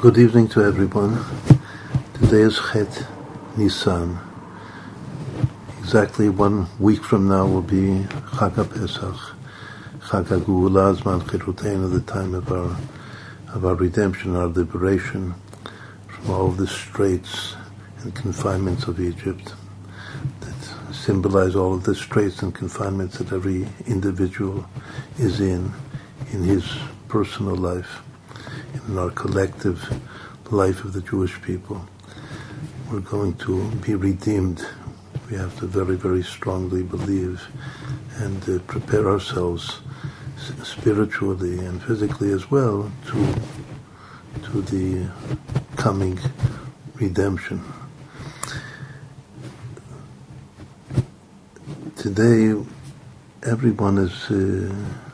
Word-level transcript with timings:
Good 0.00 0.16
evening 0.16 0.48
to 0.56 0.62
everyone. 0.62 1.22
Today 2.14 2.40
is 2.40 2.58
Chet 2.72 3.06
Nisan. 3.58 4.18
Exactly 5.80 6.30
one 6.30 6.68
week 6.78 7.04
from 7.04 7.28
now 7.28 7.46
will 7.46 7.60
be 7.60 8.06
Chag 8.32 8.54
Pesach, 8.54 9.36
Chag 10.08 10.24
Geula, 10.46 10.96
Zman 10.96 11.20
Chirutein, 11.20 11.92
the 11.92 12.00
time 12.00 12.32
of 12.34 12.50
our 12.50 12.74
of 13.52 13.66
our 13.66 13.74
redemption, 13.74 14.36
our 14.36 14.46
liberation 14.46 15.34
from 16.08 16.30
all 16.30 16.48
the 16.48 16.66
straits 16.66 17.54
and 17.98 18.14
confinements 18.14 18.84
of 18.84 19.00
Egypt 19.00 19.52
that 20.40 20.94
symbolize 20.94 21.54
all 21.54 21.74
of 21.74 21.84
the 21.84 21.94
straits 21.94 22.40
and 22.40 22.54
confinements 22.54 23.18
that 23.18 23.34
every 23.34 23.68
individual 23.86 24.64
is 25.18 25.40
in 25.40 25.70
in 26.32 26.42
his 26.42 26.64
personal 27.06 27.54
life 27.54 28.00
in 28.88 28.98
our 28.98 29.10
collective 29.10 29.78
life 30.50 30.84
of 30.84 30.92
the 30.92 31.00
Jewish 31.00 31.40
people. 31.42 31.84
We're 32.90 33.00
going 33.00 33.34
to 33.34 33.70
be 33.76 33.94
redeemed. 33.94 34.66
We 35.30 35.36
have 35.36 35.56
to 35.60 35.66
very, 35.66 35.96
very 35.96 36.22
strongly 36.22 36.82
believe 36.82 37.40
and 38.16 38.42
uh, 38.48 38.58
prepare 38.66 39.08
ourselves 39.08 39.80
spiritually 40.64 41.58
and 41.58 41.82
physically 41.82 42.32
as 42.32 42.50
well 42.50 42.90
to 43.06 43.34
to 44.42 44.62
the 44.62 45.08
coming 45.76 46.18
redemption. 46.96 47.62
Today, 51.96 52.54
everyone 53.42 53.98
is. 53.98 54.30
Uh, 54.30 55.09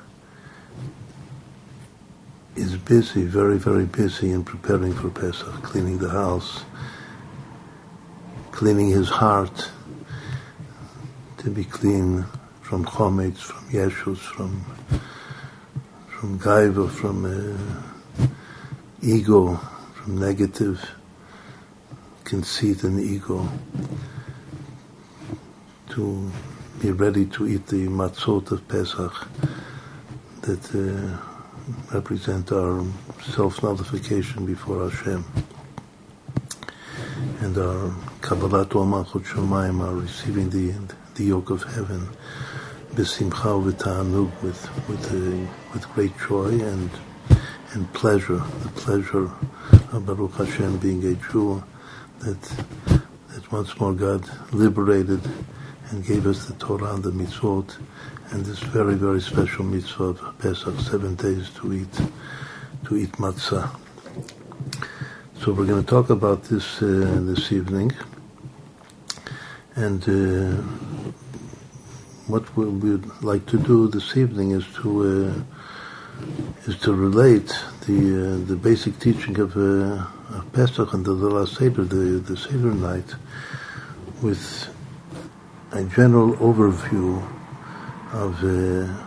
is 2.56 2.76
busy, 2.76 3.24
very, 3.24 3.58
very 3.58 3.84
busy 3.84 4.32
in 4.32 4.42
preparing 4.42 4.94
for 4.94 5.10
Pesach, 5.10 5.62
cleaning 5.62 5.98
the 5.98 6.08
house, 6.08 6.64
cleaning 8.50 8.88
his 8.88 9.08
heart 9.08 9.70
to 11.38 11.50
be 11.50 11.64
clean 11.64 12.24
from 12.62 12.84
chometz, 12.84 13.38
from 13.38 13.68
yeshus, 13.68 14.18
from 14.18 14.64
from 16.08 16.38
gaiva, 16.38 16.90
from 16.90 17.26
uh, 17.26 18.26
ego, 19.02 19.56
from 19.94 20.18
negative 20.18 20.90
conceit 22.24 22.84
and 22.84 22.98
ego, 22.98 23.46
to 25.90 26.30
be 26.80 26.90
ready 26.90 27.26
to 27.26 27.46
eat 27.46 27.66
the 27.66 27.86
matzot 27.86 28.50
of 28.50 28.66
Pesach 28.66 29.28
that. 30.40 30.74
Uh, 30.74 31.25
represent 31.92 32.52
our 32.52 32.84
self-nullification 33.22 34.46
before 34.46 34.88
Hashem. 34.88 35.24
And 37.40 37.58
our 37.58 37.90
Kabbalat 38.20 38.68
Malchut 38.68 39.24
Shemaim, 39.24 39.80
our 39.80 39.94
receiving 39.94 40.50
the, 40.50 40.74
the 41.14 41.24
yoke 41.24 41.50
of 41.50 41.62
heaven, 41.64 42.08
b'simcha 42.94 43.72
v'ta'anug, 43.72 44.30
with, 44.42 44.88
with, 44.88 45.12
with 45.72 45.88
great 45.94 46.16
joy 46.18 46.48
and, 46.48 46.90
and 47.72 47.92
pleasure, 47.94 48.42
the 48.62 48.68
pleasure 48.74 49.30
of 49.92 50.06
Baruch 50.06 50.34
Hashem 50.34 50.78
being 50.78 51.04
a 51.04 51.14
Jew, 51.14 51.62
that, 52.20 52.40
that 53.34 53.52
once 53.52 53.78
more 53.78 53.92
God 53.92 54.28
liberated 54.52 55.20
and 55.90 56.04
gave 56.04 56.26
us 56.26 56.46
the 56.46 56.54
Torah 56.54 56.94
and 56.94 57.02
the 57.02 57.10
mitzvot, 57.10 57.76
and 58.30 58.44
this 58.44 58.58
very, 58.58 58.94
very 58.94 59.20
special 59.20 59.64
mitzvah 59.64 60.04
of 60.04 60.38
Pesach, 60.38 60.78
seven 60.80 61.14
days 61.14 61.50
to 61.50 61.72
eat, 61.72 62.00
to 62.84 62.96
eat 62.96 63.12
matzah. 63.12 63.70
So 65.40 65.52
we're 65.52 65.66
going 65.66 65.82
to 65.82 65.88
talk 65.88 66.10
about 66.10 66.44
this 66.44 66.82
uh, 66.82 67.20
this 67.22 67.52
evening, 67.52 67.92
and 69.76 70.02
uh, 70.08 70.62
what 72.26 72.56
we 72.56 72.64
would 72.64 73.22
like 73.22 73.46
to 73.46 73.58
do 73.58 73.88
this 73.88 74.16
evening 74.16 74.52
is 74.52 74.66
to 74.76 74.88
uh, 75.04 76.66
is 76.66 76.78
to 76.80 76.94
relate 76.94 77.48
the 77.86 77.98
uh, 78.42 78.46
the 78.46 78.56
basic 78.56 78.98
teaching 78.98 79.38
of, 79.38 79.56
uh, 79.56 80.04
of 80.36 80.52
Pesach 80.52 80.92
and 80.94 81.04
the 81.04 81.12
last 81.12 81.56
Seder, 81.56 81.84
the 81.84 82.18
the 82.18 82.36
Seder 82.36 82.74
night, 82.74 83.14
with 84.22 84.68
a 85.72 85.84
general 85.84 86.32
overview 86.38 87.35
of 88.12 88.42
uh, 88.44 89.06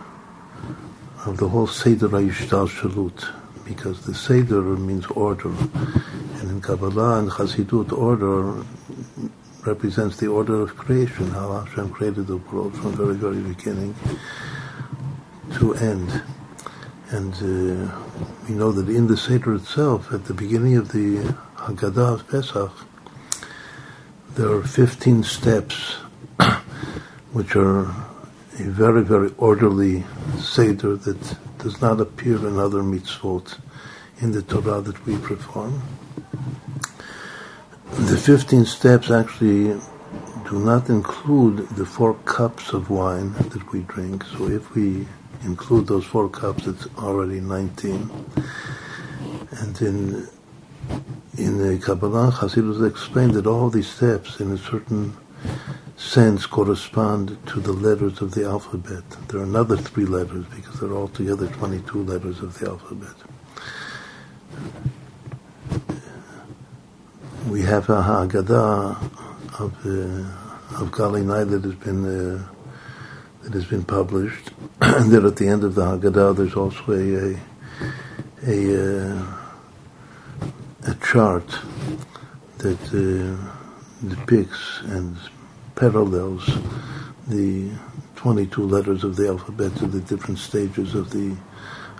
of 1.26 1.36
the 1.36 1.48
whole 1.48 1.66
Seder 1.66 2.08
Shalut, 2.08 3.28
because 3.64 4.06
the 4.06 4.14
Seder 4.14 4.62
means 4.62 5.06
order, 5.06 5.50
and 5.50 6.50
in 6.50 6.60
Kabbalah 6.60 7.18
and 7.18 7.30
Chassidut, 7.30 7.92
order 7.92 8.64
represents 9.66 10.16
the 10.16 10.26
order 10.26 10.62
of 10.62 10.76
creation, 10.76 11.30
how 11.30 11.62
Hashem 11.62 11.90
created 11.90 12.26
the 12.26 12.38
world 12.38 12.74
from 12.76 12.92
very, 12.92 13.14
very 13.14 13.40
beginning 13.40 13.94
to 15.58 15.74
end. 15.74 16.22
And 17.10 17.34
uh, 17.34 17.94
we 18.48 18.54
know 18.54 18.72
that 18.72 18.88
in 18.88 19.06
the 19.08 19.16
Seder 19.16 19.54
itself, 19.54 20.12
at 20.12 20.24
the 20.24 20.34
beginning 20.34 20.76
of 20.76 20.92
the 20.92 21.34
Haggadah 21.56 22.14
of 22.14 22.28
Pesach, 22.28 22.72
there 24.36 24.50
are 24.50 24.62
15 24.62 25.24
steps 25.24 25.94
which 27.32 27.56
are 27.56 27.92
a 28.60 28.70
very, 28.70 29.02
very 29.02 29.32
orderly 29.38 30.04
Seder 30.38 30.96
that 30.96 31.36
does 31.58 31.80
not 31.80 32.00
appear 32.00 32.36
in 32.36 32.58
other 32.58 32.82
mitzvot 32.82 33.58
in 34.20 34.32
the 34.32 34.42
Torah 34.42 34.80
that 34.80 35.06
we 35.06 35.16
perform. 35.18 35.82
The 37.92 38.16
15 38.16 38.64
steps 38.66 39.10
actually 39.10 39.80
do 40.48 40.58
not 40.58 40.88
include 40.88 41.68
the 41.70 41.86
four 41.86 42.14
cups 42.24 42.72
of 42.72 42.90
wine 42.90 43.32
that 43.34 43.72
we 43.72 43.80
drink. 43.80 44.24
So 44.24 44.48
if 44.48 44.74
we 44.74 45.06
include 45.42 45.86
those 45.86 46.04
four 46.04 46.28
cups, 46.28 46.66
it's 46.66 46.86
already 46.98 47.40
19. 47.40 48.10
And 49.52 49.82
in 49.82 50.28
in 51.38 51.58
the 51.58 51.78
Kabbalah, 51.78 52.32
Hasidus 52.32 52.86
explained 52.86 53.34
that 53.34 53.46
all 53.46 53.70
these 53.70 53.88
steps 53.88 54.40
in 54.40 54.52
a 54.52 54.58
certain 54.58 55.16
sense 56.00 56.46
correspond 56.46 57.36
to 57.46 57.60
the 57.60 57.72
letters 57.72 58.22
of 58.22 58.32
the 58.32 58.44
alphabet. 58.44 59.04
There 59.28 59.40
are 59.40 59.44
another 59.44 59.76
three 59.76 60.06
letters 60.06 60.46
because 60.46 60.80
there 60.80 60.88
are 60.88 60.96
altogether 60.96 61.46
22 61.46 62.02
letters 62.04 62.40
of 62.40 62.58
the 62.58 62.68
alphabet. 62.68 63.14
We 67.48 67.62
have 67.62 67.90
a 67.90 68.02
Haggadah 68.02 68.96
of 69.60 69.74
uh, 69.84 70.82
of 70.82 70.92
Gal 70.92 71.12
Einai 71.12 71.48
that 71.50 71.64
has 71.64 71.74
been 71.74 72.04
uh, 72.06 72.48
that 73.42 73.52
has 73.52 73.66
been 73.66 73.84
published, 73.84 74.50
and 74.80 75.12
then 75.12 75.26
at 75.26 75.36
the 75.36 75.48
end 75.48 75.64
of 75.64 75.74
the 75.74 75.82
Haggadah 75.82 76.36
there's 76.36 76.54
also 76.54 76.92
a 76.92 77.34
a, 77.34 77.40
a, 78.46 79.16
uh, 79.16 79.26
a 80.86 80.94
chart 81.04 81.58
that 82.58 82.80
uh, 82.94 84.08
depicts 84.08 84.80
and 84.84 85.16
parallels 85.80 86.46
the 87.26 87.70
22 88.16 88.62
letters 88.66 89.02
of 89.02 89.16
the 89.16 89.26
alphabet 89.26 89.74
to 89.76 89.86
the 89.86 90.00
different 90.00 90.38
stages 90.38 90.94
of 90.94 91.08
the 91.10 91.34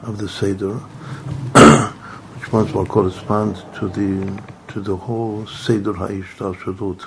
of 0.03 0.19
the 0.19 0.29
Seder, 0.29 0.75
which 2.35 2.53
once 2.53 2.75
more 2.75 2.85
corresponds 2.85 3.63
to 3.79 3.89
the 3.89 4.43
to 4.69 4.81
the 4.83 4.95
whole 4.95 5.47
Seder 5.47 5.95
Ha'ishtalshalut, 5.95 7.07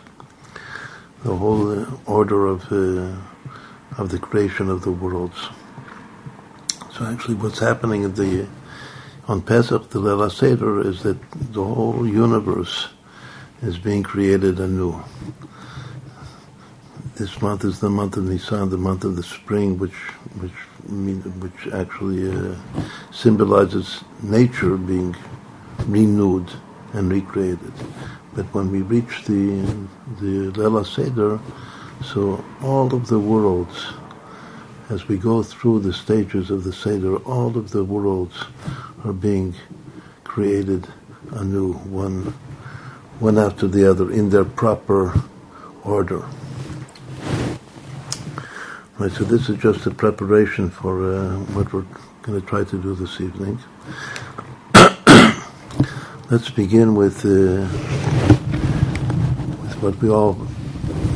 the 1.24 1.36
whole 1.36 1.80
uh, 1.80 1.86
order 2.08 2.48
of 2.48 2.64
uh, 2.72 3.22
of 4.00 4.10
the 4.10 4.18
creation 4.18 4.68
of 4.68 4.82
the 4.82 4.92
worlds. 4.92 5.50
So 6.94 7.06
actually, 7.06 7.36
what's 7.36 7.60
happening 7.60 8.02
in 8.02 8.16
the 8.16 8.48
on 9.28 9.44
Pesach, 9.44 9.92
the 9.92 10.00
Lela 10.00 10.32
Seder, 10.32 10.82
is 10.82 11.04
that 11.04 11.20
the 11.32 11.64
whole 11.64 12.08
universe 12.08 12.90
is 13.62 13.78
being 13.78 14.02
created 14.02 14.60
anew 14.60 15.04
this 17.16 17.42
month 17.42 17.64
is 17.64 17.80
the 17.80 17.90
month 17.90 18.18
of 18.18 18.24
Nisan, 18.26 18.70
the 18.70 18.78
month 18.78 19.04
of 19.04 19.16
the 19.16 19.24
spring, 19.24 19.78
which 19.78 19.94
which 20.42 20.52
which 21.40 21.74
actually 21.74 22.30
uh, 22.30 22.56
symbolizes 23.12 24.04
nature 24.22 24.78
being 24.78 25.16
renewed 25.86 26.50
and 26.94 27.12
recreated. 27.12 27.72
But 28.34 28.46
when 28.54 28.72
we 28.72 28.82
reach 28.82 29.26
the 29.26 29.88
the 30.20 30.52
Lela 30.60 30.84
Seder, 30.86 31.40
so 32.04 32.44
all 32.64 32.94
of 32.94 33.08
the 33.08 33.20
worlds, 33.20 33.94
as 34.90 35.08
we 35.08 35.18
go 35.18 35.44
through 35.44 35.82
the 35.82 35.94
stages 35.94 36.50
of 36.50 36.64
the 36.64 36.74
Seder, 36.74 37.18
all 37.18 37.58
of 37.58 37.70
the 37.72 37.84
worlds 37.84 38.44
are 39.06 39.14
being 39.14 39.54
created 40.24 40.88
anew, 41.32 41.74
one 41.74 42.34
one 43.20 43.38
after 43.38 43.68
the 43.68 43.90
other, 43.90 44.12
in 44.12 44.32
their 44.32 44.46
proper 44.46 45.14
order. 45.84 46.26
Right, 49.00 49.12
so 49.12 49.24
this 49.24 49.50
is 49.50 49.58
just 49.58 49.88
a 49.88 49.92
preparation 49.92 50.70
for 50.70 51.16
uh, 51.16 51.38
what 51.56 51.74
we're 51.74 51.84
going 52.22 52.40
to 52.40 52.46
try 52.46 52.64
to 52.64 52.78
do 52.78 52.94
this 52.94 53.20
evening. 53.20 53.58
Let's 56.30 56.52
begin 56.52 56.94
with, 56.94 57.26
uh, 57.26 57.66
with 59.64 59.82
what 59.82 60.00
we 60.00 60.12
all 60.12 60.34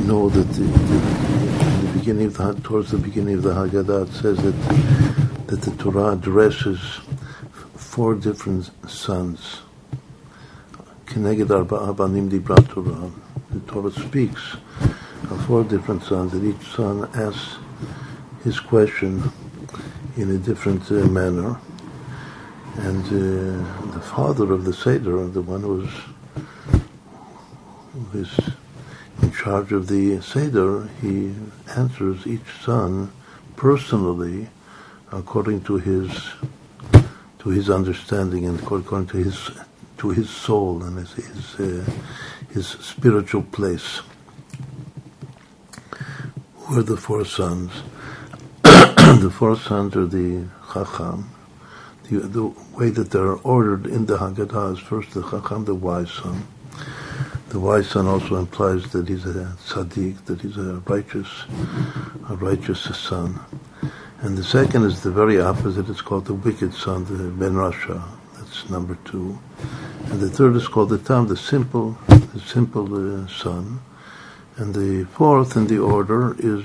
know 0.06 0.28
that 0.28 0.48
the, 0.54 0.64
the, 0.64 1.86
the 1.86 2.00
beginning 2.00 2.26
of 2.26 2.38
the, 2.38 2.60
towards 2.64 2.90
the 2.90 2.98
beginning 2.98 3.36
of 3.36 3.44
the 3.44 3.54
Haggadah 3.54 4.12
says 4.12 4.38
that 4.38 4.56
that 5.46 5.62
the 5.62 5.72
Torah 5.78 6.14
addresses 6.14 6.82
four 7.76 8.16
different 8.16 8.72
sons. 8.90 9.62
Keneged 11.06 11.46
abanim 11.46 12.28
dibra 12.28 12.58
Torah. 12.68 13.12
The 13.52 13.60
Torah 13.72 13.92
speaks 13.92 14.56
of 15.30 15.46
four 15.46 15.64
different 15.64 16.02
sons, 16.02 16.34
and 16.34 16.56
each 16.56 16.68
son 16.70 17.08
asks 17.14 17.60
his 18.48 18.62
question 18.62 19.30
in 20.16 20.32
a 20.32 20.38
different 20.38 20.90
uh, 20.90 21.06
manner. 21.22 21.60
And 22.78 23.04
uh, 23.08 23.92
the 23.92 24.00
father 24.00 24.54
of 24.54 24.64
the 24.64 24.72
Seder, 24.72 25.28
the 25.28 25.42
one 25.42 25.64
who's, 25.64 25.92
who 27.92 28.20
is 28.20 28.40
in 29.22 29.34
charge 29.34 29.74
of 29.74 29.88
the 29.88 30.22
Seder, 30.22 30.88
he 31.02 31.34
answers 31.76 32.26
each 32.26 32.50
son 32.64 33.12
personally 33.58 34.48
according 35.12 35.60
to 35.66 35.76
his 35.78 36.10
to 37.40 37.50
his 37.50 37.70
understanding 37.70 38.46
and 38.46 38.60
according 38.62 39.08
to 39.08 39.18
his 39.18 39.52
to 39.98 40.10
his 40.12 40.30
soul 40.30 40.84
and 40.84 40.98
his 41.00 41.12
his, 41.16 41.60
uh, 41.60 41.92
his 42.54 42.68
spiritual 42.68 43.44
place. 43.44 44.02
Who 46.60 46.80
are 46.80 46.84
the 46.84 46.96
four 46.96 47.26
sons? 47.26 47.72
The 49.22 49.32
four 49.32 49.56
sons 49.56 49.96
are 49.96 50.06
the 50.06 50.48
Chacham, 50.74 51.30
the, 52.10 52.20
the 52.20 52.46
way 52.76 52.90
that 52.90 53.10
they're 53.10 53.34
ordered 53.34 53.88
in 53.88 54.06
the 54.06 54.18
Haggadah 54.18 54.74
is 54.74 54.80
first 54.80 55.14
the 55.14 55.24
Chacham, 55.24 55.66
the 55.66 55.74
wise 55.76 56.12
son. 56.12 56.46
The 57.50 57.60
wise 57.60 57.90
son 57.90 58.06
also 58.08 58.36
implies 58.36 58.92
that 58.92 59.08
he's 59.08 59.26
a 59.26 59.56
tzaddik, 59.66 60.26
that 60.26 60.42
he's 60.42 60.58
a 60.58 60.84
righteous, 60.86 61.46
a 62.30 62.36
righteous 62.36 62.82
son. 62.96 63.40
And 64.20 64.38
the 64.38 64.44
second 64.44 64.84
is 64.84 65.02
the 65.02 65.12
very 65.12 65.40
opposite. 65.40 65.90
It's 65.90 66.02
called 66.02 66.26
the 66.26 66.34
wicked 66.34 66.74
son, 66.74 67.06
the 67.06 67.32
Ben 67.32 67.54
Rasha. 67.54 68.04
That's 68.36 68.70
number 68.70 68.98
two. 69.06 69.40
And 70.06 70.20
the 70.20 70.30
third 70.30 70.56
is 70.56 70.68
called 70.68 70.90
the 70.90 70.98
Tam, 70.98 71.28
the 71.28 71.38
simple, 71.38 71.98
the 72.08 72.42
simple 72.42 73.24
uh, 73.24 73.28
son. 73.28 73.80
And 74.58 74.74
the 74.74 75.06
fourth 75.06 75.56
in 75.56 75.68
the 75.68 75.80
order 75.80 76.36
is 76.40 76.64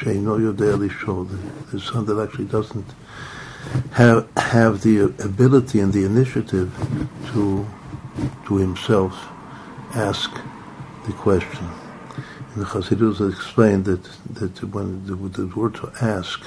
Sheino 0.00 0.40
Yodei 0.40 0.88
Lisho, 0.88 1.28
the, 1.70 1.78
son 1.78 2.06
that 2.06 2.18
actually 2.18 2.46
doesn't 2.46 2.86
have 3.92 4.26
have 4.38 4.80
the 4.82 5.00
ability 5.00 5.78
and 5.78 5.92
the 5.92 6.04
initiative 6.04 6.72
to 7.32 7.66
to 8.46 8.56
himself 8.56 9.12
ask 9.94 10.30
the 11.06 11.12
question. 11.12 11.68
In 12.54 12.60
the 12.60 12.64
Chassidus, 12.64 13.20
explained 13.30 13.84
that 13.84 14.02
that 14.30 14.64
when 14.72 15.04
the, 15.04 15.16
the 15.16 15.46
word 15.48 15.74
to 15.74 15.92
ask 16.00 16.46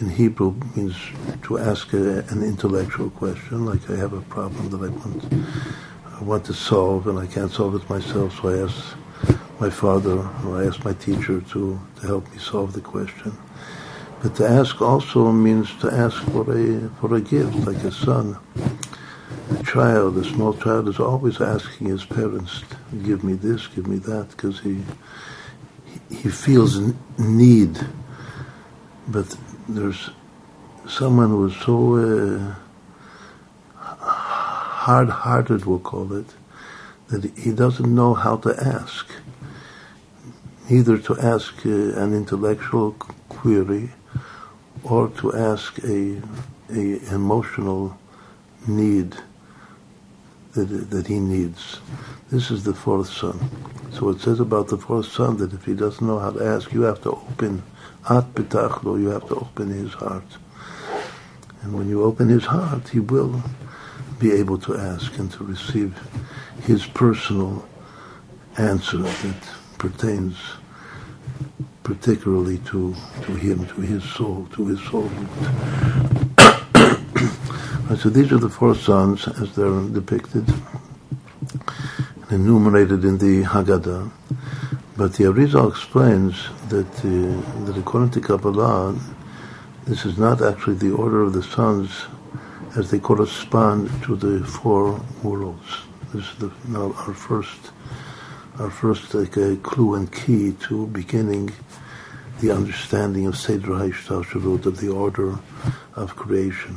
in 0.00 0.10
Hebrew 0.10 0.56
means 0.74 0.96
to 1.44 1.58
ask 1.58 1.92
a, 1.92 2.24
an 2.30 2.42
intellectual 2.42 3.10
question, 3.10 3.64
like 3.66 3.88
I 3.88 3.94
have 3.94 4.14
a 4.14 4.20
problem 4.22 4.70
that 4.70 4.82
I 4.82 4.88
want 4.88 5.32
I 6.20 6.24
want 6.24 6.44
to 6.46 6.54
solve 6.54 7.06
and 7.06 7.20
I 7.20 7.26
can't 7.26 7.52
solve 7.52 7.76
it 7.76 7.88
myself, 7.88 8.40
so 8.42 8.48
I 8.48 8.64
ask 8.64 8.96
my 9.64 9.70
father 9.70 10.18
or 10.44 10.60
I 10.60 10.66
asked 10.66 10.84
my 10.84 10.92
teacher 10.92 11.40
to, 11.40 11.80
to 11.96 12.06
help 12.06 12.30
me 12.32 12.38
solve 12.38 12.74
the 12.74 12.82
question. 12.82 13.32
But 14.20 14.36
to 14.36 14.46
ask 14.46 14.82
also 14.82 15.32
means 15.32 15.68
to 15.80 15.88
ask 15.90 16.18
for 16.32 16.42
a 16.62 16.90
for 17.00 17.14
a 17.14 17.22
gift, 17.32 17.54
like 17.68 17.82
a 17.92 17.94
son. 18.06 18.26
A 19.58 19.62
child, 19.62 20.18
a 20.18 20.24
small 20.34 20.52
child, 20.64 20.84
is 20.88 21.00
always 21.10 21.40
asking 21.40 21.86
his 21.94 22.04
parents, 22.04 22.52
"Give 23.08 23.20
me 23.28 23.34
this, 23.46 23.60
give 23.74 23.86
me 23.92 23.98
that," 24.10 24.26
because 24.32 24.56
he 24.66 24.74
he 26.22 26.28
feels 26.44 26.72
need. 27.18 27.74
But 29.14 29.28
there's 29.76 30.02
someone 30.98 31.30
who 31.34 31.42
is 31.50 31.56
so 31.68 31.76
uh, 32.06 32.54
hard-hearted, 34.84 35.60
we'll 35.64 35.86
call 35.92 36.08
it, 36.20 36.30
that 37.08 37.22
he 37.44 37.50
doesn't 37.52 37.92
know 38.00 38.12
how 38.24 38.36
to 38.44 38.50
ask. 38.78 39.06
Either 40.70 40.96
to 40.98 41.18
ask 41.20 41.54
uh, 41.66 41.68
an 41.68 42.14
intellectual 42.14 42.92
query 43.28 43.90
or 44.82 45.08
to 45.08 45.34
ask 45.34 45.78
a, 45.84 46.20
a 46.70 47.14
emotional 47.14 47.98
need 48.66 49.14
that, 50.54 50.90
that 50.90 51.06
he 51.06 51.20
needs. 51.20 51.80
This 52.30 52.50
is 52.50 52.64
the 52.64 52.74
fourth 52.74 53.08
son. 53.12 53.38
So 53.92 54.08
it 54.08 54.20
says 54.20 54.40
about 54.40 54.68
the 54.68 54.78
fourth 54.78 55.06
son 55.06 55.36
that 55.38 55.52
if 55.52 55.64
he 55.64 55.74
doesn't 55.74 56.06
know 56.06 56.18
how 56.18 56.30
to 56.30 56.44
ask, 56.44 56.72
you 56.72 56.82
have 56.82 57.02
to 57.02 57.10
open 57.10 57.62
at 58.08 58.34
betachlo, 58.34 59.00
you 59.00 59.08
have 59.08 59.26
to 59.28 59.36
open 59.36 59.68
his 59.68 59.92
heart. 59.94 60.24
And 61.62 61.74
when 61.74 61.88
you 61.88 62.02
open 62.04 62.28
his 62.28 62.44
heart, 62.44 62.88
he 62.88 63.00
will 63.00 63.42
be 64.18 64.32
able 64.32 64.58
to 64.58 64.76
ask 64.76 65.16
and 65.18 65.30
to 65.32 65.44
receive 65.44 65.98
his 66.62 66.86
personal 66.86 67.66
answer 68.56 68.98
that 68.98 69.48
pertains 69.84 70.36
particularly 71.82 72.58
to, 72.70 72.94
to 73.22 73.34
him, 73.34 73.66
to 73.66 73.82
his 73.82 74.02
soul, 74.02 74.48
to 74.54 74.66
his 74.66 74.80
soul. 74.88 75.10
so 78.00 78.08
these 78.08 78.32
are 78.32 78.38
the 78.38 78.48
four 78.48 78.74
sons 78.74 79.28
as 79.28 79.54
they're 79.54 79.82
depicted 80.00 80.48
and 82.30 82.46
enumerated 82.46 83.04
in 83.04 83.18
the 83.18 83.42
Haggadah. 83.42 84.10
But 84.96 85.12
the 85.14 85.24
Arizal 85.24 85.70
explains 85.70 86.48
that, 86.70 86.90
uh, 87.04 87.64
that 87.66 87.76
according 87.76 88.12
to 88.12 88.20
Kabbalah, 88.20 88.98
this 89.84 90.06
is 90.06 90.16
not 90.16 90.40
actually 90.40 90.76
the 90.76 90.92
order 90.92 91.22
of 91.22 91.34
the 91.34 91.42
sons 91.42 91.90
as 92.76 92.90
they 92.90 92.98
correspond 92.98 93.90
to 94.04 94.16
the 94.16 94.42
four 94.46 94.98
worlds. 95.22 95.82
This 96.14 96.24
is 96.24 96.36
the, 96.38 96.50
now 96.68 96.94
our 97.06 97.12
first, 97.12 97.72
our 98.58 98.70
first 98.70 99.12
like 99.14 99.36
a 99.36 99.56
clue 99.56 99.94
and 99.94 100.12
key 100.12 100.52
to 100.52 100.86
beginning 100.88 101.50
the 102.40 102.52
understanding 102.52 103.26
of 103.26 103.36
Seder 103.36 103.72
HaIshtasharut, 103.72 104.66
of 104.66 104.78
the 104.78 104.88
order 104.88 105.38
of 105.94 106.14
creation, 106.14 106.76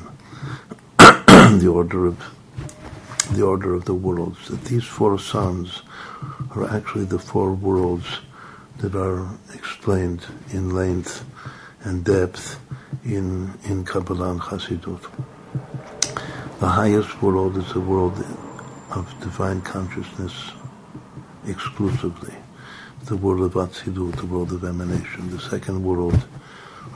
the 0.97 1.71
order 1.71 2.07
of 2.07 2.33
the 3.31 3.44
order 3.44 3.74
of 3.75 3.85
the 3.85 3.94
worlds. 3.94 4.47
That 4.47 4.63
these 4.65 4.85
four 4.85 5.19
sons 5.19 5.83
are 6.56 6.68
actually 6.69 7.06
the 7.06 7.19
four 7.19 7.54
worlds 7.54 8.07
that 8.78 8.95
are 8.95 9.30
explained 9.54 10.25
in 10.51 10.73
length 10.73 11.25
and 11.83 12.04
depth 12.04 12.59
in 13.04 13.54
in 13.66 13.83
Kabbalah 13.83 14.31
and 14.31 14.42
Chassidut. 14.42 15.04
The 16.59 16.69
highest 16.69 17.21
world 17.21 17.56
is 17.57 17.71
the 17.73 17.81
world 17.81 18.25
of 18.90 19.13
divine 19.21 19.61
consciousness 19.61 20.51
exclusively 21.47 22.35
the 23.06 23.16
world 23.16 23.42
of 23.42 23.54
Atzilut, 23.54 24.18
the 24.18 24.25
world 24.25 24.51
of 24.51 24.63
emanation. 24.63 25.30
The 25.30 25.39
second 25.39 25.83
world, 25.83 26.27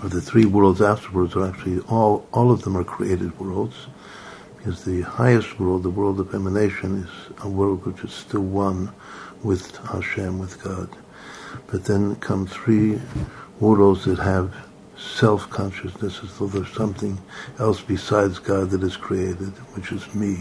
or 0.03 0.09
the 0.09 0.21
three 0.21 0.45
worlds 0.45 0.81
afterwards, 0.81 1.35
are 1.35 1.47
actually 1.47 1.79
all, 1.81 2.27
all 2.33 2.51
of 2.51 2.63
them 2.63 2.75
are 2.75 2.83
created 2.83 3.39
worlds, 3.39 3.87
because 4.57 4.83
the 4.83 5.01
highest 5.01 5.59
world, 5.59 5.83
the 5.83 5.89
world 5.89 6.19
of 6.19 6.33
emanation, 6.35 7.03
is 7.03 7.43
a 7.43 7.49
world 7.49 7.85
which 7.85 8.03
is 8.03 8.13
still 8.13 8.41
one 8.41 8.91
with 9.43 9.75
Hashem, 9.77 10.37
with 10.37 10.61
God. 10.61 10.89
But 11.67 11.85
then 11.85 12.15
come 12.17 12.45
three 12.45 12.99
worlds 13.59 14.05
that 14.05 14.19
have 14.19 14.53
self-consciousness 14.97 16.21
as 16.23 16.37
though 16.37 16.47
there's 16.47 16.71
something 16.73 17.17
else 17.57 17.81
besides 17.81 18.37
God 18.37 18.69
that 18.71 18.83
is 18.83 18.97
created, 18.97 19.49
which 19.75 19.91
is 19.91 20.13
me, 20.13 20.39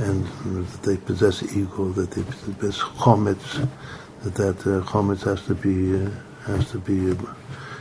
and 0.00 0.24
that 0.66 0.82
they 0.82 0.96
possess 0.96 1.42
ego, 1.42 1.90
that 1.92 2.10
they 2.10 2.22
possess 2.22 2.80
chometz, 2.82 3.68
that 4.22 4.34
that 4.34 4.60
uh, 4.60 4.82
chometz 4.84 5.22
has 5.22 5.44
to 5.46 5.54
be 5.54 5.96
uh, 5.96 6.10
has 6.46 6.70
to 6.70 6.78
be 6.78 7.12
uh, 7.12 7.34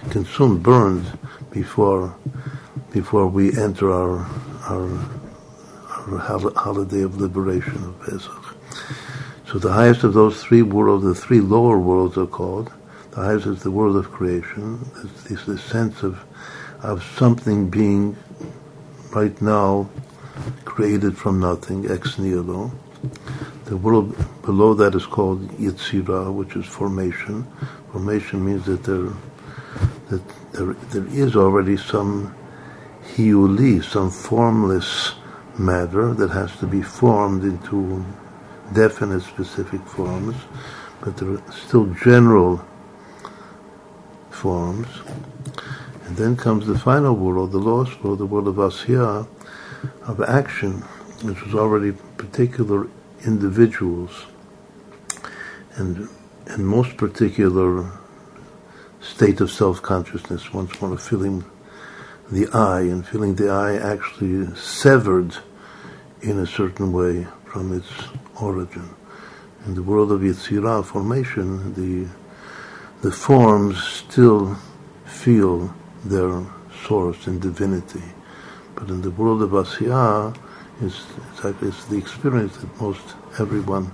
consumed, 0.09 0.63
burned 0.63 1.05
before 1.51 2.15
before 2.91 3.27
we 3.27 3.57
enter 3.57 3.91
our 3.91 4.19
our, 4.67 4.91
our 5.89 6.51
holiday 6.55 7.01
of 7.01 7.19
liberation 7.19 7.83
of 7.83 7.99
Pesach. 8.01 8.55
So 9.47 9.59
the 9.59 9.71
highest 9.71 10.03
of 10.03 10.13
those 10.13 10.43
three 10.43 10.61
worlds, 10.61 11.05
the 11.05 11.15
three 11.15 11.39
lower 11.39 11.79
worlds 11.79 12.17
are 12.17 12.25
called. 12.25 12.71
The 13.11 13.21
highest 13.21 13.45
is 13.45 13.63
the 13.63 13.71
world 13.71 13.95
of 13.95 14.11
creation. 14.11 14.79
It's, 15.03 15.31
it's 15.31 15.45
the 15.45 15.57
sense 15.57 16.03
of 16.03 16.19
of 16.81 17.03
something 17.17 17.69
being 17.69 18.15
right 19.11 19.41
now 19.41 19.89
created 20.65 21.17
from 21.17 21.39
nothing, 21.39 21.89
ex 21.89 22.17
nihilo. 22.17 22.71
The 23.65 23.77
world 23.77 24.15
below 24.43 24.73
that 24.75 24.95
is 24.95 25.05
called 25.05 25.47
Yetzirah, 25.57 26.33
which 26.33 26.55
is 26.55 26.65
formation. 26.65 27.47
Formation 27.91 28.45
means 28.45 28.65
that 28.65 28.83
there, 28.83 29.09
that 30.09 30.21
there, 30.53 30.73
there 30.91 31.07
is 31.07 31.35
already 31.35 31.77
some 31.77 32.35
hiuli, 33.15 33.83
some 33.83 34.11
formless 34.11 35.13
matter 35.57 36.13
that 36.13 36.29
has 36.31 36.55
to 36.57 36.67
be 36.67 36.81
formed 36.81 37.43
into 37.43 38.03
definite 38.73 39.21
specific 39.21 39.81
forms, 39.87 40.35
but 41.01 41.17
there 41.17 41.29
are 41.31 41.51
still 41.51 41.85
general 42.03 42.63
forms. 44.29 44.87
And 46.05 46.17
then 46.17 46.35
comes 46.35 46.67
the 46.67 46.77
final 46.77 47.15
world, 47.15 47.51
the 47.51 47.57
lost 47.57 48.03
world, 48.03 48.19
the 48.19 48.25
world 48.25 48.47
of 48.47 48.55
Asiyah, 48.55 49.27
of 50.03 50.21
action, 50.21 50.81
which 51.23 51.41
was 51.43 51.55
already 51.55 51.91
particular 52.17 52.87
individuals 53.25 54.25
and 55.75 56.07
and 56.47 56.67
most 56.67 56.95
particular 56.97 57.91
state 59.01 59.41
of 59.41 59.51
self-consciousness, 59.51 60.53
once 60.53 60.79
one 60.79 60.91
of 60.91 61.01
feeling 61.01 61.43
the 62.31 62.47
I 62.53 62.81
and 62.81 63.05
feeling 63.05 63.35
the 63.35 63.49
I 63.49 63.75
actually 63.77 64.53
severed 64.55 65.35
in 66.21 66.39
a 66.39 66.47
certain 66.47 66.91
way 66.91 67.27
from 67.45 67.75
its 67.75 67.89
origin. 68.39 68.89
In 69.65 69.73
the 69.73 69.83
world 69.83 70.11
of 70.11 70.21
Yetzirah 70.21 70.85
formation, 70.85 71.73
the 71.73 72.07
the 73.01 73.11
forms 73.11 73.83
still 73.83 74.55
feel 75.05 75.73
their 76.03 76.43
source 76.87 77.27
in 77.27 77.39
divinity. 77.39 78.14
But 78.75 78.89
in 78.89 79.01
the 79.01 79.11
world 79.11 79.41
of 79.41 79.51
Asiyah, 79.51 80.35
it's, 80.81 81.05
it's, 81.61 81.85
the 81.85 81.97
experience 81.97 82.57
that 82.57 82.81
most 82.81 83.15
everyone 83.39 83.91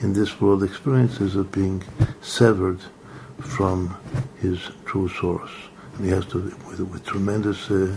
in 0.00 0.12
this 0.12 0.40
world 0.40 0.62
experiences 0.62 1.36
of 1.36 1.52
being 1.52 1.82
severed 2.22 2.80
from 3.38 3.96
his 4.40 4.70
true 4.84 5.08
source. 5.08 5.50
And 5.96 6.06
he 6.06 6.10
has 6.10 6.24
to, 6.26 6.38
with, 6.68 6.80
with 6.80 7.04
tremendous 7.04 7.70
uh, 7.70 7.96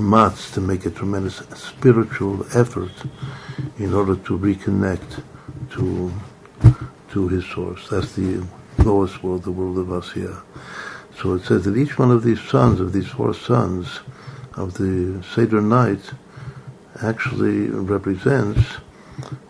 mats, 0.00 0.50
to 0.52 0.60
make 0.60 0.84
a 0.86 0.90
tremendous 0.90 1.36
spiritual 1.54 2.44
effort 2.56 2.92
in 3.78 3.94
order 3.94 4.16
to 4.16 4.38
reconnect 4.38 5.22
to 5.70 6.12
to 7.16 7.28
his 7.28 7.46
source. 7.46 7.88
That's 7.88 8.12
the 8.12 8.44
lowest 8.78 9.22
world, 9.22 9.44
the 9.44 9.50
world 9.50 9.78
of 9.78 9.86
Asiyah. 9.86 10.42
So 11.20 11.34
it 11.34 11.44
says 11.44 11.64
that 11.64 11.76
each 11.76 11.98
one 11.98 12.10
of 12.10 12.22
these 12.22 12.40
sons, 12.40 12.78
of 12.78 12.92
these 12.92 13.08
four 13.08 13.32
sons 13.32 14.00
of 14.54 14.74
the 14.74 15.24
Seder 15.34 15.62
night, 15.62 16.12
actually 17.02 17.68
represents 17.68 18.60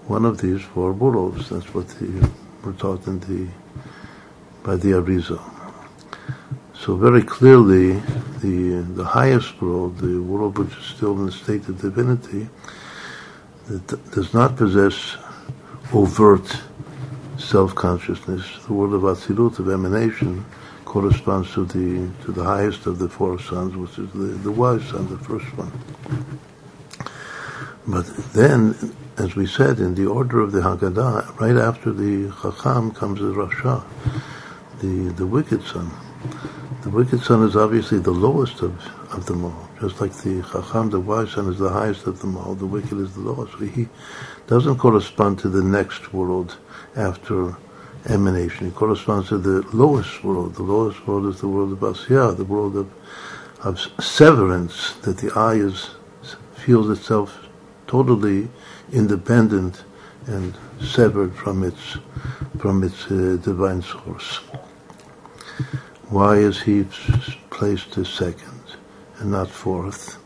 one 0.06 0.24
of 0.24 0.40
these 0.40 0.62
four 0.62 0.92
worlds. 0.92 1.50
That's 1.50 1.74
what 1.74 1.88
the, 1.88 2.30
we're 2.62 2.72
taught 2.72 3.06
in 3.06 3.20
the 3.20 3.48
by 4.62 4.76
the 4.76 4.92
Arizal. 4.92 5.42
So 6.74 6.96
very 6.96 7.22
clearly, 7.22 7.94
the 8.42 8.84
the 8.94 9.04
highest 9.04 9.60
world, 9.60 9.98
the 9.98 10.22
world 10.22 10.58
which 10.58 10.76
is 10.76 10.84
still 10.84 11.12
in 11.18 11.26
the 11.26 11.32
state 11.32 11.68
of 11.68 11.80
divinity, 11.80 12.48
that 13.66 14.10
does 14.12 14.32
not 14.32 14.56
possess 14.56 15.16
overt 15.92 16.62
self-consciousness. 17.38 18.64
The 18.66 18.72
world 18.72 18.94
of 18.94 19.02
Atzilut, 19.02 19.58
of 19.58 19.68
emanation, 19.68 20.44
corresponds 20.86 21.52
to 21.52 21.66
the 21.66 22.10
to 22.24 22.32
the 22.32 22.44
highest 22.44 22.86
of 22.86 22.98
the 22.98 23.08
four 23.08 23.38
sons, 23.38 23.76
which 23.76 23.98
is 23.98 24.10
the, 24.12 24.28
the 24.48 24.50
wise 24.50 24.84
son, 24.88 25.06
the 25.08 25.18
first 25.18 25.46
one. 25.58 25.72
But 27.86 28.06
then, 28.32 28.74
as 29.18 29.36
we 29.36 29.46
said, 29.46 29.78
in 29.78 29.94
the 29.94 30.06
order 30.06 30.40
of 30.40 30.52
the 30.52 30.60
Haggadah, 30.60 31.38
right 31.38 31.56
after 31.56 31.92
the 31.92 32.32
Chacham 32.42 32.92
comes 32.92 33.20
the 33.20 33.32
Rasha, 33.32 33.84
the, 34.80 35.12
the 35.12 35.26
wicked 35.26 35.62
son. 35.62 35.90
The 36.82 36.90
wicked 36.90 37.22
son 37.22 37.44
is 37.44 37.54
obviously 37.54 37.98
the 37.98 38.10
lowest 38.10 38.62
of, 38.62 38.74
of 39.12 39.26
them 39.26 39.44
all. 39.44 39.68
Just 39.80 40.00
like 40.00 40.12
the 40.14 40.42
Chacham, 40.50 40.90
the 40.90 40.98
wise 40.98 41.30
son, 41.32 41.48
is 41.48 41.58
the 41.58 41.70
highest 41.70 42.06
of 42.06 42.20
them 42.20 42.36
all, 42.36 42.54
the 42.54 42.66
wicked 42.66 42.98
is 42.98 43.14
the 43.14 43.20
lowest. 43.20 43.52
So 43.52 43.66
he 43.66 43.88
doesn't 44.48 44.78
correspond 44.78 45.38
to 45.40 45.48
the 45.48 45.62
next 45.62 46.12
world 46.12 46.56
after 46.96 47.56
emanation. 48.08 48.68
It 48.68 48.74
corresponds 48.74 49.28
to 49.28 49.38
the 49.38 49.62
lowest 49.76 50.22
world. 50.24 50.54
The 50.54 50.62
lowest 50.62 51.06
world 51.06 51.26
is 51.26 51.40
the 51.40 51.48
world 51.48 51.72
of 51.72 51.80
Asiyah, 51.80 52.36
the 52.36 52.44
world 52.44 52.76
of, 52.76 52.90
of 53.62 53.80
severance, 54.02 54.94
that 55.02 55.18
the 55.18 55.32
I 55.34 55.54
is, 55.54 55.90
feels 56.54 56.90
itself 56.90 57.46
totally 57.86 58.48
independent 58.92 59.84
and 60.26 60.56
severed 60.80 61.34
from 61.34 61.62
its 61.62 61.98
from 62.58 62.82
its 62.82 63.10
uh, 63.10 63.38
divine 63.42 63.82
source. 63.82 64.38
Why 66.08 66.36
is 66.36 66.60
he 66.60 66.84
placed 67.50 67.96
as 67.98 68.08
second 68.08 68.60
and 69.18 69.30
not 69.30 69.48
fourth? 69.48 70.18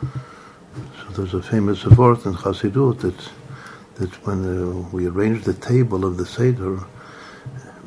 So 0.00 1.08
there's 1.14 1.34
a 1.34 1.42
famous 1.42 1.84
word 1.84 2.24
in 2.26 2.34
Chassidut 2.34 3.00
that 3.00 3.30
that 3.96 4.26
when 4.26 4.44
uh, 4.44 4.88
we 4.92 5.08
arrange 5.08 5.44
the 5.44 5.54
table 5.54 6.04
of 6.04 6.16
the 6.16 6.26
Seder, 6.26 6.78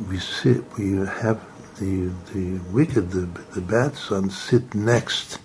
we 0.10 0.20
sit, 0.20 0.64
we 0.78 0.94
have 0.98 1.42
the 1.80 2.12
the 2.34 2.60
wicked, 2.72 3.12
the, 3.12 3.28
the 3.54 3.62
bad 3.62 3.96
son, 3.96 4.30
sit 4.30 4.74
next 4.76 5.40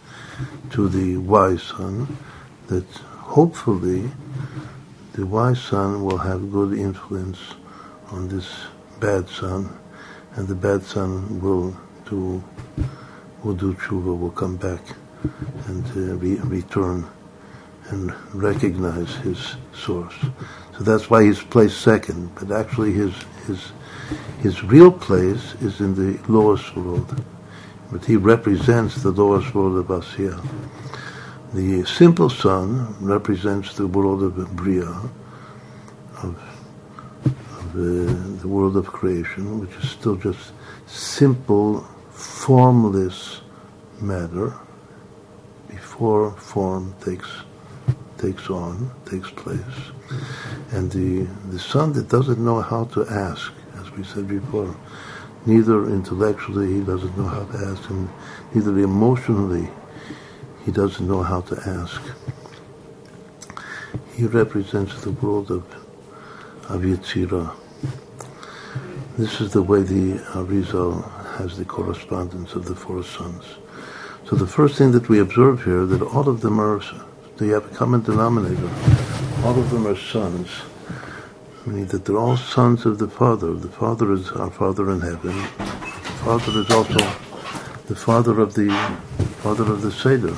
to 0.70 0.88
the 0.88 1.16
wise 1.18 1.62
son, 1.62 2.16
that 2.68 2.86
hopefully 3.36 4.10
the 5.14 5.26
wise 5.26 5.60
son 5.60 6.04
will 6.04 6.18
have 6.18 6.52
good 6.52 6.78
influence 6.78 7.38
on 8.10 8.28
this 8.28 8.48
bad 9.00 9.28
son, 9.28 9.76
and 10.36 10.48
the 10.48 10.54
bad 10.54 10.82
son 10.82 11.40
will 11.40 11.76
do 12.08 12.42
will 13.42 13.54
do 13.54 13.75
tshuva, 13.75 14.18
will 14.18 14.30
come 14.30 14.56
back 14.56 14.82
and 15.66 15.84
uh, 15.96 16.16
re- 16.16 16.40
return 16.44 17.06
and 17.90 18.12
recognize 18.34 19.14
his 19.16 19.56
source. 19.72 20.14
So 20.76 20.84
that's 20.84 21.08
why 21.10 21.25
he's 21.25 21.42
placed 21.42 21.80
second. 21.80 22.34
But 22.34 22.50
actually, 22.52 22.92
his 22.92 23.14
his 23.46 23.72
his 24.40 24.62
real 24.62 24.92
place 24.92 25.54
is 25.60 25.80
in 25.80 25.94
the 25.94 26.20
lowest 26.30 26.76
world. 26.76 27.22
But 27.90 28.04
he 28.04 28.16
represents 28.16 29.02
the 29.02 29.10
lowest 29.10 29.54
world 29.54 29.78
of 29.78 29.86
Asiyah. 29.86 30.44
The 31.54 31.84
simple 31.84 32.28
son 32.28 32.96
represents 33.00 33.76
the 33.76 33.86
world 33.86 34.22
of 34.22 34.56
Bria, 34.56 34.90
of, 36.22 36.36
of 37.25 37.75
uh, 37.75 38.40
the 38.40 38.48
world 38.48 38.76
of 38.76 38.86
creation, 38.86 39.60
which 39.60 39.75
is 39.82 39.90
still 39.90 40.16
just 40.16 40.52
simple, 40.86 41.86
formless 42.10 43.40
matter 44.00 44.54
before 45.68 46.32
form 46.32 46.94
takes 47.00 47.28
takes 48.18 48.48
on, 48.50 48.90
takes 49.04 49.30
place. 49.30 49.60
And 50.72 50.90
the, 50.90 51.26
the 51.50 51.58
son 51.58 51.92
that 51.94 52.08
doesn't 52.08 52.38
know 52.38 52.60
how 52.60 52.84
to 52.84 53.06
ask, 53.08 53.52
as 53.52 53.55
we 53.97 54.05
said 54.05 54.29
before, 54.29 54.76
neither 55.47 55.87
intellectually 55.87 56.75
he 56.75 56.81
doesn't 56.81 57.17
know 57.17 57.26
how 57.26 57.45
to 57.45 57.59
ask, 57.67 57.88
and 57.91 58.09
neither 58.55 58.79
emotionally 58.79 59.69
he 60.65 60.73
doesn't 60.73 61.07
know 61.07 61.23
how 61.23 61.41
to 61.43 61.57
ask. 61.67 62.03
He 64.15 64.26
represents 64.26 65.00
the 65.03 65.12
world 65.12 65.50
of, 65.50 65.65
of 66.69 66.83
Yetzirah. 66.83 67.55
This 69.17 69.41
is 69.41 69.53
the 69.53 69.62
way 69.62 69.83
the 69.83 70.19
Arizal 70.35 71.03
has 71.38 71.57
the 71.57 71.65
correspondence 71.65 72.55
of 72.55 72.67
the 72.67 72.75
four 72.75 73.03
sons. 73.03 73.45
So 74.29 74.37
the 74.37 74.47
first 74.47 74.76
thing 74.76 74.93
that 74.93 75.09
we 75.09 75.21
observe 75.21 75.65
here, 75.65 75.87
that 75.87 76.03
all 76.03 76.29
of 76.29 76.41
them 76.41 76.59
are 76.59 76.83
they 77.37 77.49
have 77.49 77.71
a 77.71 77.75
common 77.75 78.03
denominator. 78.03 78.71
All 79.45 79.59
of 79.59 79.71
them 79.71 79.87
are 79.87 79.97
sons, 79.97 80.49
meaning 81.66 81.87
that 81.87 82.04
they're 82.04 82.16
all 82.16 82.37
sons 82.37 82.87
of 82.87 82.99
the 82.99 83.08
Father. 83.08 83.52
The 83.54 83.68
Father 83.68 84.12
is 84.12 84.30
our 84.30 84.50
Father 84.50 84.90
in 84.90 85.00
heaven. 85.00 85.37
The 85.37 86.16
Father 86.25 86.61
is 86.61 86.70
also 86.70 87.00
the 87.87 87.96
Father 87.96 88.40
of 88.40 88.54
the 88.54 88.70
Father 89.42 89.64
of 89.64 89.82
the 89.82 89.90
Seder. 89.90 90.37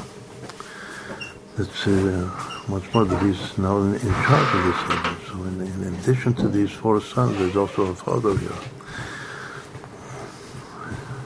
That's 1.57 1.87
uh, 1.87 2.31
much 2.69 2.93
more 2.95 3.05
that 3.05 3.23
He's 3.23 3.59
now 3.59 3.79
in, 3.79 3.95
in 3.95 4.01
charge 4.01 4.55
of 4.55 4.65
the 4.65 4.75
Seder. 4.87 5.17
So, 5.27 5.35
in, 5.45 5.61
in 5.61 5.95
addition 5.95 6.33
to 6.35 6.49
these 6.49 6.71
four 6.71 7.01
sons, 7.01 7.37
there's 7.39 7.57
also 7.57 7.83
a 7.87 7.95
Father 7.95 8.37
here. 8.37 8.51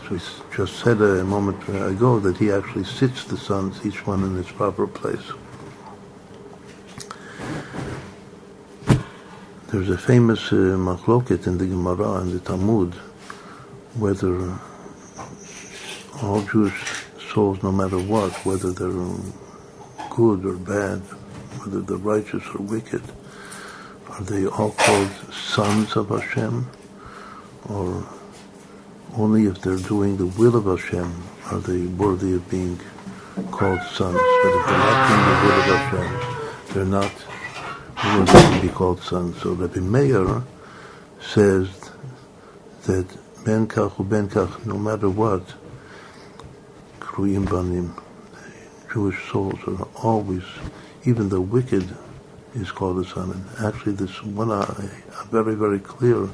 So 0.02 0.14
we 0.14 0.20
just 0.56 0.80
said 0.80 1.00
a 1.00 1.22
moment 1.22 1.62
ago 1.68 2.18
that 2.18 2.38
He 2.38 2.50
actually 2.50 2.84
sits 2.84 3.24
the 3.24 3.36
sons, 3.36 3.86
each 3.86 4.04
one 4.04 4.24
in 4.24 4.36
its 4.36 4.50
proper 4.50 4.88
place. 4.88 5.32
There's 9.72 9.88
a 9.88 9.96
famous 9.96 10.52
uh, 10.52 10.76
machloket 10.76 11.46
in 11.46 11.56
the 11.56 11.64
Gemara 11.64 12.20
and 12.20 12.30
the 12.30 12.40
Talmud 12.40 12.92
whether 13.94 14.54
all 16.22 16.42
Jewish 16.42 17.06
souls, 17.32 17.62
no 17.62 17.72
matter 17.72 17.96
what, 17.96 18.32
whether 18.44 18.70
they're 18.70 18.90
good 20.10 20.44
or 20.44 20.56
bad, 20.56 20.98
whether 21.60 21.80
they're 21.80 21.96
righteous 21.96 22.44
or 22.54 22.60
wicked, 22.60 23.00
are 24.10 24.24
they 24.24 24.46
all 24.46 24.72
called 24.72 25.10
sons 25.32 25.96
of 25.96 26.10
Hashem? 26.10 26.68
Or 27.70 28.06
only 29.16 29.46
if 29.46 29.62
they're 29.62 29.78
doing 29.78 30.18
the 30.18 30.26
will 30.26 30.54
of 30.54 30.66
Hashem 30.66 31.10
are 31.46 31.60
they 31.60 31.86
worthy 31.86 32.34
of 32.34 32.46
being 32.50 32.78
called 33.50 33.80
sons. 33.84 34.20
But 34.42 34.52
if 34.52 34.66
they're 34.66 34.84
not 34.84 35.08
doing 35.08 35.24
the 35.24 35.36
will 35.40 35.60
of 35.60 35.80
Hashem, 35.80 36.74
they're 36.74 36.84
not 36.84 37.31
worthy 38.04 38.32
to 38.32 38.62
be 38.62 38.68
called 38.68 39.00
sons. 39.00 39.40
So 39.42 39.52
Rabbi 39.52 39.80
Meir 39.80 40.42
says 41.20 41.68
that 42.84 43.06
ben 43.44 43.66
kach 43.68 43.98
u 43.98 44.04
ben 44.04 44.28
kach, 44.28 44.66
no 44.66 44.76
matter 44.78 45.08
what, 45.08 45.42
kruyim 47.00 47.48
banim, 47.48 47.94
Jewish 48.92 49.30
souls 49.30 49.58
are 49.66 49.88
always, 50.02 50.42
even 51.04 51.28
the 51.28 51.40
wicked 51.40 51.88
is 52.54 52.70
called 52.70 52.98
a 53.04 53.08
son. 53.08 53.30
And 53.30 53.66
actually, 53.66 53.92
this 53.92 54.22
one 54.22 54.50
a, 54.50 54.60
a 54.60 55.24
very, 55.30 55.54
very 55.54 55.78
clear 55.78 56.28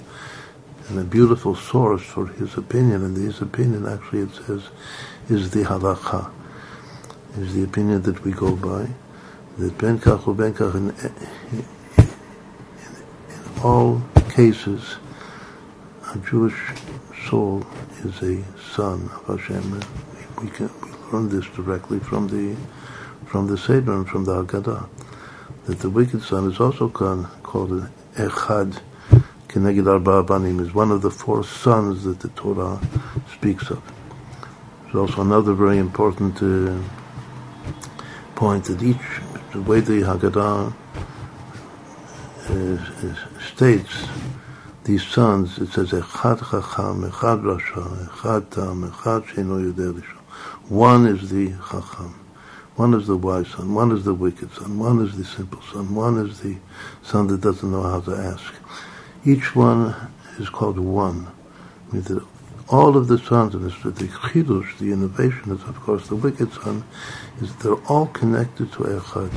and 0.89 0.99
a 0.99 1.05
beautiful 1.05 1.55
source 1.55 2.03
for 2.03 2.27
his 2.27 2.57
opinion. 2.57 3.05
And 3.05 3.17
his 3.17 3.41
opinion, 3.41 3.87
actually, 3.87 4.21
it 4.21 4.35
says, 4.35 4.63
is 5.29 5.51
the 5.51 5.63
halacha, 5.65 6.31
is 7.37 7.55
the 7.55 7.63
opinion 7.63 8.03
that 8.03 8.25
we 8.25 8.33
go 8.33 8.57
by. 8.57 8.89
That 9.59 9.77
ben 9.77 9.99
kach 9.99 10.27
or 10.27 10.35
ben 10.35 10.55
kach, 10.55 10.75
in, 10.75 10.91
in, 10.91 12.07
in 13.29 13.63
all 13.63 14.03
cases, 14.31 14.97
a 16.15 16.19
Jewish 16.19 16.59
soul 17.29 17.67
is 18.05 18.23
a 18.23 18.43
son 18.73 19.11
of 19.27 19.41
Hashem. 19.41 19.83
We, 20.41 20.49
can, 20.51 20.71
we 20.81 20.91
learn 21.13 21.29
this 21.29 21.47
directly 21.47 21.99
from 21.99 22.29
the 22.29 22.57
from 23.27 23.47
the 23.47 23.59
Seder 23.59 23.93
and 23.93 24.09
from 24.09 24.25
the 24.25 24.43
Haggadah 24.43 24.89
that 25.67 25.81
the 25.81 25.91
wicked 25.91 26.23
son 26.23 26.51
is 26.51 26.61
also 26.61 26.89
called 26.89 27.71
an 27.71 27.91
Echad 28.15 28.81
Keneged 29.49 29.87
Arba 29.87 30.63
is 30.63 30.75
one 30.75 30.91
of 30.91 31.03
the 31.03 31.11
four 31.11 31.43
sons 31.43 32.05
that 32.05 32.21
the 32.21 32.29
Torah 32.29 32.79
speaks 33.35 33.71
of. 33.71 33.83
There's 34.85 34.95
also 34.95 35.23
another 35.23 35.55
very 35.55 35.79
important 35.79 36.43
uh, 36.43 36.79
point 38.35 38.65
that 38.67 38.83
each, 38.83 38.97
way 39.63 39.81
the 39.81 40.03
Haggadah 40.03 40.75
uh, 42.49 43.41
states 43.41 44.07
these 44.85 45.07
sons, 45.07 45.59
it 45.59 45.69
says 45.69 45.91
Echad 45.91 46.39
Chacham, 46.39 47.11
Echad 47.11 47.43
Rasha, 47.43 48.09
Echad 48.09 48.51
Tam, 48.51 48.91
Echad 48.91 49.27
Sheino 49.27 49.71
Yodeh 49.71 50.03
One 50.71 51.07
is 51.07 51.29
the 51.29 51.51
Chacham. 51.71 52.15
One 52.77 52.95
is 52.95 53.07
the 53.07 53.17
wise 53.17 53.49
son, 53.49 53.75
one 53.75 53.93
is 53.93 54.05
the 54.05 54.15
wicked 54.15 54.51
son, 54.55 54.79
one 54.79 55.05
is 55.05 55.17
the 55.17 55.25
simple 55.25 55.61
son, 55.63 55.95
one 55.95 56.17
is 56.27 56.41
the 56.41 56.57
son 57.03 57.27
that 57.27 57.41
doesn't 57.41 57.71
know 57.71 57.83
how 57.83 58.01
to 58.01 58.15
ask. 58.17 58.55
Each 59.27 59.55
one 59.55 59.95
is 60.39 60.49
called 60.49 60.79
one. 60.79 61.27
I 61.91 61.95
mean 61.95 62.03
all 62.71 62.97
of 62.97 63.09
the 63.09 63.19
sons 63.19 63.55
of 63.55 63.63
Mr. 63.63 63.95
The 63.95 64.09
chidush, 64.09 64.79
the 64.79 64.93
innovation 64.93 65.53
is 65.53 65.63
of 65.65 65.81
course 65.81 66.09
the 66.09 66.17
wicked 66.17 66.53
son, 66.53 66.85
is 67.41 67.55
they're 67.57 67.83
all 67.87 68.07
connected 68.07 68.73
to 68.73 68.79
Echad. 68.85 69.33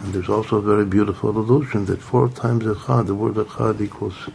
And 0.00 0.12
there's 0.12 0.28
also 0.28 0.56
a 0.56 0.62
very 0.62 0.84
beautiful 0.84 1.30
illusion 1.30 1.86
that 1.86 2.02
four 2.02 2.28
times 2.28 2.64
Echad, 2.64 3.06
the 3.06 3.14
word 3.14 3.34
Echad 3.34 3.80
equals 3.80 4.28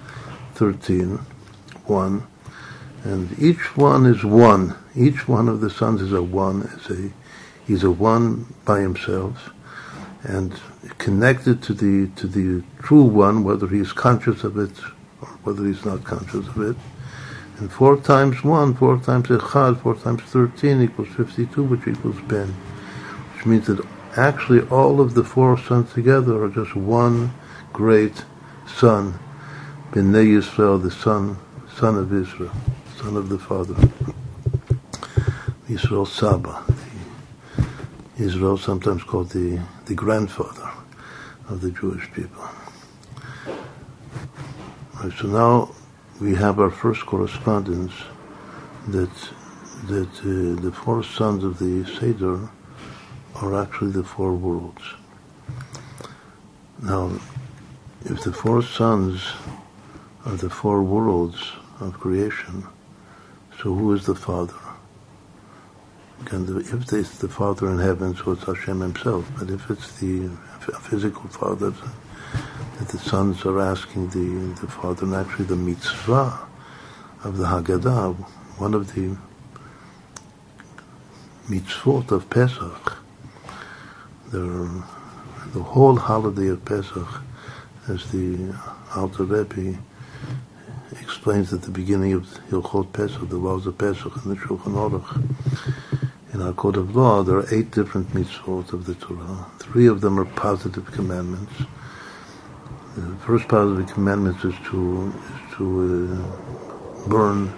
13, 0.55 1.19
one, 1.85 2.25
and 3.03 3.37
each 3.39 3.77
one 3.77 4.05
is 4.05 4.25
one. 4.25 4.75
Each 4.95 5.27
one 5.27 5.47
of 5.47 5.61
the 5.61 5.69
sons 5.69 6.01
is 6.01 6.11
a 6.11 6.21
one, 6.21 6.63
is 6.63 6.89
a 6.89 7.11
He's 7.69 7.83
a 7.83 7.91
one 7.91 8.51
by 8.65 8.79
himself 8.79 9.51
and 10.23 10.59
connected 10.97 11.61
to 11.61 11.73
the 11.75 12.09
to 12.15 12.25
the 12.25 12.63
true 12.81 13.03
one, 13.03 13.43
whether 13.43 13.67
he's 13.67 13.93
conscious 13.93 14.43
of 14.43 14.57
it 14.57 14.71
or 15.21 15.27
whether 15.43 15.63
he's 15.63 15.85
not 15.85 16.03
conscious 16.03 16.47
of 16.47 16.61
it. 16.61 16.75
And 17.59 17.69
four 17.69 17.97
times 17.97 18.43
one, 18.43 18.73
four 18.73 18.97
times 18.99 19.27
echad, 19.27 19.81
four 19.81 19.95
times 19.95 20.21
thirteen 20.23 20.81
equals 20.81 21.09
fifty-two, 21.09 21.63
which 21.63 21.87
equals 21.87 22.19
ben, 22.21 22.47
which 23.35 23.45
means 23.45 23.67
that 23.67 23.85
actually 24.15 24.61
all 24.69 25.01
of 25.01 25.13
the 25.13 25.25
four 25.25 25.57
sons 25.57 25.91
together 25.93 26.41
are 26.41 26.49
just 26.49 26.73
one 26.75 27.33
great 27.73 28.23
son, 28.65 29.19
Bnei 29.91 30.38
Yisrael, 30.38 30.81
the 30.81 30.89
son, 30.89 31.38
son 31.75 31.97
of 31.97 32.13
Israel, 32.13 32.51
son 32.97 33.17
of 33.17 33.27
the 33.27 33.38
Father, 33.38 33.75
Israel 35.67 36.05
Saba, 36.05 36.63
Israel, 38.17 38.57
sometimes 38.57 39.03
called 39.03 39.31
the, 39.31 39.62
the 39.86 39.95
grandfather 39.95 40.71
of 41.49 41.60
the 41.62 41.71
Jewish 41.71 42.10
people. 42.13 42.43
Right, 44.95 45.13
so 45.19 45.27
now 45.27 45.69
we 46.19 46.36
have 46.36 46.60
our 46.60 46.69
first 46.69 47.05
correspondence 47.05 47.93
that 48.88 49.10
that 49.88 50.13
uh, 50.19 50.62
the 50.62 50.71
four 50.71 51.03
sons 51.03 51.43
of 51.43 51.58
the 51.60 51.86
Seder 51.86 52.49
are 53.36 53.62
actually 53.62 53.91
the 53.91 54.03
four 54.03 54.34
worlds. 54.34 54.84
Now, 56.82 57.12
if 58.03 58.23
the 58.23 58.34
four 58.34 58.62
sons 58.62 59.34
are 60.25 60.36
the 60.36 60.49
four 60.49 60.84
worlds 60.84 61.53
of 61.79 61.93
creation, 61.93 62.67
so 63.58 63.73
who 63.73 63.93
is 63.93 64.05
the 64.05 64.15
Father? 64.15 64.60
And 66.32 66.49
if 66.60 66.91
it's 66.91 67.17
the 67.19 67.29
Father 67.29 67.69
in 67.69 67.79
heaven, 67.79 68.15
so 68.15 68.34
it's 68.34 68.43
Hashem 68.43 68.82
Himself. 68.82 69.32
But 69.38 69.49
if 69.49 69.69
it's 69.69 69.97
the 69.99 70.29
physical 70.82 71.29
Father, 71.29 71.73
that 72.77 72.87
the 72.89 72.97
sons 72.97 73.45
are 73.45 73.59
asking 73.59 74.09
the, 74.09 74.59
the 74.61 74.67
Father, 74.67 75.05
and 75.05 75.15
actually 75.15 75.45
the 75.45 75.55
mitzvah 75.55 76.39
of 77.23 77.37
the 77.37 77.45
Haggadah, 77.45 78.15
one 78.57 78.73
of 78.73 78.93
the 78.95 79.17
mitzvot 81.47 82.11
of 82.11 82.29
Pesach, 82.29 82.97
the, 84.31 84.83
the 85.53 85.63
whole 85.63 85.95
holiday 85.95 86.47
of 86.47 86.63
Pesach, 86.63 87.21
as 87.87 88.11
the 88.11 88.55
Alter 88.95 89.23
Rebbe 89.23 89.77
explains 91.01 91.51
at 91.53 91.63
the 91.63 91.71
beginning 91.71 92.13
of 92.13 92.25
Hilchot 92.49 92.93
Pesach, 92.93 93.27
the 93.29 93.37
laws 93.37 93.65
of 93.65 93.77
Pesach 93.77 94.15
and 94.23 94.35
the 94.35 94.39
Shulchan 94.39 94.73
Aruch, 94.73 95.23
in 96.33 96.41
our 96.41 96.53
code 96.53 96.77
of 96.77 96.95
law, 96.95 97.23
there 97.23 97.37
are 97.37 97.53
eight 97.53 97.71
different 97.71 98.13
mitzvot 98.13 98.71
of 98.71 98.85
the 98.85 98.93
Torah. 98.95 99.47
Three 99.57 99.87
of 99.87 100.01
them 100.01 100.19
are 100.19 100.25
positive 100.25 100.85
commandments. 100.91 101.51
The 102.99 103.25
first 103.25 103.47
positive 103.47 103.88
commandment 103.93 104.43
is 104.43 104.55
to 104.69 105.13
is 105.13 105.57
to 105.57 105.65
uh, 106.12 107.09
burn 107.09 107.53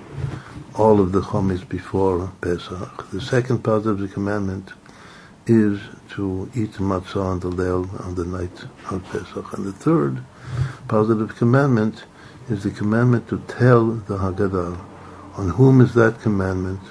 all 0.75 0.99
of 0.99 1.11
the 1.11 1.21
chometz 1.21 1.67
before 1.67 2.31
Pesach. 2.41 3.09
The 3.11 3.21
second 3.21 3.63
positive 3.63 4.13
commandment 4.13 4.73
is 5.47 5.79
to 6.11 6.49
eat 6.55 6.73
matzah 6.73 7.23
on 7.23 7.39
the 7.39 7.49
leil 7.49 7.83
on 8.05 8.15
the 8.15 8.25
night 8.25 8.57
of 8.91 9.03
Pesach. 9.11 9.53
And 9.53 9.65
the 9.65 9.73
third 9.73 10.23
positive 10.87 11.35
commandment 11.35 12.05
is 12.49 12.63
the 12.63 12.71
commandment 12.71 13.27
to 13.29 13.39
tell 13.47 13.85
the 13.87 14.17
Haggadah. 14.17 14.79
On 15.37 15.49
whom 15.49 15.81
is 15.81 15.93
that 15.95 16.21
commandment? 16.21 16.81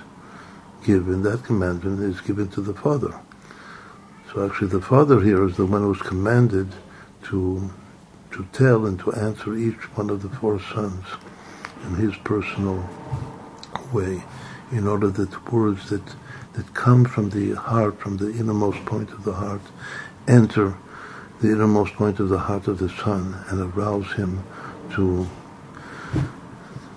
given, 0.84 1.22
that 1.22 1.44
commandment 1.44 2.00
is 2.00 2.20
given 2.20 2.48
to 2.48 2.60
the 2.60 2.74
Father. 2.74 3.18
So 4.32 4.46
actually 4.46 4.68
the 4.68 4.80
Father 4.80 5.20
here 5.20 5.44
is 5.46 5.56
the 5.56 5.66
one 5.66 5.82
who's 5.82 6.00
commanded 6.00 6.68
to 7.24 7.70
to 8.40 8.48
tell 8.53 8.87
and 8.87 8.98
to 9.00 9.12
answer 9.12 9.55
each 9.55 9.83
one 9.96 10.09
of 10.09 10.22
the 10.22 10.29
four 10.29 10.61
sons 10.61 11.05
in 11.85 11.94
his 11.96 12.16
personal 12.18 12.88
way, 13.92 14.22
in 14.72 14.87
order 14.87 15.09
that 15.09 15.53
words 15.53 15.90
that 15.90 16.14
that 16.55 16.74
come 16.74 17.05
from 17.05 17.31
the 17.31 17.53
heart, 17.53 17.98
from 18.00 18.16
the 18.16 18.31
innermost 18.31 18.85
point 18.85 19.11
of 19.11 19.24
the 19.24 19.33
heart, 19.33 19.61
enter 20.26 20.74
the 21.40 21.48
innermost 21.48 21.92
point 21.94 22.18
of 22.18 22.29
the 22.29 22.38
heart 22.38 22.66
of 22.66 22.79
the 22.79 22.88
Son 22.88 23.37
and 23.48 23.61
arouse 23.61 24.12
him 24.12 24.42
to 24.92 25.29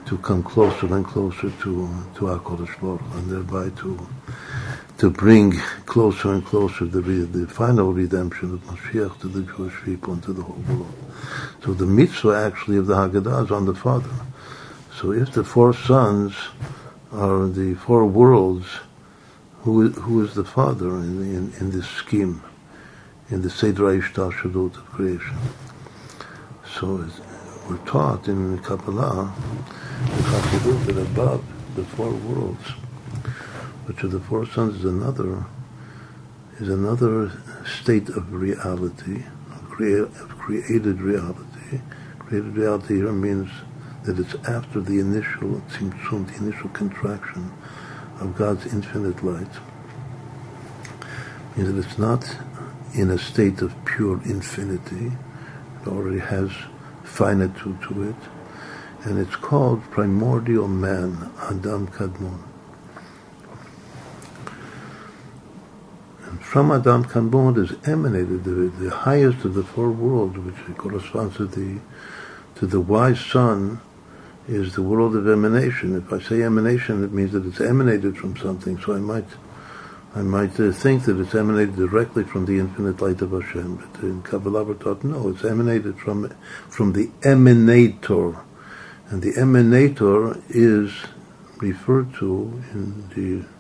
to 0.06 0.18
come 0.20 0.44
closer 0.44 0.94
and 0.94 1.06
closer 1.06 1.50
to 1.62 1.90
to 2.16 2.22
HaKadosh 2.26 2.80
Baruch 2.82 3.02
and 3.16 3.30
thereby 3.30 3.70
to 3.82 4.08
to 4.98 5.10
bring 5.10 5.54
closer 5.86 6.34
and 6.34 6.46
closer 6.46 6.86
the 6.86 7.02
the 7.02 7.48
final 7.48 7.94
redemption 7.94 8.54
of 8.54 8.60
Mashiach 8.62 9.20
to 9.22 9.28
the 9.28 9.42
Jewish 9.42 9.76
people 9.84 10.14
and 10.14 10.24
to 10.24 10.34
the 10.34 10.44
whole 10.44 10.64
world. 10.70 10.94
So 11.64 11.74
the 11.74 11.86
mitzvah 11.86 12.44
actually 12.46 12.78
of 12.78 12.88
the 12.88 12.96
Haggadah 12.96 13.46
is 13.46 13.52
on 13.52 13.66
the 13.66 13.76
Father. 13.76 14.10
So 14.96 15.12
if 15.12 15.32
the 15.32 15.44
four 15.44 15.74
sons 15.74 16.36
are 17.12 17.48
the 17.48 17.74
four 17.76 18.06
worlds, 18.06 18.68
who 19.62 19.90
who 19.90 20.24
is 20.24 20.36
the 20.36 20.46
Father 20.46 20.90
in 20.98 21.22
in, 21.22 21.54
in 21.60 21.72
this 21.72 21.88
scheme, 21.88 22.44
in 23.30 23.42
the 23.42 23.50
Seder 23.50 23.84
Ishtashalut 24.00 24.78
of 24.78 24.86
creation? 24.86 25.38
So 26.80 27.06
we're 27.70 27.78
taught 27.86 28.28
in 28.28 28.60
Kabbalah 28.60 29.34
the 30.06 30.24
Chassidut 30.24 30.86
that 30.86 30.98
above 30.98 31.44
the 31.76 31.84
four 31.84 32.12
worlds, 32.12 32.74
which 33.86 34.04
are 34.04 34.08
the 34.08 34.20
four 34.20 34.46
sons, 34.46 34.78
is 34.78 34.86
another 34.86 35.46
is 36.60 36.70
another 36.70 37.32
state 37.66 38.10
of 38.10 38.32
reality, 38.32 39.24
of, 39.58 40.22
of 40.22 40.38
created 40.38 41.02
reality. 41.02 41.82
Created 42.20 42.56
reality 42.56 42.96
here 42.96 43.12
means 43.12 43.50
that 44.04 44.20
it's 44.20 44.36
after 44.48 44.80
the 44.80 45.00
initial 45.00 45.62
tzimtzum, 45.70 46.28
the 46.28 46.46
initial 46.46 46.70
contraction 46.70 47.52
of 48.20 48.36
God's 48.36 48.66
infinite 48.68 49.24
light. 49.24 49.48
means 51.56 51.74
that 51.74 51.78
it's 51.78 51.98
not 51.98 52.38
in 52.94 53.10
a 53.10 53.18
state 53.18 53.62
of 53.62 53.74
pure 53.86 54.22
infinity. 54.24 55.12
It 55.82 55.88
already 55.88 56.20
has 56.20 56.52
finitude 57.04 57.82
to 57.84 58.10
it. 58.10 58.16
And 59.06 59.20
it's 59.20 59.36
called 59.36 59.84
primordial 59.92 60.68
man, 60.68 61.32
Adam 61.42 61.88
Kadmon. 61.88 62.53
From 66.54 66.72
Adam 66.72 67.04
Kadmon 67.04 67.58
is 67.58 67.76
emanated 67.88 68.44
the, 68.44 68.72
the 68.80 68.92
highest 68.92 69.44
of 69.44 69.56
the 69.56 69.64
four 69.64 69.90
worlds, 69.90 70.38
which 70.38 70.78
corresponds 70.78 71.36
to 71.38 71.48
the 71.48 71.80
to 72.54 72.68
the 72.68 72.80
wise 72.80 73.20
son 73.20 73.82
is 74.48 74.76
the 74.76 74.84
world 74.84 75.16
of 75.16 75.28
emanation. 75.28 75.98
If 75.98 76.14
I 76.14 76.20
say 76.20 76.44
emanation, 76.44 77.04
it 77.04 77.12
means 77.12 77.32
that 77.32 77.48
it's 77.48 77.60
emanated 77.60 78.20
from 78.20 78.38
something. 78.38 78.80
So 78.80 78.94
I 78.94 79.00
might, 79.00 79.26
I 80.14 80.22
might 80.22 80.60
uh, 80.60 80.72
think 80.72 81.06
that 81.06 81.20
it's 81.20 81.34
emanated 81.34 81.76
directly 81.76 82.24
from 82.24 82.46
the 82.46 82.60
infinite 82.60 83.02
light 83.02 83.24
of 83.24 83.32
Hashem. 83.32 83.78
But 83.78 84.04
in 84.04 84.22
Kabbalah 84.22 84.64
we're 84.64 84.76
taught 84.76 85.04
no, 85.04 85.30
it's 85.30 85.44
emanated 85.44 85.98
from 85.98 86.32
from 86.70 86.94
the 86.94 87.08
emanator, 87.22 88.40
and 89.10 89.24
the 89.24 89.32
emanator 89.32 90.40
is 90.50 90.94
referred 91.60 92.14
to 92.20 92.62
in 92.74 93.10
the 93.16 93.53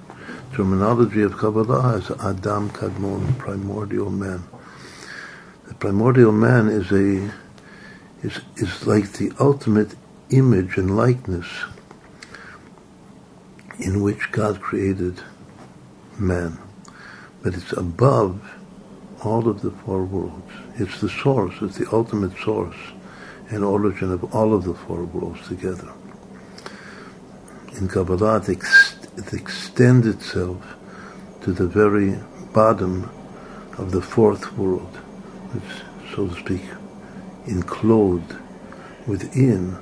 terminology 0.54 1.22
of 1.22 1.38
Kabbalah 1.38 1.98
is 1.98 2.12
Adam 2.12 2.70
Kadmon, 2.70 3.38
primordial 3.38 4.10
man. 4.10 4.44
The 5.68 5.74
primordial 5.76 6.32
man 6.32 6.68
is 6.68 6.92
a 6.92 7.32
is 8.22 8.40
is 8.58 8.88
like 8.88 9.14
the 9.14 9.32
ultimate 9.40 9.96
image 10.30 10.78
and 10.78 10.96
likeness 10.96 11.48
in 13.80 14.02
which 14.02 14.32
God 14.32 14.62
created 14.62 15.22
man. 16.18 16.58
But 17.42 17.56
it's 17.56 17.74
above 17.74 18.42
all 19.24 19.48
of 19.48 19.62
the 19.62 19.72
four 19.72 20.04
worlds. 20.04 20.52
It's 20.76 21.02
the 21.02 21.10
source, 21.10 21.56
it's 21.62 21.78
the 21.78 21.88
ultimate 21.92 22.38
source 22.38 22.78
and 23.50 23.64
origin 23.64 24.12
of 24.12 24.34
all 24.36 24.54
of 24.54 24.64
the 24.64 24.74
four 24.74 25.04
worlds 25.04 25.48
together. 25.48 25.92
In 27.78 27.88
Kabbalah, 27.88 28.44
it, 28.48 28.60
it 29.18 29.34
extends 29.34 30.08
itself 30.08 30.76
to 31.42 31.52
the 31.52 31.68
very 31.68 32.18
bottom 32.54 33.10
of 33.78 33.92
the 33.92 34.02
fourth 34.02 34.58
world, 34.58 34.96
which, 35.52 36.14
so 36.16 36.28
to 36.28 36.36
speak, 36.40 36.64
enclosed 37.46 38.34
within. 39.08 39.78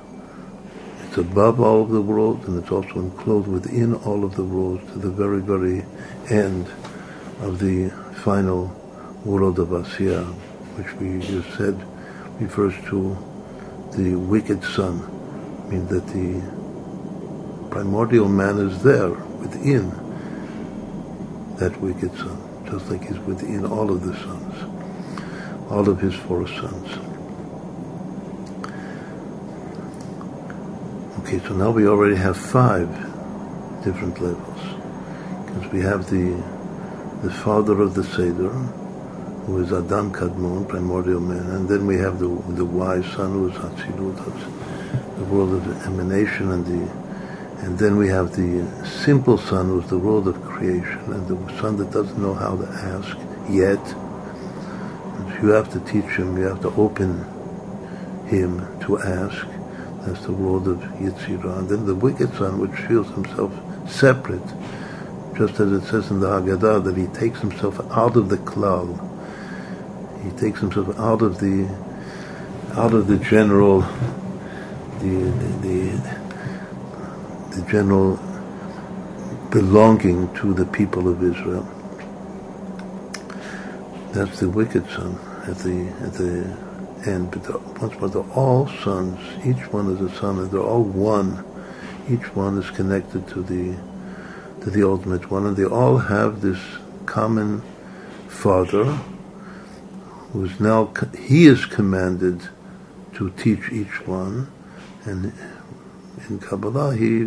It's 1.04 1.18
above 1.18 1.60
all 1.60 1.82
of 1.82 1.90
the 1.90 2.00
world 2.00 2.46
and 2.48 2.62
it's 2.62 2.72
also 2.72 2.94
enclosed 2.94 3.48
within 3.48 3.94
all 3.94 4.24
of 4.24 4.34
the 4.36 4.44
worlds 4.44 4.90
to 4.92 4.98
the 4.98 5.10
very, 5.10 5.40
very 5.40 5.84
end 6.30 6.66
of 7.40 7.58
the 7.58 7.90
final 8.22 8.74
world 9.24 9.58
of 9.58 9.68
Asiya, 9.68 10.24
which 10.76 10.92
we 10.94 11.20
just 11.26 11.56
said 11.56 11.78
refers 12.40 12.74
to 12.88 13.16
the 13.92 14.14
wicked 14.16 14.64
son, 14.64 15.00
means 15.68 15.88
that 15.90 16.06
the 16.08 16.61
primordial 17.72 18.28
man 18.28 18.58
is 18.58 18.82
there 18.82 19.08
within 19.40 19.88
that 21.56 21.74
wicked 21.80 22.14
son, 22.18 22.38
just 22.70 22.90
like 22.90 23.02
he's 23.02 23.18
within 23.20 23.64
all 23.64 23.90
of 23.90 24.04
the 24.04 24.14
sons, 24.14 25.70
all 25.70 25.88
of 25.88 25.98
his 25.98 26.14
four 26.14 26.46
sons. 26.46 26.88
Okay, 31.20 31.38
so 31.48 31.54
now 31.54 31.70
we 31.70 31.88
already 31.88 32.14
have 32.14 32.36
five 32.36 32.90
different 33.82 34.20
levels. 34.20 34.60
Because 35.46 35.72
we 35.72 35.80
have 35.80 36.10
the 36.10 36.26
the 37.22 37.32
father 37.32 37.80
of 37.80 37.94
the 37.94 38.04
Seder, 38.04 38.50
who 39.46 39.62
is 39.62 39.72
Adam 39.72 40.12
Kadmon, 40.12 40.68
primordial 40.68 41.20
man, 41.20 41.46
and 41.56 41.66
then 41.66 41.86
we 41.86 41.96
have 41.96 42.18
the 42.18 42.28
the 42.52 42.66
wise 42.66 43.06
son, 43.12 43.32
who 43.32 43.48
is 43.48 43.56
Hatzilut, 43.56 44.18
the 45.16 45.24
world 45.24 45.54
of 45.54 45.86
emanation, 45.86 46.50
and 46.50 46.66
the 46.66 47.01
and 47.62 47.78
then 47.78 47.96
we 47.96 48.08
have 48.08 48.34
the 48.34 48.66
simple 48.84 49.38
son, 49.38 49.68
who 49.68 49.80
is 49.80 49.88
the 49.88 49.98
world 49.98 50.26
of 50.26 50.42
creation, 50.42 51.00
and 51.12 51.28
the 51.28 51.60
son 51.60 51.76
that 51.76 51.92
doesn't 51.92 52.20
know 52.20 52.34
how 52.34 52.56
to 52.56 52.66
ask 52.66 53.16
yet. 53.48 53.78
you 55.40 55.50
have 55.50 55.70
to 55.72 55.80
teach 55.80 56.10
him, 56.16 56.36
you 56.36 56.42
have 56.42 56.60
to 56.62 56.74
open 56.74 57.24
him 58.26 58.66
to 58.80 58.98
ask. 58.98 59.46
That's 60.04 60.24
the 60.24 60.32
world 60.32 60.66
of 60.66 60.78
Yetzirah. 60.78 61.58
And 61.60 61.68
then 61.68 61.86
the 61.86 61.94
wicked 61.94 62.34
son, 62.34 62.58
which 62.58 62.78
feels 62.88 63.08
himself 63.10 63.52
separate, 63.88 64.42
just 65.36 65.60
as 65.60 65.70
it 65.70 65.84
says 65.86 66.10
in 66.10 66.18
the 66.18 66.26
Haggadah, 66.26 66.82
that 66.82 66.96
he 66.96 67.06
takes 67.18 67.40
himself 67.40 67.78
out 67.92 68.16
of 68.16 68.28
the 68.28 68.38
klal. 68.38 68.90
He 70.24 70.30
takes 70.32 70.58
himself 70.58 70.98
out 70.98 71.22
of 71.22 71.38
the 71.38 71.68
out 72.74 72.92
of 72.92 73.06
the 73.06 73.18
general 73.18 73.82
the 75.02 75.30
the, 75.62 76.21
the, 77.54 77.62
general 77.70 78.18
belonging 79.50 80.32
to 80.34 80.54
the 80.54 80.64
people 80.64 81.08
of 81.08 81.22
Israel. 81.22 81.66
That's 84.12 84.40
the 84.40 84.48
wicked 84.48 84.88
son 84.90 85.18
at 85.46 85.58
the 85.58 85.88
at 86.02 86.14
the 86.14 86.56
and 87.06 87.30
but 87.30 87.44
the, 87.44 87.58
once 87.80 87.98
more, 87.98 88.08
they're 88.08 88.34
all 88.34 88.68
sons. 88.68 89.18
Each 89.44 89.72
one 89.72 89.90
is 89.90 90.00
a 90.00 90.14
son, 90.18 90.38
and 90.38 90.50
they're 90.50 90.60
all 90.60 90.84
one. 90.84 91.44
Each 92.08 92.34
one 92.34 92.58
is 92.58 92.70
connected 92.70 93.26
to 93.28 93.42
the 93.42 93.76
to 94.62 94.70
the 94.70 94.86
ultimate 94.86 95.30
one, 95.30 95.46
and 95.46 95.56
they 95.56 95.64
all 95.64 95.98
have 95.98 96.40
this 96.40 96.60
common 97.06 97.62
father, 98.28 98.84
who 100.32 100.44
is 100.44 100.60
now 100.60 100.92
he 101.18 101.46
is 101.46 101.66
commanded 101.66 102.48
to 103.14 103.30
teach 103.30 103.70
each 103.72 104.06
one, 104.06 104.50
and 105.04 105.32
in 106.28 106.38
Kabbalah 106.38 106.96
he 106.96 107.26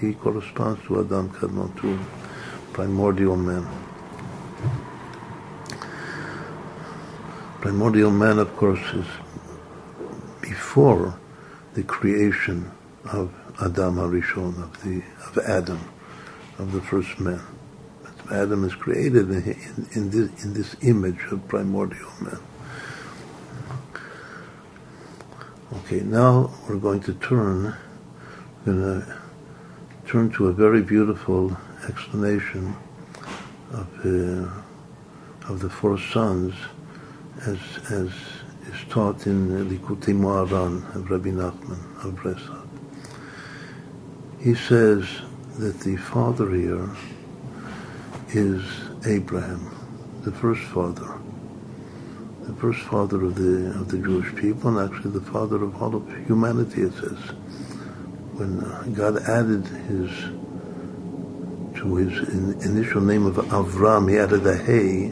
he 0.00 0.14
corresponds 0.14 0.80
to 0.86 1.00
Adam 1.00 1.30
Kadmon, 1.30 1.78
to 1.80 1.98
primordial 2.72 3.36
man. 3.36 3.66
primordial 7.60 8.10
man, 8.10 8.38
of 8.38 8.56
course, 8.56 8.80
is 8.94 9.06
before 10.40 11.18
the 11.74 11.82
creation 11.82 12.70
of 13.12 13.32
Adam 13.60 13.96
Harishon, 13.96 14.62
of 14.62 14.82
the 14.82 15.02
of 15.26 15.38
Adam, 15.46 15.80
of 16.58 16.72
the 16.72 16.80
first 16.80 17.20
man. 17.20 17.40
Adam 18.30 18.64
is 18.64 18.74
created 18.74 19.28
in, 19.30 19.42
in, 19.42 19.88
in, 19.94 20.10
this, 20.10 20.44
in 20.44 20.54
this 20.54 20.76
image 20.82 21.20
of 21.32 21.46
primordial 21.48 22.10
man. 22.20 22.38
Okay, 25.78 26.00
now 26.00 26.52
we're 26.68 26.76
going 26.76 27.00
to 27.00 27.12
turn. 27.14 27.74
Going 28.66 28.78
to 28.78 29.18
turn 30.06 30.30
to 30.32 30.48
a 30.48 30.52
very 30.52 30.82
beautiful 30.82 31.56
explanation 31.88 32.76
of 33.72 33.88
uh, 34.04 34.50
of 35.50 35.60
the 35.60 35.70
four 35.70 35.98
sons 35.98 36.52
as, 37.46 37.58
as 37.90 38.10
is 38.68 38.84
taught 38.90 39.26
in 39.26 39.48
Likutei 39.66 40.14
Moharan 40.14 40.94
of 40.94 41.10
Rabbi 41.10 41.30
Nachman 41.30 42.04
of 42.04 42.16
Breslau. 42.16 42.68
He 44.40 44.54
says 44.54 45.08
that 45.58 45.80
the 45.80 45.96
father 45.96 46.50
here 46.54 46.90
is 48.28 48.62
Abraham, 49.06 49.74
the 50.22 50.32
first 50.32 50.60
father, 50.64 51.18
the 52.42 52.54
first 52.56 52.80
father 52.80 53.24
of 53.24 53.36
the 53.36 53.70
of 53.70 53.88
the 53.88 53.98
Jewish 53.98 54.34
people, 54.36 54.76
and 54.76 54.92
actually 54.92 55.12
the 55.12 55.32
father 55.32 55.64
of 55.64 55.82
all 55.82 55.94
of 55.94 56.06
humanity. 56.26 56.82
It 56.82 56.92
says 56.92 57.18
when 58.40 58.94
God 58.94 59.22
added 59.28 59.66
his 59.66 60.10
to 61.78 61.96
his 61.96 62.28
in, 62.30 62.58
initial 62.62 63.02
name 63.02 63.26
of 63.26 63.36
Avram, 63.36 64.10
he 64.10 64.18
added 64.18 64.46
a 64.46 64.56
hey 64.56 65.08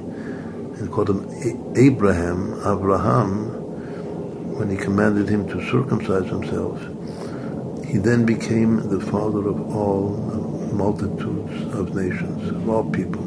and 0.78 0.90
called 0.90 1.10
him 1.10 1.28
Abraham, 1.76 2.54
Abraham, 2.64 4.56
when 4.56 4.70
he 4.70 4.78
commanded 4.78 5.28
him 5.28 5.46
to 5.46 5.60
circumcise 5.70 6.26
himself, 6.30 6.80
he 7.86 7.98
then 7.98 8.24
became 8.24 8.88
the 8.88 9.00
father 9.00 9.46
of 9.46 9.76
all 9.76 10.16
multitudes 10.72 11.74
of 11.74 11.94
nations, 11.94 12.48
of 12.48 12.66
all 12.66 12.90
people. 12.90 13.24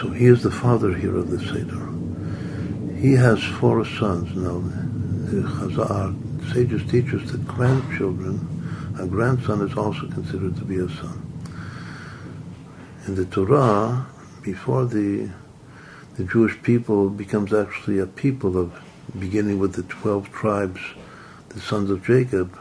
So 0.00 0.08
he 0.10 0.26
is 0.26 0.42
the 0.42 0.50
father 0.50 0.94
here 0.94 1.16
of 1.16 1.30
the 1.30 1.40
Seder. 1.40 2.96
He 2.98 3.12
has 3.14 3.42
four 3.42 3.84
sons 3.84 4.34
now. 4.34 4.62
The 5.30 5.42
Chazal 5.42 6.29
sages 6.52 6.88
teach 6.90 7.12
us 7.14 7.30
that 7.30 7.46
grandchildren, 7.46 8.94
a 8.98 9.06
grandson 9.06 9.60
is 9.66 9.76
also 9.76 10.08
considered 10.08 10.56
to 10.56 10.64
be 10.64 10.76
a 10.76 10.88
son. 10.88 11.26
In 13.06 13.14
the 13.14 13.24
Torah, 13.26 14.06
before 14.42 14.84
the 14.86 15.30
the 16.16 16.24
Jewish 16.24 16.60
people 16.62 17.08
becomes 17.08 17.52
actually 17.52 17.98
a 17.98 18.06
people 18.06 18.58
of 18.58 18.72
beginning 19.18 19.58
with 19.58 19.74
the 19.74 19.84
twelve 19.84 20.30
tribes, 20.32 20.80
the 21.48 21.60
sons 21.60 21.90
of 21.90 22.04
Jacob, 22.04 22.58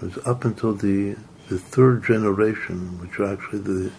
was 0.00 0.18
up 0.26 0.44
until 0.44 0.74
the 0.74 1.16
the 1.48 1.58
third 1.58 2.04
generation, 2.04 2.98
which 3.00 3.18
are 3.18 3.32
actually 3.32 3.58
the 3.58 3.92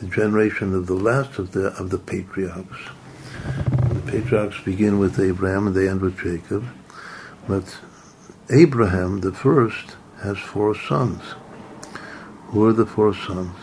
the 0.00 0.06
generation 0.06 0.74
of 0.74 0.86
the 0.86 0.94
last 0.94 1.38
of 1.38 1.52
the 1.52 1.68
of 1.78 1.90
the 1.90 1.98
patriarchs. 1.98 2.78
The 3.88 4.12
patriarchs 4.12 4.60
begin 4.64 4.98
with 4.98 5.18
Abraham 5.18 5.66
and 5.66 5.76
they 5.76 5.88
end 5.88 6.00
with 6.00 6.18
Jacob, 6.18 6.64
but 7.48 7.78
Abraham, 8.50 9.20
the 9.20 9.32
first, 9.32 9.96
has 10.22 10.38
four 10.38 10.74
sons. 10.74 11.22
Who 12.46 12.64
are 12.66 12.72
the 12.72 12.86
four 12.86 13.14
sons? 13.14 13.54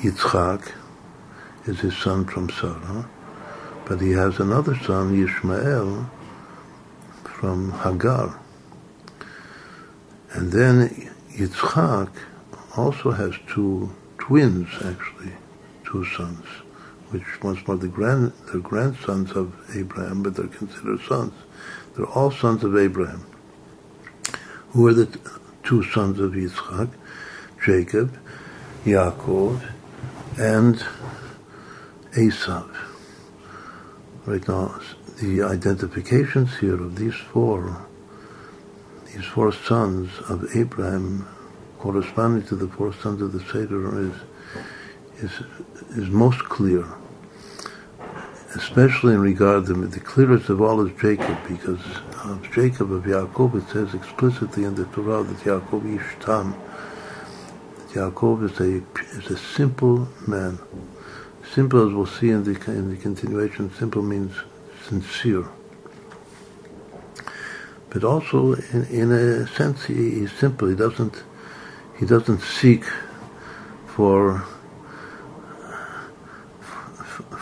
Yitzchak 0.00 0.72
is 1.66 1.80
his 1.80 1.96
son 1.96 2.24
from 2.24 2.48
Sarah, 2.50 3.10
but 3.84 4.00
he 4.00 4.12
has 4.12 4.38
another 4.38 4.76
son, 4.76 5.16
Yishmael, 5.16 6.08
from 7.24 7.72
Hagar. 7.72 8.40
And 10.30 10.52
then 10.52 11.10
Yitzchak 11.32 12.12
also 12.76 13.10
has 13.10 13.34
two 13.48 13.90
twins, 14.18 14.68
actually, 14.84 15.32
two 15.84 16.04
sons, 16.04 16.44
which 17.10 17.42
once 17.42 17.66
more 17.66 17.76
the 17.76 17.88
grand, 17.88 18.32
they're 18.46 18.60
grandsons 18.60 19.32
of 19.32 19.52
Abraham, 19.74 20.22
but 20.22 20.36
they're 20.36 20.46
considered 20.46 21.00
sons. 21.00 21.32
They're 21.94 22.06
all 22.06 22.30
sons 22.30 22.64
of 22.64 22.76
Abraham. 22.76 23.26
Who 24.70 24.86
are 24.86 24.94
the 24.94 25.18
two 25.62 25.82
sons 25.84 26.20
of 26.20 26.32
Yitzchak? 26.32 26.90
Jacob, 27.64 28.16
Yaakov, 28.84 29.60
and 30.38 30.82
Esav. 32.12 32.74
Right 34.24 34.46
now, 34.48 34.80
the 35.20 35.42
identifications 35.42 36.56
here 36.58 36.80
of 36.80 36.96
these 36.96 37.14
four, 37.14 37.86
these 39.12 39.24
four 39.24 39.52
sons 39.52 40.10
of 40.28 40.56
Abraham, 40.56 41.28
corresponding 41.78 42.46
to 42.48 42.56
the 42.56 42.68
four 42.68 42.92
sons 42.94 43.20
of 43.20 43.32
the 43.32 43.40
Seder, 43.40 44.00
is 44.00 44.14
is 45.18 45.32
is 45.90 46.08
most 46.08 46.40
clear. 46.44 46.86
Especially 48.54 49.14
in 49.14 49.20
regard 49.20 49.66
to 49.66 49.74
the 49.74 50.00
clearest 50.00 50.48
of 50.48 50.60
all 50.60 50.84
is 50.84 50.92
Jacob, 51.00 51.38
because 51.48 51.80
of 52.24 52.48
Jacob 52.52 52.90
of 52.92 53.04
Yaakov 53.04 53.54
it 53.54 53.70
says 53.70 53.94
explicitly 53.94 54.64
in 54.64 54.74
the 54.74 54.86
Torah 54.86 55.22
that 55.22 55.36
Yaakov 55.38 55.82
Ishtam. 55.98 56.54
Yaakov 57.92 58.50
is 58.50 58.60
a 58.60 58.82
is 59.16 59.30
a 59.30 59.36
simple 59.36 60.08
man. 60.26 60.58
Simple, 61.52 61.86
as 61.86 61.94
we'll 61.94 62.06
see 62.06 62.30
in 62.30 62.42
the 62.42 62.60
in 62.70 62.90
the 62.90 62.96
continuation, 62.96 63.72
simple 63.74 64.02
means 64.02 64.34
sincere. 64.84 65.48
But 67.90 68.04
also, 68.04 68.54
in, 68.54 68.84
in 68.86 69.12
a 69.12 69.46
sense, 69.48 69.84
he, 69.84 70.10
he's 70.20 70.32
simple. 70.32 70.68
He 70.68 70.74
doesn't 70.74 71.22
he 71.98 72.06
doesn't 72.06 72.40
seek 72.40 72.84
for 73.86 74.44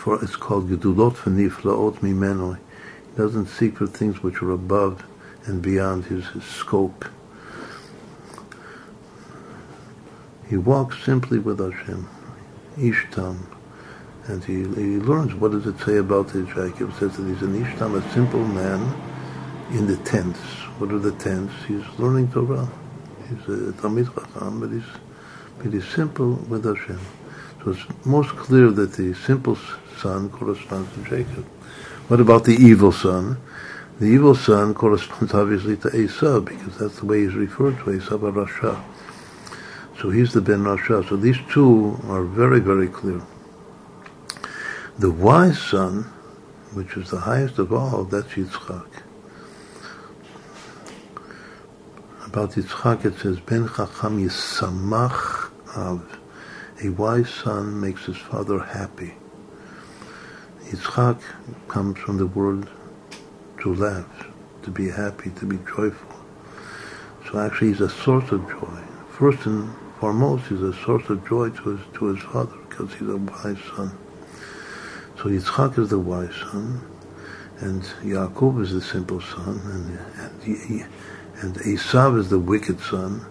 for 0.08 0.24
it's 0.24 0.36
called 0.36 0.70
gedulot 0.70 1.16
v'niflaot 1.16 1.96
mimeno. 1.98 2.56
He 2.56 3.16
doesn't 3.18 3.44
seek 3.44 3.76
for 3.76 3.86
things 3.86 4.22
which 4.22 4.40
are 4.40 4.52
above 4.52 5.04
and 5.44 5.60
beyond 5.60 6.06
his, 6.06 6.26
his 6.28 6.44
scope. 6.44 7.04
He 10.48 10.56
walks 10.56 11.04
simply 11.04 11.38
with 11.38 11.58
Hashem, 11.58 12.08
Ishtam, 12.78 13.36
and 14.28 14.42
he, 14.42 14.60
he 14.60 14.96
learns 14.96 15.34
what 15.34 15.50
does 15.50 15.66
it 15.66 15.78
say 15.80 15.98
about 15.98 16.28
the 16.28 16.44
Jacob. 16.44 16.88
It 16.88 16.94
says 16.94 17.18
that 17.18 17.26
he's 17.26 17.42
an 17.42 17.62
Ishtam, 17.62 17.94
a 18.02 18.12
simple 18.14 18.46
man 18.46 18.80
in 19.72 19.86
the 19.86 19.98
tents. 19.98 20.40
What 20.78 20.90
are 20.90 20.98
the 20.98 21.12
tents? 21.12 21.52
He's 21.66 21.84
learning 21.98 22.32
Torah. 22.32 22.66
He's 23.28 23.42
a 23.46 23.72
Talmid 23.72 24.14
Chacham, 24.14 24.60
but 24.60 24.70
he's, 24.70 24.88
but 25.58 25.70
he's 25.74 25.86
simple 25.86 26.32
with 26.48 26.64
Hashem. 26.64 26.98
So 27.62 27.72
it's 27.72 28.06
most 28.06 28.30
clear 28.30 28.70
that 28.70 28.94
the 28.94 29.12
simple 29.12 29.58
son 29.98 30.30
corresponds 30.30 30.92
to 30.94 31.02
Jacob. 31.04 31.44
What 32.08 32.20
about 32.20 32.44
the 32.44 32.54
evil 32.54 32.92
son? 32.92 33.38
The 33.98 34.06
evil 34.06 34.34
son 34.34 34.74
corresponds 34.74 35.34
obviously 35.42 35.76
to 35.78 35.94
Esau 35.94 36.40
because 36.40 36.78
that's 36.78 37.00
the 37.00 37.06
way 37.06 37.22
he's 37.22 37.34
referred 37.34 37.78
to, 37.80 37.92
Esau 37.92 38.18
Rasha. 38.18 38.82
So 40.00 40.10
he's 40.10 40.32
the 40.32 40.40
Ben 40.40 40.60
Rasha. 40.60 41.08
So 41.08 41.16
these 41.16 41.38
two 41.50 41.98
are 42.04 42.22
very, 42.22 42.60
very 42.60 42.88
clear. 42.88 43.20
The 44.98 45.10
wise 45.10 45.60
son, 45.60 46.04
which 46.72 46.96
is 46.96 47.10
the 47.10 47.20
highest 47.20 47.58
of 47.58 47.72
all, 47.72 48.04
that's 48.04 48.28
Yitzchak. 48.34 48.88
About 52.26 52.52
Yitzchak 52.52 53.04
it 53.04 53.18
says, 53.18 53.40
Ben 53.40 53.68
Chacham 53.68 54.24
Yisamach 54.24 55.50
Av. 55.76 56.18
A 56.82 56.88
wise 56.90 57.28
son 57.28 57.80
makes 57.80 58.04
his 58.04 58.16
father 58.16 58.60
happy. 58.60 59.14
Yitzchak 60.70 61.20
comes 61.68 61.98
from 61.98 62.18
the 62.18 62.26
word 62.26 62.68
to 63.62 63.74
laugh, 63.74 64.26
to 64.62 64.70
be 64.70 64.90
happy, 64.90 65.30
to 65.30 65.46
be 65.46 65.58
joyful. 65.66 66.14
So 67.26 67.38
actually 67.38 67.68
he's 67.68 67.80
a 67.80 67.88
source 67.88 68.30
of 68.32 68.46
joy. 68.48 68.82
First 69.10 69.46
and 69.46 69.74
foremost, 69.98 70.46
he's 70.48 70.60
a 70.60 70.74
source 70.74 71.08
of 71.08 71.26
joy 71.26 71.48
to 71.50 71.70
his, 71.70 71.80
to 71.94 72.06
his 72.06 72.22
father 72.22 72.56
because 72.68 72.92
he's 72.92 73.08
a 73.08 73.16
wise 73.16 73.58
son. 73.74 73.96
So 75.16 75.24
Yitzchak 75.24 75.78
is 75.78 75.88
the 75.88 75.98
wise 75.98 76.34
son, 76.34 76.80
and 77.60 77.82
Yaakov 78.02 78.62
is 78.62 78.72
the 78.74 78.82
simple 78.82 79.22
son, 79.22 79.60
and, 79.64 80.44
and, 80.44 80.86
and 81.40 81.54
Esav 81.56 82.18
is 82.18 82.28
the 82.28 82.38
wicked 82.38 82.78
son. 82.80 83.24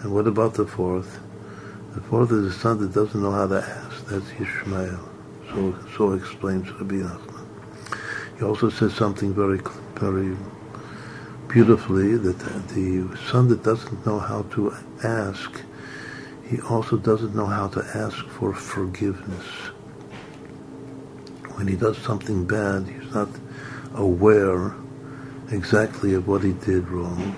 And 0.00 0.12
what 0.12 0.26
about 0.26 0.54
the 0.54 0.66
fourth? 0.66 1.20
The 1.94 2.00
fourth 2.02 2.32
is 2.32 2.54
the 2.54 2.60
son 2.60 2.78
that 2.80 2.92
doesn't 2.92 3.20
know 3.20 3.32
how 3.32 3.46
to 3.46 3.62
ask. 3.62 4.06
That's 4.06 4.30
Ishmael. 4.38 5.11
So, 5.54 5.74
so 5.96 6.12
explains 6.12 6.70
Rabbi 6.70 6.94
Nachman. 6.94 7.46
He 8.38 8.44
also 8.44 8.70
says 8.70 8.94
something 8.94 9.34
very, 9.34 9.60
very 9.96 10.34
beautifully 11.46 12.16
that 12.16 12.38
the 12.68 13.18
son 13.30 13.48
that 13.48 13.62
doesn't 13.62 14.06
know 14.06 14.18
how 14.18 14.42
to 14.54 14.74
ask, 15.04 15.60
he 16.48 16.58
also 16.62 16.96
doesn't 16.96 17.34
know 17.34 17.44
how 17.44 17.68
to 17.68 17.84
ask 17.94 18.24
for 18.28 18.54
forgiveness. 18.54 19.46
When 21.56 21.68
he 21.68 21.76
does 21.76 21.98
something 21.98 22.46
bad, 22.46 22.88
he's 22.88 23.12
not 23.12 23.28
aware 23.94 24.74
exactly 25.50 26.14
of 26.14 26.26
what 26.26 26.42
he 26.42 26.54
did 26.54 26.88
wrong, 26.88 27.36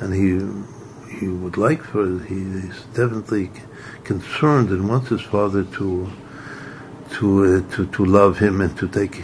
and 0.00 0.12
he 0.12 1.16
he 1.16 1.28
would 1.28 1.56
like 1.56 1.82
for 1.82 2.18
he 2.24 2.40
is 2.40 2.82
definitely 2.92 3.52
concerned 4.02 4.70
and 4.70 4.88
wants 4.88 5.08
his 5.08 5.22
father 5.22 5.62
to 5.62 6.10
to 7.14 7.64
uh, 7.66 7.74
to 7.74 7.86
to 7.86 8.04
love 8.04 8.38
him 8.38 8.60
and 8.60 8.76
to 8.78 8.88
take 8.88 9.22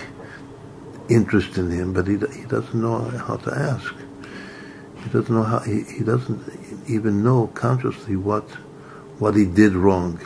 interest 1.08 1.58
in 1.58 1.70
him, 1.70 1.92
but 1.92 2.06
he 2.06 2.14
he 2.14 2.44
doesn't 2.46 2.74
know 2.74 3.00
how 3.26 3.36
to 3.36 3.50
ask. 3.54 3.94
He 5.02 5.10
doesn't 5.10 5.34
know 5.34 5.42
how 5.42 5.60
he, 5.60 5.82
he 5.82 6.04
doesn't 6.04 6.40
even 6.88 7.22
know 7.22 7.48
consciously 7.48 8.16
what 8.16 8.48
what 9.18 9.34
he 9.34 9.44
did 9.44 9.74
wrong. 9.74 10.20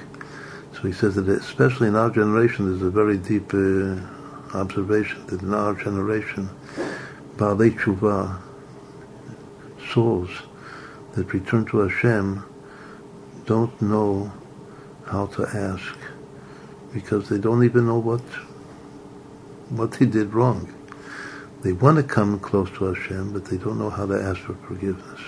So 0.74 0.82
he 0.82 0.92
says 0.92 1.14
that 1.14 1.28
especially 1.28 1.88
in 1.88 1.96
our 1.96 2.10
generation, 2.10 2.68
there's 2.68 2.82
a 2.82 2.90
very 2.90 3.16
deep 3.16 3.52
uh, 3.54 3.96
observation 4.56 5.26
that 5.26 5.42
in 5.42 5.54
our 5.54 5.74
generation, 5.74 6.50
Baalei 7.36 7.74
Tshuva, 7.78 8.38
souls 9.92 10.30
that 11.12 11.32
return 11.32 11.64
to 11.66 11.78
Hashem, 11.78 12.44
don't 13.46 13.80
know 13.80 14.30
how 15.06 15.26
to 15.26 15.46
ask 15.46 15.96
because 16.96 17.28
they 17.28 17.36
don't 17.36 17.62
even 17.62 17.86
know 17.86 17.98
what 17.98 18.22
what 19.68 19.90
they 19.92 20.06
did 20.06 20.32
wrong. 20.32 20.72
They 21.62 21.72
want 21.72 21.98
to 21.98 22.02
come 22.02 22.38
close 22.40 22.70
to 22.78 22.84
Hashem, 22.92 23.34
but 23.34 23.44
they 23.44 23.58
don't 23.58 23.78
know 23.78 23.90
how 23.90 24.06
to 24.06 24.14
ask 24.14 24.40
for 24.40 24.54
forgiveness. 24.68 25.20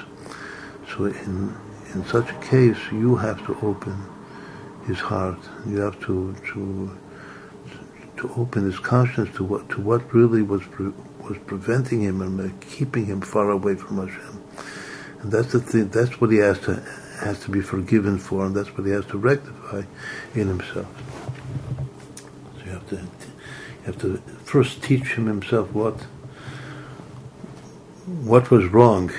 So 0.90 1.04
in 1.04 1.54
in 1.92 2.04
such 2.06 2.30
a 2.30 2.38
case, 2.40 2.78
you 2.90 3.16
have 3.16 3.44
to 3.46 3.52
open 3.60 3.96
his 4.86 4.98
heart. 4.98 5.40
You 5.66 5.80
have 5.80 6.00
to 6.06 6.34
to 6.52 6.98
to 8.16 8.32
open 8.36 8.64
his 8.64 8.78
conscience 8.78 9.36
to 9.36 9.44
what 9.44 9.68
to 9.68 9.82
what 9.82 10.14
really 10.14 10.40
was 10.40 10.62
pre, 10.62 10.86
was 11.28 11.36
preventing 11.46 12.00
him 12.00 12.22
and 12.22 12.60
keeping 12.62 13.04
him 13.04 13.20
far 13.20 13.50
away 13.50 13.74
from 13.74 13.98
Hashem. 13.98 14.42
And 15.20 15.30
that's 15.30 15.52
the 15.52 15.60
thing. 15.60 15.88
That's 15.88 16.18
what 16.18 16.30
he 16.30 16.38
has 16.38 16.58
to 16.60 16.82
has 17.20 17.40
to 17.40 17.50
be 17.50 17.60
forgiven 17.60 18.18
for, 18.18 18.46
and 18.46 18.54
that's 18.54 18.76
what 18.76 18.86
he 18.86 18.92
has 18.92 19.04
to 19.06 19.18
rectify 19.18 19.82
in 20.34 20.46
himself. 20.48 20.86
So 22.58 22.64
you 22.64 22.70
have 22.70 22.88
to 22.90 22.96
you 22.96 23.77
have 23.88 24.00
to 24.02 24.18
first 24.44 24.82
teach 24.82 25.14
him 25.14 25.26
himself 25.26 25.72
what 25.72 25.94
what 28.22 28.50
was 28.50 28.66
wrong, 28.66 29.10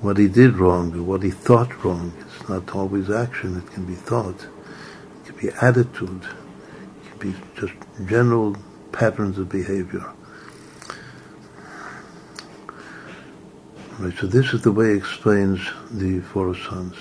what 0.00 0.16
he 0.16 0.28
did 0.28 0.56
wrong, 0.56 1.06
what 1.06 1.22
he 1.22 1.30
thought 1.30 1.84
wrong. 1.84 2.12
It's 2.20 2.48
not 2.48 2.74
always 2.74 3.10
action; 3.10 3.56
it 3.56 3.72
can 3.72 3.84
be 3.84 3.94
thought, 3.94 4.36
it 4.44 5.26
can 5.26 5.36
be 5.36 5.48
attitude, 5.60 6.22
it 6.22 7.10
can 7.10 7.18
be 7.18 7.34
just 7.56 7.74
general 8.06 8.56
patterns 8.92 9.38
of 9.38 9.48
behavior. 9.48 10.06
Right, 13.98 14.16
so 14.18 14.26
this 14.26 14.52
is 14.52 14.62
the 14.62 14.72
way 14.72 14.90
he 14.90 14.96
explains 14.96 15.60
the 15.90 16.20
four 16.20 16.54
sons. 16.54 16.96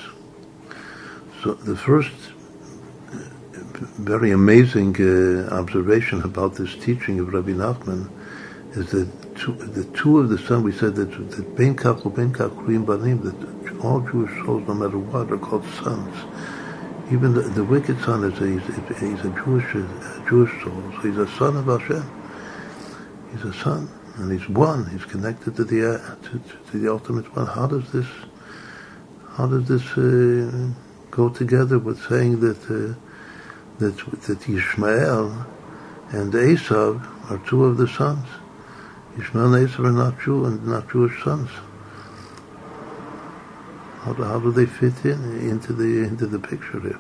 So 1.44 1.54
the 1.54 1.76
first 1.76 2.33
very 3.84 4.32
amazing 4.32 4.96
uh, 5.00 5.50
observation 5.54 6.22
about 6.22 6.56
this 6.56 6.76
teaching 6.76 7.20
of 7.20 7.34
Rabbi 7.34 7.52
Nachman 7.52 8.10
is 8.76 8.92
that 8.92 9.08
two, 9.36 9.54
the 9.54 9.86
two 9.98 10.20
of 10.20 10.30
the 10.30 10.38
sons, 10.38 10.64
we 10.64 10.72
said 10.72 10.96
that, 10.96 11.12
that 11.32 11.56
Ben 11.56 11.76
Kach 11.76 12.04
Ben 12.16 12.34
Kach 12.34 12.86
Banim, 12.86 13.22
that 13.22 13.84
all 13.84 14.02
Jewish 14.02 14.32
souls, 14.46 14.68
no 14.68 14.74
matter 14.74 14.98
what, 14.98 15.32
are 15.32 15.38
called 15.38 15.66
sons. 15.84 16.16
Even 17.12 17.34
the, 17.34 17.42
the 17.42 17.64
wicked 17.64 18.00
son 18.02 18.24
is 18.24 18.40
a, 18.40 18.48
he's, 18.48 19.00
he's 19.00 19.26
a 19.26 19.44
Jewish 19.44 19.76
a 19.76 20.26
Jewish 20.28 20.52
soul, 20.64 20.82
so 20.94 21.02
he's 21.02 21.18
a 21.18 21.28
son 21.38 21.58
of 21.58 21.66
Hashem. 21.66 22.10
He's 23.32 23.44
a 23.44 23.54
son, 23.54 23.90
and 24.16 24.32
he's 24.32 24.48
one. 24.50 24.90
He's 24.90 25.06
connected 25.06 25.56
to 25.58 25.64
the 25.64 25.96
uh, 25.96 26.16
to, 26.16 26.40
to, 26.72 26.78
the 26.78 26.92
ultimate 26.92 27.36
one. 27.36 27.46
How 27.46 27.68
does 27.68 27.92
this 27.92 28.08
how 29.32 29.48
does 29.48 29.68
this 29.68 29.86
uh, 29.98 30.70
go 31.12 31.30
together 31.30 31.78
with 31.78 32.02
saying 32.08 32.40
that 32.40 32.62
uh, 32.70 32.96
that 33.80 33.98
that 34.28 34.50
Ishmael 34.50 35.46
and 36.10 36.34
Esav 36.34 37.32
are 37.32 37.38
two 37.48 37.66
of 37.66 37.78
the 37.78 37.88
sons? 37.88 38.28
Ishmael 39.18 39.54
and 39.54 39.68
Esav 39.68 39.86
are 39.86 39.92
not 39.92 40.20
Jew 40.22 40.46
and 40.46 40.66
not 40.66 40.90
Jewish 40.90 41.24
sons. 41.24 41.50
How 44.02 44.14
do, 44.14 44.24
how 44.24 44.40
do 44.40 44.52
they 44.52 44.66
fit 44.66 45.06
in 45.06 45.50
into 45.50 45.72
the 45.72 46.04
into 46.04 46.28
the 46.28 46.40
picture 46.40 46.80
here? 46.80 47.00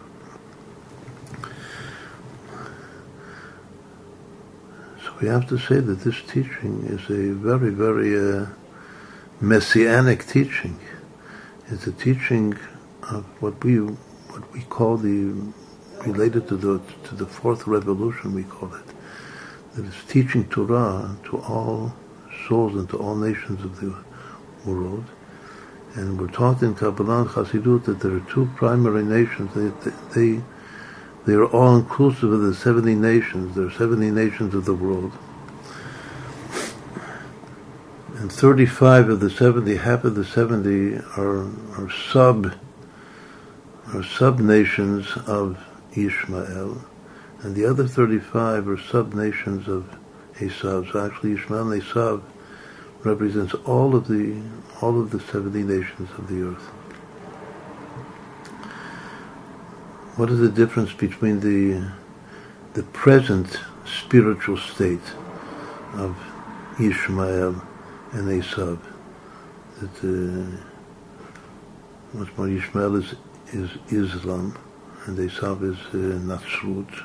So 5.03 5.13
we 5.21 5.27
have 5.27 5.47
to 5.49 5.57
say 5.57 5.79
that 5.79 5.99
this 5.99 6.21
teaching 6.21 6.85
is 6.85 7.09
a 7.09 7.33
very 7.33 7.71
very 7.71 8.17
uh, 8.17 8.45
messianic 9.41 10.25
teaching. 10.25 10.79
It's 11.67 11.87
a 11.87 11.91
teaching 11.91 12.57
of 13.11 13.25
what 13.41 13.61
we 13.63 13.77
what 13.77 14.51
we 14.53 14.61
call 14.61 14.97
the 14.97 15.33
related 16.05 16.47
to 16.49 16.55
the 16.55 16.81
to 17.07 17.15
the 17.15 17.25
fourth 17.25 17.67
revolution 17.67 18.33
we 18.33 18.43
call 18.43 18.73
it. 18.73 18.85
That 19.75 19.85
is 19.85 19.95
teaching 20.07 20.47
Torah 20.49 21.17
to 21.25 21.37
all 21.39 21.93
souls 22.47 22.75
and 22.75 22.89
to 22.89 22.97
all 22.97 23.15
nations 23.15 23.63
of 23.63 23.79
the 23.79 23.95
world 24.65 25.05
and 25.95 26.19
we're 26.19 26.27
taught 26.27 26.63
in 26.63 26.73
Kabbalah 26.73 27.21
and 27.21 27.29
Chassidut 27.29 27.85
that 27.85 27.99
there 27.99 28.15
are 28.15 28.19
two 28.21 28.49
primary 28.55 29.03
nations. 29.03 29.53
They, 29.53 29.91
they, 30.15 30.41
they 31.25 31.33
are 31.33 31.45
all 31.45 31.77
inclusive 31.77 32.31
of 32.31 32.41
the 32.41 32.55
70 32.55 32.95
nations. 32.95 33.55
There 33.55 33.67
are 33.67 33.71
70 33.71 34.09
nations 34.09 34.55
of 34.55 34.65
the 34.65 34.73
world. 34.73 35.11
And 38.15 38.31
35 38.31 39.09
of 39.09 39.19
the 39.19 39.29
70, 39.29 39.75
half 39.77 40.03
of 40.03 40.15
the 40.15 40.25
70 40.25 40.95
are, 41.17 41.43
are 41.77 41.91
sub 41.91 42.55
are 43.93 44.03
sub 44.03 44.39
nations 44.39 45.07
of 45.27 45.63
Ishmael, 45.95 46.83
and 47.41 47.55
the 47.55 47.65
other 47.65 47.87
35 47.87 48.67
are 48.67 48.77
sub 48.77 49.13
nations 49.13 49.67
of 49.67 49.97
Esav. 50.35 50.91
So 50.91 51.05
actually, 51.05 51.33
Ishmael 51.33 51.71
and 51.71 51.81
Esav 51.81 52.23
represents 53.03 53.53
all 53.65 53.95
of 53.95 54.07
the 54.07 54.41
all 54.81 54.99
of 54.99 55.11
the 55.11 55.19
70 55.19 55.63
nations 55.63 56.09
of 56.17 56.27
the 56.27 56.41
earth. 56.41 56.63
What 60.17 60.29
is 60.29 60.39
the 60.39 60.49
difference 60.49 60.93
between 60.93 61.39
the 61.39 61.91
the 62.73 62.83
present 62.83 63.59
spiritual 63.85 64.57
state 64.57 65.13
of 65.93 66.17
Ishmael 66.79 67.61
and 68.13 68.41
Esav? 68.41 68.79
That 69.79 70.03
uh, 70.03 70.57
what's 72.13 72.37
more, 72.37 72.47
Ishmael 72.47 72.95
is 72.95 73.15
is 73.51 73.69
Islam 73.91 74.57
and 75.05 75.17
Esav 75.17 75.63
is 75.63 75.77
uh, 75.93 76.17
Natsrut. 76.19 77.03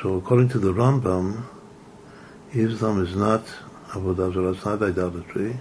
So 0.00 0.16
according 0.16 0.48
to 0.50 0.58
the 0.58 0.72
Rambam, 0.72 1.44
Islam 2.52 3.04
is 3.04 3.14
not 3.14 3.44
Avodah 3.90 4.32
Zarah. 4.34 4.50
It's 4.50 4.64
not 4.64 4.82
idolatry. 4.82 5.60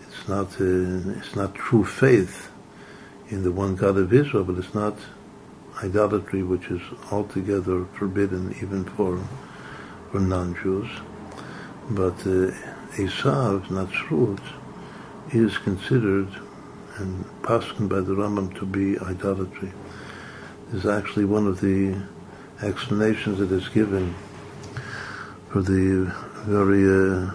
It's 0.00 0.28
not, 0.28 0.60
uh, 0.60 1.18
it's 1.18 1.36
not 1.36 1.54
true 1.54 1.84
faith 1.84 2.50
in 3.28 3.44
the 3.44 3.52
one 3.52 3.76
God 3.76 3.96
of 3.96 4.12
Israel, 4.12 4.42
but 4.42 4.58
it's 4.58 4.74
not 4.74 4.96
idolatry, 5.84 6.42
which 6.42 6.66
is 6.66 6.82
altogether 7.12 7.84
forbidden 7.94 8.56
even 8.62 8.84
for, 8.84 9.20
for 10.10 10.18
non-Jews. 10.18 10.88
But 11.90 12.18
uh, 12.22 12.50
Esav, 12.96 13.66
Natsrut, 13.66 14.40
is 15.32 15.58
considered 15.58 16.28
and 16.98 17.24
passed 17.42 17.76
by 17.88 18.00
the 18.00 18.14
Rambam 18.14 18.56
to 18.58 18.66
be 18.66 18.98
idolatry. 18.98 19.72
Is 20.72 20.86
actually 20.86 21.24
one 21.24 21.46
of 21.46 21.60
the 21.60 21.96
explanations 22.62 23.38
that 23.38 23.52
is 23.52 23.68
given 23.68 24.14
for 25.50 25.62
the 25.62 26.12
very 26.44 26.84
uh, 26.84 27.30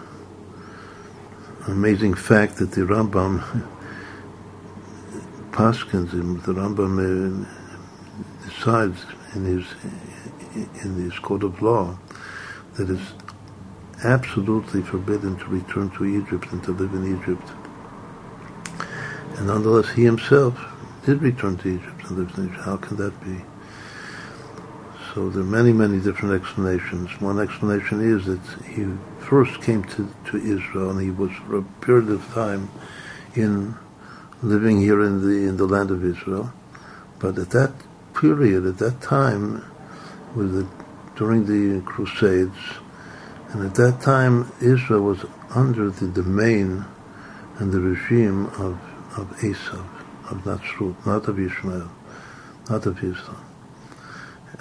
amazing 1.67 2.13
fact 2.13 2.57
that 2.57 2.71
the 2.71 2.81
Rambam 2.81 3.67
Paskins, 5.51 6.11
the 6.45 6.53
Rambam 6.53 7.45
uh, 7.45 8.49
decides 8.49 9.05
in 9.35 9.45
his 9.45 9.65
in 10.83 10.95
his 10.95 11.17
code 11.19 11.43
of 11.43 11.61
law 11.61 11.97
that 12.75 12.89
it's 12.89 13.13
absolutely 14.03 14.81
forbidden 14.81 15.37
to 15.37 15.45
return 15.45 15.89
to 15.91 16.05
Egypt 16.05 16.51
and 16.51 16.63
to 16.63 16.71
live 16.71 16.93
in 16.93 17.17
Egypt. 17.17 17.47
And 19.41 19.47
nonetheless, 19.47 19.89
he 19.93 20.03
himself 20.03 20.55
did 21.03 21.23
return 21.23 21.57
to 21.57 21.69
Egypt 21.69 22.03
and 22.03 22.19
lived 22.19 22.37
in 22.37 22.45
Egypt. 22.45 22.61
How 22.63 22.77
can 22.77 22.97
that 22.97 23.19
be? 23.21 23.41
So 25.15 25.31
there 25.31 25.41
are 25.41 25.45
many, 25.45 25.73
many 25.73 25.99
different 25.99 26.39
explanations. 26.39 27.19
One 27.19 27.39
explanation 27.39 28.01
is 28.01 28.27
that 28.27 28.39
he 28.63 28.85
first 29.19 29.59
came 29.63 29.83
to, 29.85 30.07
to 30.25 30.37
Israel 30.37 30.91
and 30.91 31.01
he 31.01 31.09
was 31.09 31.31
for 31.47 31.57
a 31.57 31.63
period 31.63 32.11
of 32.11 32.23
time 32.35 32.69
in 33.33 33.73
living 34.43 34.79
here 34.79 35.01
in 35.01 35.21
the 35.27 35.49
in 35.49 35.57
the 35.57 35.65
land 35.65 35.89
of 35.89 36.05
Israel. 36.05 36.53
But 37.17 37.39
at 37.39 37.49
that 37.49 37.73
period, 38.13 38.67
at 38.67 38.77
that 38.77 39.01
time, 39.01 39.65
was 40.35 40.51
the, 40.51 40.67
during 41.15 41.47
the 41.47 41.81
Crusades, 41.81 42.77
and 43.49 43.65
at 43.65 43.73
that 43.73 44.01
time 44.01 44.51
Israel 44.61 45.01
was 45.01 45.25
under 45.55 45.89
the 45.89 46.09
domain 46.09 46.85
and 47.57 47.71
the 47.71 47.79
regime 47.79 48.45
of 48.59 48.79
of 49.17 49.29
Esav, 49.39 49.85
of 50.29 50.43
Natsrut, 50.43 51.05
not 51.05 51.27
of 51.27 51.39
Ishmael, 51.39 51.91
not 52.69 52.85
of 52.85 53.03
Islam 53.03 53.45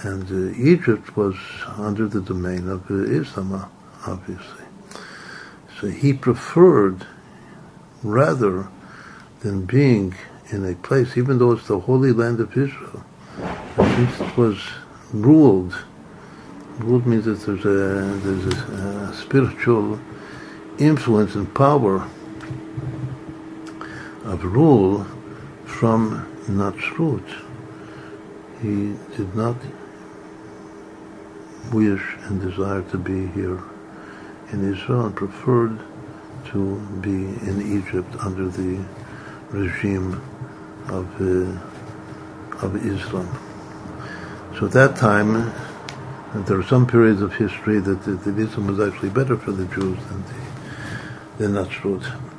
and 0.03 0.31
uh, 0.31 0.59
Egypt 0.59 1.17
was 1.17 1.37
under 1.77 2.07
the 2.09 2.21
domain 2.21 2.69
of 2.69 2.91
uh, 2.91 2.95
Islam, 2.95 3.71
obviously. 4.07 4.65
So 5.81 5.89
he 5.89 6.13
preferred, 6.13 7.07
rather 8.03 8.69
than 9.41 9.67
being 9.67 10.15
in 10.51 10.65
a 10.65 10.75
place, 10.75 11.17
even 11.17 11.39
though 11.39 11.53
it's 11.53 11.67
the 11.67 11.81
Holy 11.81 12.13
Land 12.13 12.41
of 12.41 12.57
Israel, 12.57 13.05
since 13.77 14.21
it 14.21 14.37
was 14.37 14.59
ruled, 15.13 15.75
ruled 16.79 17.07
means 17.07 17.25
that 17.25 17.41
there's 17.41 17.65
a, 17.65 18.19
there's 18.21 18.47
a, 18.47 19.11
a 19.11 19.15
spiritual 19.15 19.99
influence 20.79 21.35
and 21.35 21.53
power 21.55 22.09
of 24.31 24.45
rule 24.45 25.05
from 25.64 26.25
Natsrut. 26.47 27.29
He 28.62 28.95
did 29.16 29.35
not 29.35 29.57
wish 31.73 32.03
and 32.25 32.40
desire 32.40 32.83
to 32.90 32.99
be 32.99 33.27
here 33.29 33.61
in 34.53 34.73
Israel 34.73 35.07
and 35.07 35.16
preferred 35.16 35.81
to 36.47 36.79
be 37.01 37.11
in 37.11 37.79
Egypt 37.79 38.14
under 38.21 38.49
the 38.49 38.85
regime 39.51 40.14
of, 40.88 41.07
uh, 41.21 42.64
of 42.64 42.76
Islam. 42.87 43.28
So 44.59 44.66
at 44.66 44.72
that 44.72 44.97
time, 44.97 45.53
there 46.47 46.57
are 46.57 46.64
some 46.64 46.87
periods 46.87 47.20
of 47.20 47.35
history 47.35 47.81
that, 47.81 48.03
that, 48.05 48.39
Islam 48.39 48.68
was 48.68 48.81
actually 48.81 49.11
better 49.11 49.37
for 49.37 49.51
the 49.51 49.66
Jews 49.66 49.99
than 50.07 50.22
the, 50.22 50.39
than 51.39 51.53
Natsrut. 51.55 52.30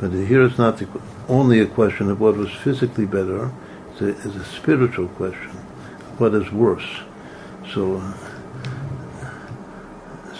But 0.00 0.12
here 0.12 0.44
it's 0.44 0.58
not 0.58 0.78
the, 0.78 0.88
only 1.28 1.60
a 1.60 1.66
question 1.66 2.10
of 2.10 2.20
what 2.20 2.36
was 2.36 2.50
physically 2.50 3.06
better, 3.06 3.50
it's 3.92 4.00
a, 4.00 4.08
it's 4.08 4.36
a 4.36 4.44
spiritual 4.44 5.08
question. 5.08 5.50
What 6.18 6.34
is 6.34 6.50
worse? 6.52 6.88
So 7.72 8.02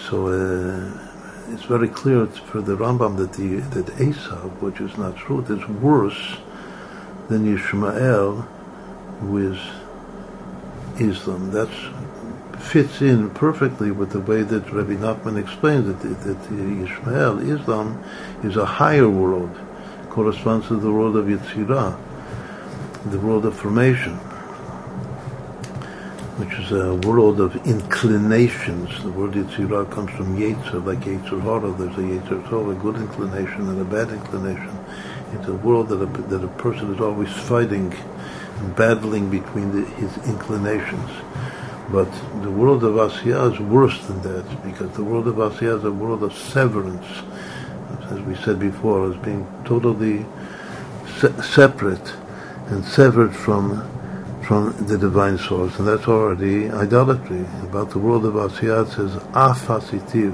so 0.09 0.27
uh, 0.27 1.53
it's 1.53 1.63
very 1.63 1.87
clear 1.87 2.25
for 2.25 2.61
the 2.61 2.75
Rambam 2.75 3.17
that 3.17 3.33
the 3.33 3.57
that 3.75 3.87
Esav, 3.97 4.49
which 4.61 4.79
is 4.79 4.91
Natsrut, 4.91 5.49
is 5.51 5.67
worse 5.67 6.37
than 7.27 7.45
Yishmael, 7.45 8.47
who 9.19 9.51
is 9.51 9.59
Islam. 10.99 11.51
That 11.51 11.69
fits 12.59 13.01
in 13.01 13.29
perfectly 13.31 13.91
with 13.91 14.11
the 14.11 14.19
way 14.19 14.43
that 14.43 14.71
Rabbi 14.71 14.93
Nachman 14.93 15.41
explains 15.41 15.89
it, 15.89 15.99
that, 16.01 16.23
that 16.23 17.49
Islam, 17.49 18.03
is 18.43 18.57
a 18.57 18.65
higher 18.65 19.09
world, 19.09 19.57
corresponds 20.09 20.67
to 20.67 20.75
the 20.75 20.91
world 20.91 21.15
of 21.15 21.25
Yetzirah, 21.25 21.97
the 23.05 23.19
world 23.19 23.45
of 23.45 23.57
formation. 23.57 24.19
which 26.39 26.53
is 26.57 26.71
a 26.71 26.95
world 27.05 27.41
of 27.41 27.53
inclinations. 27.67 29.03
The 29.03 29.11
word 29.11 29.33
Yetzirah 29.33 29.91
comes 29.91 30.09
from 30.11 30.37
Yetzer, 30.37 30.83
like 30.85 30.99
Yetzer 30.99 31.41
Hara. 31.41 31.69
There's 31.73 31.97
a 31.97 31.99
Yetzer 31.99 32.41
Tov, 32.47 32.71
a 32.71 32.75
good 32.81 32.95
inclination 32.95 33.67
and 33.67 33.81
a 33.81 33.83
bad 33.83 34.09
inclination. 34.09 34.71
It's 35.33 35.49
a 35.49 35.53
world 35.53 35.89
that 35.89 36.01
a, 36.01 36.05
that 36.05 36.41
a 36.41 36.47
person 36.47 36.93
is 36.93 37.01
always 37.01 37.29
fighting 37.29 37.93
and 38.59 38.73
battling 38.77 39.29
between 39.29 39.71
the, 39.73 39.83
his 39.95 40.15
inclinations. 40.29 41.11
But 41.91 42.11
the 42.43 42.51
world 42.51 42.83
of 42.83 42.95
Asiya 42.95 43.53
is 43.53 43.59
worse 43.59 43.99
than 44.05 44.21
that, 44.21 44.63
because 44.63 44.91
the 44.95 45.03
world 45.03 45.27
of 45.27 45.35
Asiya 45.35 45.79
is 45.79 45.83
a 45.83 45.91
world 45.91 46.21
of 46.23 46.33
severance, 46.33 47.05
as 48.11 48.19
we 48.21 48.35
said 48.35 48.59
before, 48.59 49.09
as 49.09 49.17
being 49.17 49.47
totally 49.65 50.25
se- 51.19 51.41
separate 51.41 52.13
and 52.67 52.85
severed 52.85 53.35
from 53.35 53.83
from 54.43 54.73
the 54.87 54.97
divine 54.97 55.37
source, 55.37 55.77
and 55.77 55.87
that's 55.87 56.07
already 56.07 56.69
idolatry. 56.71 57.41
About 57.63 57.91
the 57.91 57.99
world 57.99 58.25
of 58.25 58.33
Asiya, 58.33 58.87
it 58.87 58.91
says 58.91 59.15
af 59.33 59.67
asitiv. 59.67 60.33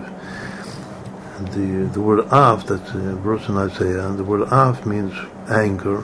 The 1.53 1.89
the 1.93 2.01
word 2.01 2.25
af, 2.31 2.65
that's 2.65 2.91
a 2.91 3.15
verse 3.15 3.47
in 3.47 3.57
Isaiah, 3.57 4.07
and 4.07 4.17
the 4.19 4.23
word 4.23 4.47
af 4.51 4.85
means 4.85 5.13
anger, 5.49 6.03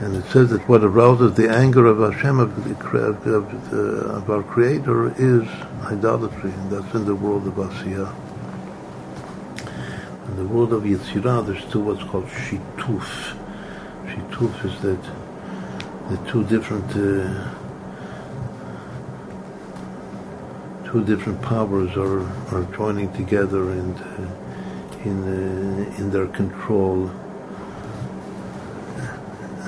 and 0.00 0.16
it 0.16 0.24
says 0.30 0.48
that 0.48 0.66
what 0.66 0.82
arouses 0.82 1.34
the 1.34 1.50
anger 1.50 1.84
of 1.84 1.98
Hashem, 1.98 2.38
of, 2.38 2.94
of, 2.94 3.26
of, 3.26 3.72
of 3.72 4.30
our 4.30 4.42
Creator, 4.42 5.12
is 5.18 5.46
idolatry, 5.84 6.50
and 6.50 6.70
that's 6.70 6.94
in 6.94 7.04
the 7.04 7.14
world 7.14 7.46
of 7.46 7.54
Asiya. 7.54 8.10
In 10.28 10.36
the 10.36 10.46
world 10.46 10.72
of 10.72 10.84
Yetzirah, 10.84 11.46
there's 11.46 11.62
still 11.64 11.82
what's 11.82 12.02
called 12.04 12.24
shituf. 12.28 13.36
Shituf 14.06 14.64
is 14.64 14.80
that 14.80 15.02
the 16.08 16.30
two 16.30 16.44
different 16.44 16.90
uh, 16.96 17.54
two 20.90 21.04
different 21.04 21.42
powers 21.42 21.94
are, 21.98 22.22
are 22.54 22.64
joining 22.74 23.12
together 23.12 23.70
and 23.70 23.96
uh, 24.00 25.04
in 25.04 25.22
uh, 25.24 25.98
in 25.98 26.10
their 26.10 26.26
control 26.28 27.10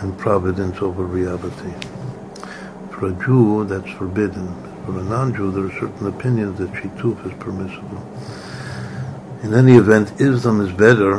and 0.02 0.16
providence 0.18 0.82
over 0.82 1.04
reality. 1.04 1.72
For 2.90 3.08
a 3.08 3.24
Jew, 3.24 3.64
that's 3.64 3.90
forbidden. 3.92 4.54
For 4.84 4.98
a 4.98 5.02
non-Jew, 5.02 5.52
there 5.52 5.64
are 5.64 5.80
certain 5.80 6.06
opinions 6.06 6.58
that 6.58 6.70
shituf 6.72 7.26
is 7.26 7.32
permissible. 7.38 8.02
In 9.42 9.54
any 9.54 9.76
event, 9.76 10.20
Islam 10.20 10.60
is 10.60 10.72
better. 10.72 11.16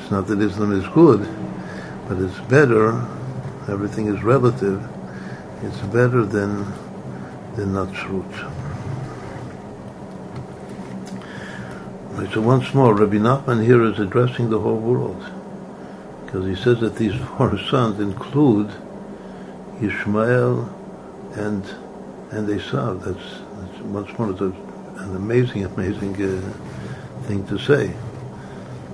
It's 0.00 0.10
not 0.10 0.26
that 0.28 0.40
Islam 0.40 0.72
is 0.72 0.86
good, 0.88 1.28
but 2.08 2.18
it's 2.18 2.38
better 2.48 3.06
everything 3.70 4.06
is 4.06 4.22
relative, 4.22 4.82
it's 5.62 5.78
better 5.92 6.24
than 6.24 6.64
than 7.56 7.72
Natsrut. 7.72 8.52
So 12.32 12.40
once 12.40 12.74
more, 12.74 12.94
Rabbi 12.94 13.16
Nachman 13.16 13.64
here 13.64 13.82
is 13.84 13.98
addressing 13.98 14.50
the 14.50 14.58
whole 14.58 14.76
world 14.76 15.24
because 16.30 16.46
he 16.46 16.54
says 16.54 16.78
that 16.78 16.94
these 16.94 17.14
four 17.36 17.58
sons 17.58 17.98
include 17.98 18.70
Ishmael 19.82 20.72
and 21.34 21.64
and 22.30 22.48
Esav. 22.48 23.02
That's, 23.02 23.40
that's 23.56 23.82
once 23.82 24.16
more 24.16 24.30
it's 24.30 24.40
an 24.40 25.16
amazing, 25.16 25.64
amazing 25.64 26.14
uh, 26.22 26.40
thing 27.26 27.44
to 27.48 27.58
say 27.58 27.92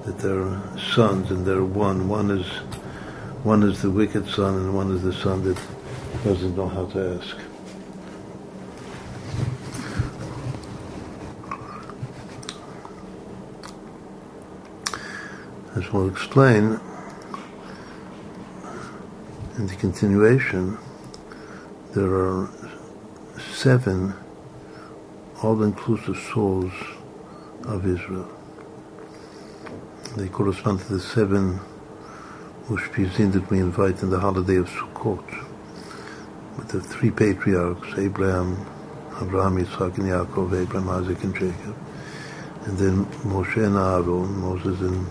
that 0.04 0.18
they're 0.18 0.62
sons 0.94 1.30
and 1.30 1.44
they're 1.44 1.62
one. 1.62 2.08
One 2.08 2.30
is 2.30 2.46
one 3.44 3.62
is 3.62 3.82
the 3.82 3.90
wicked 3.90 4.26
son 4.28 4.54
and 4.54 4.74
one 4.74 4.90
is 4.92 5.02
the 5.02 5.12
son 5.12 5.44
that 5.44 5.60
doesn't 6.24 6.56
know 6.56 6.68
how 6.68 6.86
to 6.86 7.20
ask. 7.20 7.36
As 15.76 15.92
we'll 15.92 16.08
explain 16.08 16.80
in 19.58 19.66
the 19.66 19.74
continuation, 19.76 20.76
there 21.94 22.12
are 22.14 22.50
seven 23.54 24.12
all-inclusive 25.42 26.18
souls 26.32 26.72
of 27.64 27.86
Israel. 27.86 28.28
They 30.16 30.28
correspond 30.28 30.80
to 30.80 30.94
the 30.94 31.00
seven 31.00 31.60
Ushpizin 32.68 33.32
that 33.32 33.48
we 33.50 33.60
invite 33.60 34.02
in 34.02 34.10
the 34.10 34.20
holiday 34.20 34.56
of 34.56 34.68
Sukkot 34.68 35.24
with 36.58 36.68
the 36.68 36.80
three 36.80 37.10
patriarchs, 37.10 37.98
Abraham, 37.98 38.56
Abraham, 39.22 39.56
Yitzhak, 39.56 39.96
and 39.96 40.06
Yaakov, 40.06 40.62
Abraham, 40.62 40.88
Isaac, 40.90 41.22
and 41.24 41.34
Jacob. 41.34 41.76
And 42.64 42.76
then 42.76 43.06
Moshe 43.24 43.56
and 43.64 43.76
Aaron, 43.76 44.38
Moses 44.40 44.80
and, 44.80 45.06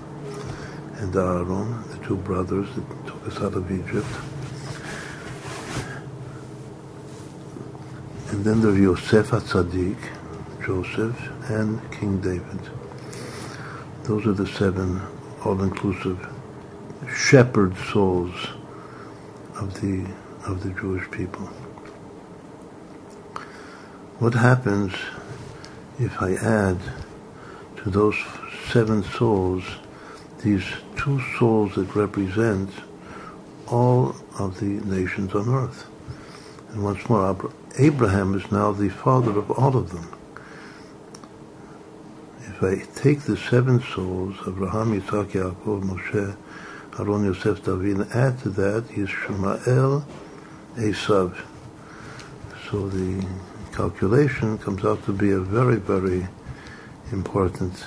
and 0.97 1.15
Aaron, 1.15 1.83
the 1.89 1.97
two 2.05 2.17
brothers 2.17 2.67
that 2.75 3.07
took 3.07 3.27
us 3.27 3.37
out 3.41 3.53
of 3.53 3.71
Egypt. 3.71 4.34
And 8.36 8.43
then 8.43 8.59
there's 8.59 8.77
Yosef 8.77 9.31
HaTzadik, 9.31 9.95
Joseph, 10.65 11.17
and 11.49 11.79
King 11.89 12.19
David. 12.19 12.59
Those 14.03 14.27
are 14.27 14.33
the 14.33 14.45
seven 14.45 15.01
all-inclusive 15.45 16.19
shepherd 17.09 17.77
souls 17.77 18.33
of 19.55 19.79
the 19.79 20.05
of 20.47 20.61
the 20.63 20.71
Jewish 20.81 21.09
people. 21.11 21.45
What 24.19 24.33
happens 24.33 24.91
if 25.97 26.21
I 26.21 26.33
add 26.33 26.77
to 27.77 27.89
those 27.89 28.17
seven 28.67 29.01
souls 29.01 29.63
these 30.43 30.65
two 30.97 31.21
souls 31.39 31.75
that 31.75 31.95
represent 31.95 32.69
all 33.67 34.13
of 34.38 34.59
the 34.59 34.83
nations 34.93 35.33
on 35.33 35.47
earth? 35.47 35.88
And 36.71 36.83
once 36.83 37.07
more, 37.07 37.27
Abraham 37.78 38.36
is 38.36 38.51
now 38.51 38.71
the 38.71 38.88
father 38.89 39.38
of 39.38 39.51
all 39.51 39.76
of 39.76 39.91
them. 39.91 40.09
If 42.39 42.63
I 42.63 42.86
take 42.97 43.21
the 43.21 43.36
seven 43.36 43.82
souls, 43.82 44.38
Abraham, 44.47 44.99
Yitzhak, 44.99 45.32
Yaakov, 45.32 45.84
Moshe, 45.84 46.38
Aaron 46.97 47.26
Yosef 47.26 47.65
David, 47.65 47.97
and 47.97 48.11
add 48.13 48.39
to 48.43 48.49
that 48.51 48.88
Yishmael 48.89 50.05
Esav. 50.78 51.38
So 52.69 52.88
the 52.88 53.26
calculation 53.73 54.57
comes 54.57 54.86
out 54.86 55.03
to 55.05 55.11
be 55.11 55.32
a 55.32 55.39
very, 55.41 55.76
very 55.76 56.30
important 57.11 57.86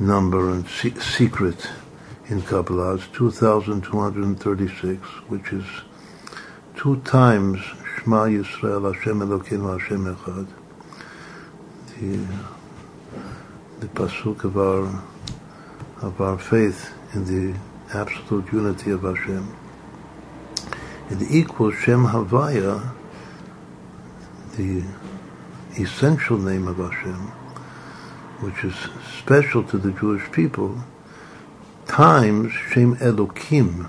number 0.00 0.50
and 0.50 0.68
se- 0.68 0.98
secret 0.98 1.70
in 2.26 2.42
Kabbalah. 2.42 2.96
It's 2.96 3.06
2,236, 3.12 5.06
which 5.28 5.52
is 5.52 5.64
two 6.74 6.96
times 7.02 7.60
Yisrael 8.04 8.92
Hashem 8.92 9.20
Elokeinu 9.20 9.78
Hashem 9.78 10.16
Echad. 10.16 10.48
The, 12.00 12.26
the 13.78 13.86
pasuk 13.86 14.42
of 14.42 14.58
our 14.58 15.02
of 16.00 16.20
our 16.20 16.36
faith 16.36 16.92
in 17.14 17.24
the 17.24 17.58
absolute 17.94 18.52
unity 18.52 18.90
of 18.90 19.02
Hashem. 19.02 19.56
It 21.10 21.30
equals 21.30 21.76
Shem 21.76 22.06
Havaya, 22.06 22.92
the 24.56 24.82
essential 25.80 26.38
name 26.38 26.66
of 26.66 26.78
Hashem, 26.78 27.28
which 28.40 28.64
is 28.64 28.74
special 29.16 29.62
to 29.64 29.78
the 29.78 29.92
Jewish 29.92 30.28
people, 30.32 30.82
times 31.86 32.52
Shem 32.52 32.96
Elokim. 32.96 33.88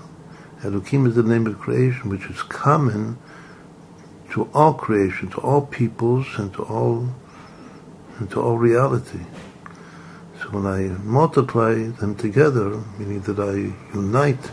Elokim 0.60 1.08
is 1.08 1.16
the 1.16 1.24
name 1.24 1.48
of 1.48 1.58
creation, 1.58 2.10
which 2.10 2.26
is 2.26 2.42
common 2.42 3.18
to 4.34 4.50
all 4.52 4.74
creation, 4.74 5.30
to 5.30 5.40
all 5.42 5.62
peoples, 5.64 6.26
and 6.38 6.52
to 6.52 6.64
all 6.64 7.08
and 8.18 8.28
to 8.28 8.42
all 8.42 8.58
reality. 8.58 9.20
So 10.40 10.50
when 10.50 10.66
I 10.66 10.88
multiply 11.04 11.74
them 11.74 12.16
together, 12.16 12.82
meaning 12.98 13.20
that 13.22 13.38
I 13.38 13.72
unite 13.96 14.50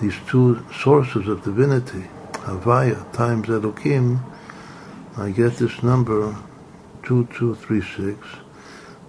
these 0.00 0.16
two 0.28 0.66
sources 0.82 1.28
of 1.28 1.44
divinity, 1.44 2.08
Havaya 2.32 3.12
times 3.12 3.46
Elokim, 3.46 4.18
I 5.16 5.30
get 5.30 5.58
this 5.58 5.80
number 5.84 6.36
2236, 7.04 8.18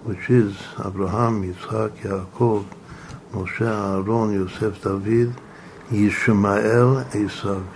which 0.04 0.30
is 0.30 0.56
Abraham, 0.78 1.42
Yitzhak, 1.42 1.96
Yaakov, 2.02 2.64
Moshe, 3.32 3.60
Aaron, 3.60 4.32
Yosef, 4.32 4.80
David, 4.84 5.34
Yishmael, 5.90 7.04
Esav. 7.10 7.66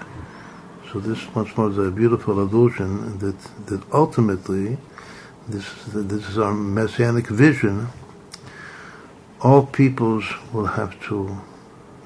So 0.93 0.99
this 0.99 1.32
once 1.34 1.57
more 1.57 1.70
is 1.70 1.78
a 1.78 1.91
beautiful 1.91 2.41
illusion 2.41 3.18
that, 3.18 3.38
that 3.66 3.82
ultimately 3.93 4.76
this, 5.49 5.64
this 5.86 6.28
is 6.28 6.38
our 6.38 6.53
messianic 6.53 7.28
vision 7.28 7.88
all 9.43 9.64
peoples 9.64 10.24
will 10.53 10.66
have 10.66 11.01
to, 11.09 11.38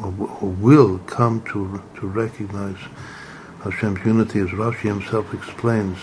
or, 0.00 0.10
will 0.10 0.98
come 1.00 1.42
to, 1.42 1.82
to 1.96 2.06
recognize 2.06 2.76
Hashem's 3.62 4.04
unity, 4.04 4.40
as 4.40 4.50
Rashi 4.50 4.82
himself 4.82 5.32
explains. 5.34 5.98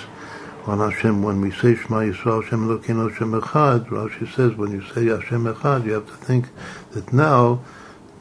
on 0.66 0.80
Hashem, 0.80 1.24
when 1.24 1.42
we 1.42 1.52
say 1.52 1.76
Shema 1.76 2.02
Yisrael, 2.02 2.44
Hashem 2.44 2.68
Elokeinu, 2.68 3.12
Hashem 3.12 3.32
Echad, 3.32 3.88
Rashi 3.88 4.34
says 4.36 4.56
when 4.56 4.72
you 4.72 4.84
say 4.94 5.06
Hashem 5.06 5.46
Echad, 5.46 5.86
you 5.86 5.94
have 5.94 6.08
to 6.08 6.26
think 6.26 6.50
that 6.92 7.14
now 7.14 7.64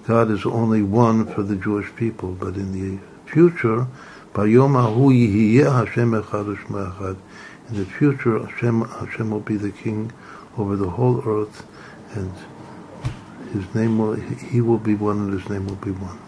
God 0.07 0.31
is 0.31 0.47
only 0.47 0.83
one 0.83 1.27
for 1.27 1.43
the 1.43 1.57
Jewish 1.57 1.95
people, 1.97 2.33
but 2.33 2.55
in 2.55 2.73
the 2.73 2.99
future, 3.27 3.87
In 4.33 4.45
the 7.77 7.85
future, 7.99 8.39
Hashem, 8.39 8.83
Hashem 8.83 9.31
will 9.31 9.41
be 9.41 9.57
the 9.57 9.71
king 9.71 10.13
over 10.57 10.77
the 10.77 10.89
whole 10.91 11.21
earth, 11.27 11.67
and 12.15 12.33
his 13.53 13.75
name 13.75 13.99
will, 13.99 14.15
he 14.15 14.61
will 14.61 14.79
be 14.79 14.95
one, 14.95 15.19
and 15.19 15.33
his 15.41 15.49
name 15.51 15.67
will 15.67 15.75
be 15.77 15.91
one. 15.91 16.19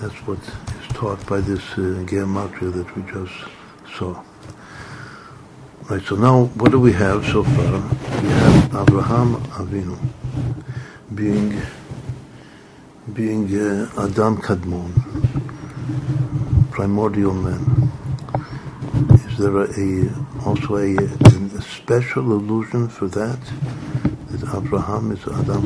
That's 0.00 0.14
what 0.26 0.38
is 0.38 0.88
taught 0.94 1.26
by 1.26 1.40
this 1.40 1.60
uh, 1.72 2.04
gematria 2.06 2.72
that 2.72 2.96
we 2.96 3.02
just 3.10 3.34
saw. 3.96 4.22
Right, 5.88 6.02
so 6.02 6.16
now 6.16 6.44
what 6.56 6.72
do 6.72 6.80
we 6.80 6.92
have 6.92 7.24
so 7.26 7.44
far? 7.44 7.72
We 8.22 8.28
have 8.28 8.74
Abraham 8.74 9.36
Avinu 9.52 9.98
being 11.14 11.60
being 13.12 13.44
uh, 13.56 13.88
Adam 13.98 14.36
Kadmon, 14.38 14.90
primordial 16.70 17.34
man. 17.34 17.90
Is 19.28 19.38
there 19.38 19.56
a, 19.62 20.44
also 20.44 20.76
a, 20.76 20.96
a, 20.96 21.62
special 21.62 22.32
allusion 22.32 22.88
for 22.88 23.08
that? 23.08 23.38
That 24.30 24.54
Abraham 24.54 25.12
is 25.12 25.26
Adam 25.28 25.64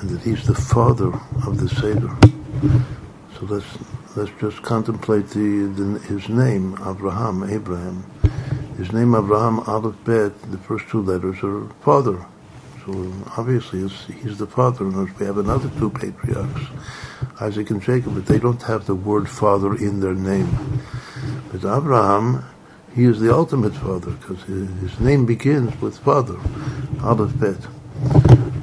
and 0.00 0.10
that 0.10 0.22
he's 0.22 0.44
the 0.46 0.54
father 0.54 1.12
of 1.46 1.58
the 1.58 1.68
Seder. 1.68 2.10
So 3.38 3.46
let's 3.46 3.66
let's 4.16 4.32
just 4.40 4.62
contemplate 4.62 5.28
the, 5.28 5.66
the 5.76 5.98
his 6.00 6.28
name, 6.28 6.78
Abraham, 6.86 7.44
Abraham. 7.44 8.04
His 8.76 8.92
name, 8.92 9.14
Abraham, 9.14 9.60
Aleph 9.60 9.96
Bet. 10.04 10.50
The 10.50 10.58
first 10.58 10.88
two 10.88 11.02
letters 11.02 11.38
are 11.42 11.68
father. 11.84 12.26
So 12.84 13.12
obviously 13.36 13.88
he's 14.22 14.38
the 14.38 14.46
father. 14.46 14.84
And 14.84 15.08
we 15.18 15.26
have 15.26 15.38
another 15.38 15.70
two 15.78 15.90
patriarchs, 15.90 16.62
Isaac 17.40 17.70
and 17.70 17.80
Jacob, 17.80 18.14
but 18.14 18.26
they 18.26 18.38
don't 18.38 18.62
have 18.62 18.86
the 18.86 18.94
word 18.94 19.28
father 19.28 19.76
in 19.76 20.00
their 20.00 20.14
name. 20.14 20.80
But 21.50 21.64
Abraham, 21.64 22.44
he 22.94 23.04
is 23.04 23.20
the 23.20 23.32
ultimate 23.32 23.74
father 23.74 24.10
because 24.10 24.42
his 24.42 24.98
name 24.98 25.26
begins 25.26 25.80
with 25.80 25.98
father, 25.98 26.38
Aleph 27.02 27.38
Bet. 27.38 27.62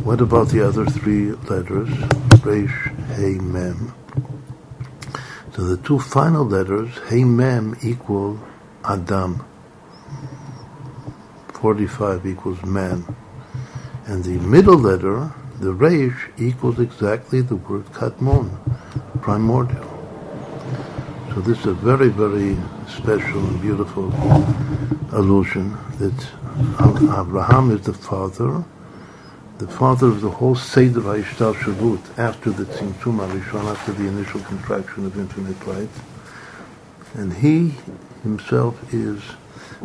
What 0.03 0.21
about 0.21 0.49
the 0.49 0.67
other 0.67 0.85
three 0.85 1.31
letters, 1.31 1.89
Resh, 2.43 2.89
Hey, 3.15 3.35
Mem? 3.35 3.93
So 5.53 5.63
the 5.63 5.77
two 5.77 5.99
final 5.99 6.45
letters, 6.45 6.89
Hey 7.09 7.23
Mem, 7.23 7.77
equal 7.83 8.39
Adam. 8.83 9.45
45 11.53 12.25
equals 12.25 12.63
man. 12.63 13.03
And 14.09 14.23
the 14.23 14.39
middle 14.39 14.75
letter, 14.75 15.31
the 15.59 15.71
Resh, 15.71 16.29
equals 16.39 16.79
exactly 16.79 17.41
the 17.41 17.57
word 17.57 17.85
Kadmon, 17.93 18.49
primordial. 19.21 19.85
So 21.29 21.41
this 21.41 21.59
is 21.59 21.65
a 21.67 21.73
very, 21.75 22.09
very 22.09 22.57
special 22.87 23.37
and 23.37 23.61
beautiful 23.61 24.11
allusion 25.11 25.77
that 25.99 26.27
Abraham 27.19 27.69
is 27.69 27.81
the 27.81 27.93
father, 27.93 28.63
the 29.59 29.67
father 29.67 30.07
of 30.07 30.21
the 30.21 30.31
whole 30.31 30.55
Seder 30.55 31.01
HaHishtalshelut 31.01 32.17
after 32.17 32.49
the 32.49 32.65
Tzimtzum 32.65 33.19
HaRishon, 33.19 33.63
after 33.65 33.91
the 33.91 34.07
initial 34.07 34.39
contraction 34.39 35.05
of 35.05 35.19
infinite 35.19 35.67
light. 35.67 35.95
And 37.13 37.31
he 37.31 37.75
himself 38.23 38.91
is 38.91 39.21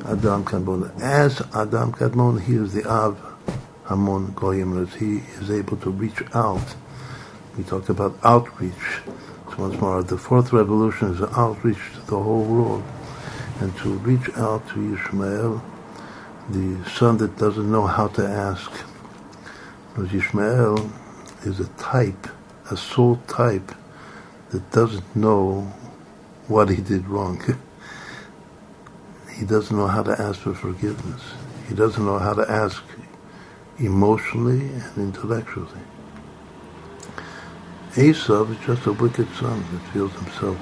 Adam 0.07 0.47
Kadmon. 0.47 0.99
As 1.03 1.43
Adam 1.55 1.93
Kadmon, 1.93 2.41
he 2.41 2.55
is 2.55 2.73
the 2.73 2.89
Av 2.89 3.34
Hamon 3.87 4.33
Goyim, 4.35 4.83
as 4.83 4.95
he 4.95 5.19
is 5.41 5.51
able 5.51 5.77
to 5.79 5.91
reach 5.91 6.23
out. 6.35 6.75
We 7.57 7.65
talked 7.65 7.89
about 7.91 8.19
outreach. 8.25 9.01
So 9.51 9.57
once 9.59 9.81
more, 9.81 10.03
the 10.03 10.19
fourth 10.19 10.53
revolution 10.53 11.13
is 11.13 11.21
an 11.21 11.29
outreach 11.37 11.79
to 11.95 12.01
the 12.07 12.19
whole 12.19 12.45
world. 12.45 12.83
And 13.61 13.77
to 13.79 13.91
reach 13.99 14.29
out 14.37 14.67
to 14.71 14.95
Ishmael, 14.95 15.63
the 16.51 16.91
son 16.91 17.19
that 17.19 17.37
doesn't 17.39 17.71
know 17.71 17.87
how 17.87 18.09
to 18.09 18.27
ask, 18.27 18.71
because 19.95 20.13
Ishmael 20.15 20.91
is 21.45 21.61
a 21.61 21.69
type, 21.79 22.27
a 22.71 22.77
soul 22.77 23.21
type 23.29 23.73
that 24.51 24.71
doesn't 24.73 25.15
know 25.15 25.73
what 26.49 26.69
he 26.69 26.77
did 26.77 27.07
wrong. 27.07 27.43
he 29.33 29.45
doesn't 29.45 29.77
know 29.77 29.87
how 29.87 30.03
to 30.03 30.21
ask 30.21 30.41
for 30.41 30.55
forgiveness. 30.55 31.23
He 31.69 31.75
doesn't 31.75 32.05
know 32.05 32.19
how 32.19 32.35
to 32.35 32.51
ask 32.51 32.83
emotionally 33.79 34.67
and 34.69 34.99
intellectually. 34.99 35.81
Esau 37.97 38.45
is 38.47 38.59
just 38.67 38.87
a 38.87 38.93
wicked 38.93 39.29
son 39.35 39.65
that 39.73 39.81
feels 39.93 40.13
himself 40.15 40.59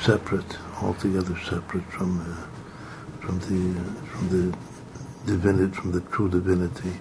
separate, 0.00 0.58
altogether 0.82 1.36
separate 1.38 1.84
from 1.84 2.20
uh, 2.20 3.22
from 3.24 3.38
the 3.40 3.80
from 4.04 4.28
the 4.28 4.58
divinity, 5.26 5.74
from 5.74 5.92
the 5.92 6.00
true 6.12 6.28
divinity 6.28 7.00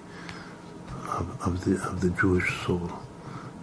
of, 1.10 1.48
of, 1.48 1.66
the 1.66 1.76
of 1.88 2.02
the 2.02 2.10
Jewish 2.12 2.66
soul. 2.66 2.92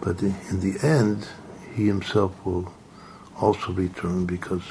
But 0.01 0.23
in 0.23 0.61
the 0.61 0.79
end, 0.87 1.27
he 1.75 1.87
himself 1.87 2.35
will 2.45 2.73
also 3.41 3.73
return 3.73 4.27
because 4.27 4.65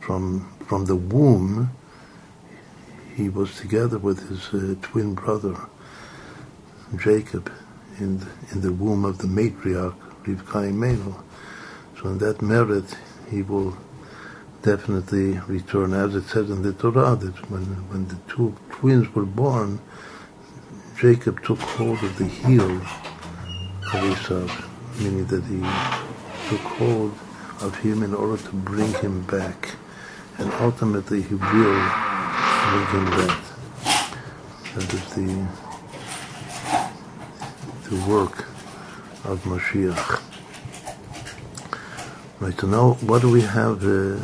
from 0.00 0.48
from 0.66 0.84
the 0.84 0.96
womb 0.96 1.70
he 3.16 3.28
was 3.28 3.56
together 3.56 3.98
with 3.98 4.28
his 4.28 4.52
uh, 4.54 4.74
twin 4.82 5.14
brother 5.14 5.56
Jacob 6.98 7.52
in 7.98 8.18
the, 8.18 8.26
in 8.52 8.60
the 8.60 8.72
womb 8.72 9.04
of 9.04 9.18
the 9.18 9.26
matriarch 9.26 9.94
Rivka 10.24 10.70
Imenu. 10.70 11.22
So 12.00 12.08
in 12.08 12.18
that 12.18 12.42
merit 12.42 12.96
he 13.30 13.42
will 13.42 13.76
definitely 14.62 15.38
return, 15.46 15.92
as 15.92 16.14
it 16.14 16.24
says 16.24 16.50
in 16.50 16.62
the 16.62 16.72
Torah 16.72 17.16
that 17.16 17.50
when 17.50 17.62
when 17.90 18.08
the 18.08 18.16
two 18.28 18.54
twins 18.70 19.14
were 19.14 19.26
born, 19.26 19.80
Jacob 20.98 21.42
took 21.44 21.58
hold 21.58 22.02
of 22.02 22.16
the 22.18 22.24
heel 22.24 22.80
of 23.92 24.04
Esau, 24.10 24.48
meaning 24.98 25.26
that 25.26 25.44
he 25.44 25.60
took 26.48 26.64
hold 26.78 27.12
of 27.60 27.76
him 27.78 28.02
in 28.02 28.14
order 28.14 28.42
to 28.42 28.52
bring 28.52 28.92
him 28.94 29.22
back. 29.22 29.76
And 30.38 30.52
ultimately 30.54 31.22
he 31.22 31.34
will 31.34 31.80
bring 32.70 32.86
him 32.94 33.06
back. 33.20 33.44
That 34.74 34.94
is 34.94 35.14
the 35.14 35.46
the 37.90 37.96
work 38.08 38.46
of 39.24 39.42
Mashiach. 39.44 40.20
Right, 42.40 42.60
so 42.60 42.66
now 42.66 42.94
what 43.08 43.22
do 43.22 43.30
we 43.30 43.42
have? 43.42 43.84
Uh, 43.84 44.18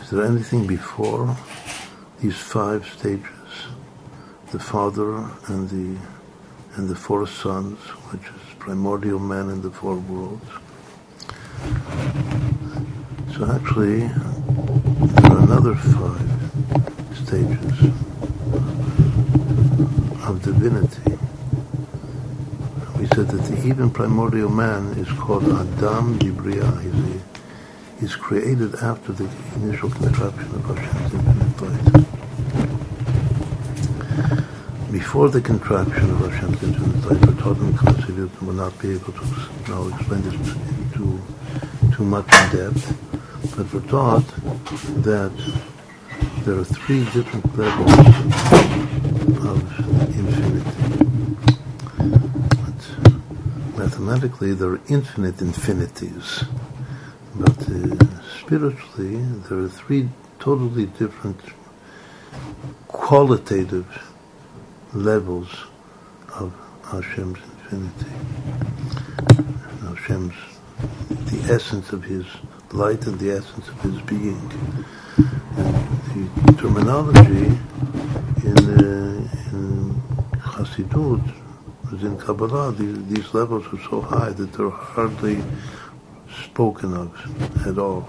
is 0.00 0.10
there 0.10 0.24
anything 0.24 0.66
before 0.66 1.36
these 2.20 2.36
five 2.36 2.86
stages? 2.86 3.36
the 4.52 4.58
Father 4.60 5.16
and 5.48 5.68
the 5.68 6.00
and 6.76 6.88
the 6.88 6.94
four 6.94 7.26
sons, 7.26 7.78
which 8.10 8.22
is 8.22 8.54
primordial 8.58 9.18
man 9.18 9.50
in 9.50 9.60
the 9.60 9.70
four 9.70 9.96
worlds. 9.96 10.48
So 13.34 13.50
actually, 13.50 14.06
there 14.08 15.32
are 15.32 15.38
another 15.38 15.74
five 15.74 16.30
stages 17.14 17.90
of 20.26 20.42
divinity. 20.42 21.25
Said 23.16 23.28
that 23.28 23.44
the 23.50 23.66
even 23.66 23.88
primordial 23.90 24.50
man 24.50 24.92
is 24.98 25.08
called 25.12 25.44
Adam 25.44 26.18
Dibria. 26.18 26.68
He's, 26.82 27.22
he's 27.98 28.14
created 28.14 28.74
after 28.74 29.10
the 29.12 29.26
initial 29.54 29.88
contraction 29.88 30.44
of 30.54 30.62
Hashem's 30.66 31.14
infinite 31.14 31.62
light 31.62 32.06
before 34.92 35.30
the 35.30 35.40
contraction 35.40 36.10
of 36.10 36.30
Hashem's 36.30 36.62
infinite 36.62 37.10
light, 37.10 37.20
for 37.20 37.32
Totem 37.40 37.72
Chassidut 37.72 38.42
will 38.42 38.52
not 38.52 38.78
be 38.80 38.90
able 38.92 39.14
to 39.14 39.24
now 39.66 39.88
explain 39.88 40.20
this 40.20 40.36
too, 40.92 41.18
too 41.94 42.04
much 42.04 42.26
in 42.26 42.50
depth, 42.54 43.56
but 43.56 43.72
we're 43.72 43.80
taught 43.88 44.26
that 45.04 45.32
there 46.44 46.58
are 46.58 46.64
three 46.64 47.04
different 47.14 47.56
levels 47.56 47.92
of 49.46 49.95
mathematically, 54.06 54.52
there 54.52 54.70
are 54.70 54.80
infinite 54.88 55.40
infinities, 55.40 56.44
but 57.34 57.58
uh, 57.68 57.96
spiritually, 58.38 59.16
there 59.48 59.58
are 59.58 59.68
three 59.68 60.08
totally 60.38 60.86
different 60.86 61.40
qualitative 62.86 64.14
levels 64.94 65.48
of 66.34 66.54
Hashem's 66.84 67.40
infinity. 67.72 68.12
Hashem's, 69.82 70.34
the 71.08 71.52
essence 71.52 71.90
of 71.90 72.04
his 72.04 72.26
light 72.72 73.06
and 73.06 73.18
the 73.18 73.32
essence 73.32 73.66
of 73.66 73.80
his 73.80 74.00
being. 74.02 74.52
And 75.56 76.28
the 76.46 76.52
terminology 76.60 77.58
in, 78.44 78.58
uh, 78.70 79.50
in 79.50 80.00
Hasidut, 80.38 81.45
in 81.92 82.18
Kabbalah, 82.18 82.72
these, 82.72 83.06
these 83.06 83.34
levels 83.34 83.66
are 83.72 83.82
so 83.88 84.00
high 84.00 84.30
that 84.30 84.52
they're 84.52 84.70
hardly 84.70 85.42
spoken 86.44 86.94
of 86.94 87.66
at 87.66 87.78
all. 87.78 88.08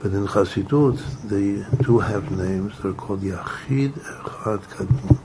But 0.00 0.12
in 0.12 0.26
Hasidut, 0.26 0.98
they 1.28 1.64
do 1.84 1.98
have 1.98 2.30
names. 2.30 2.74
They're 2.82 2.92
called 2.92 3.22
Yachid 3.22 3.92
Echad 3.92 4.62
Kadmon. 4.64 5.18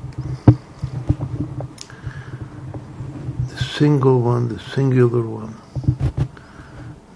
The 3.49 3.63
single 3.63 4.21
one, 4.21 4.49
the 4.49 4.59
singular 4.59 5.23
one, 5.23 5.55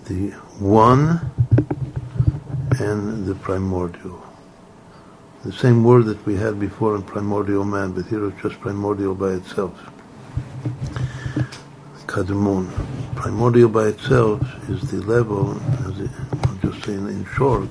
the 0.06 0.32
one, 0.60 1.20
and 2.80 3.26
the 3.26 3.36
primordial. 3.36 4.24
The 5.44 5.52
same 5.52 5.84
word 5.84 6.06
that 6.06 6.26
we 6.26 6.36
had 6.36 6.60
before 6.60 6.96
in 6.96 7.04
primordial 7.04 7.66
man, 7.66 7.94
but 7.94 8.06
here 8.06 8.28
it's 8.28 8.42
just 8.42 8.60
primordial 8.60 9.16
by 9.16 9.32
itself. 9.32 9.92
Kadmon. 12.08 12.70
Primordial 13.16 13.70
by 13.70 13.88
itself 13.88 14.42
is 14.70 14.92
the 14.92 15.02
level, 15.02 15.52
as 15.86 16.10
I'm 16.44 16.60
just 16.62 16.84
saying 16.86 17.08
in 17.08 17.26
short, 17.26 17.70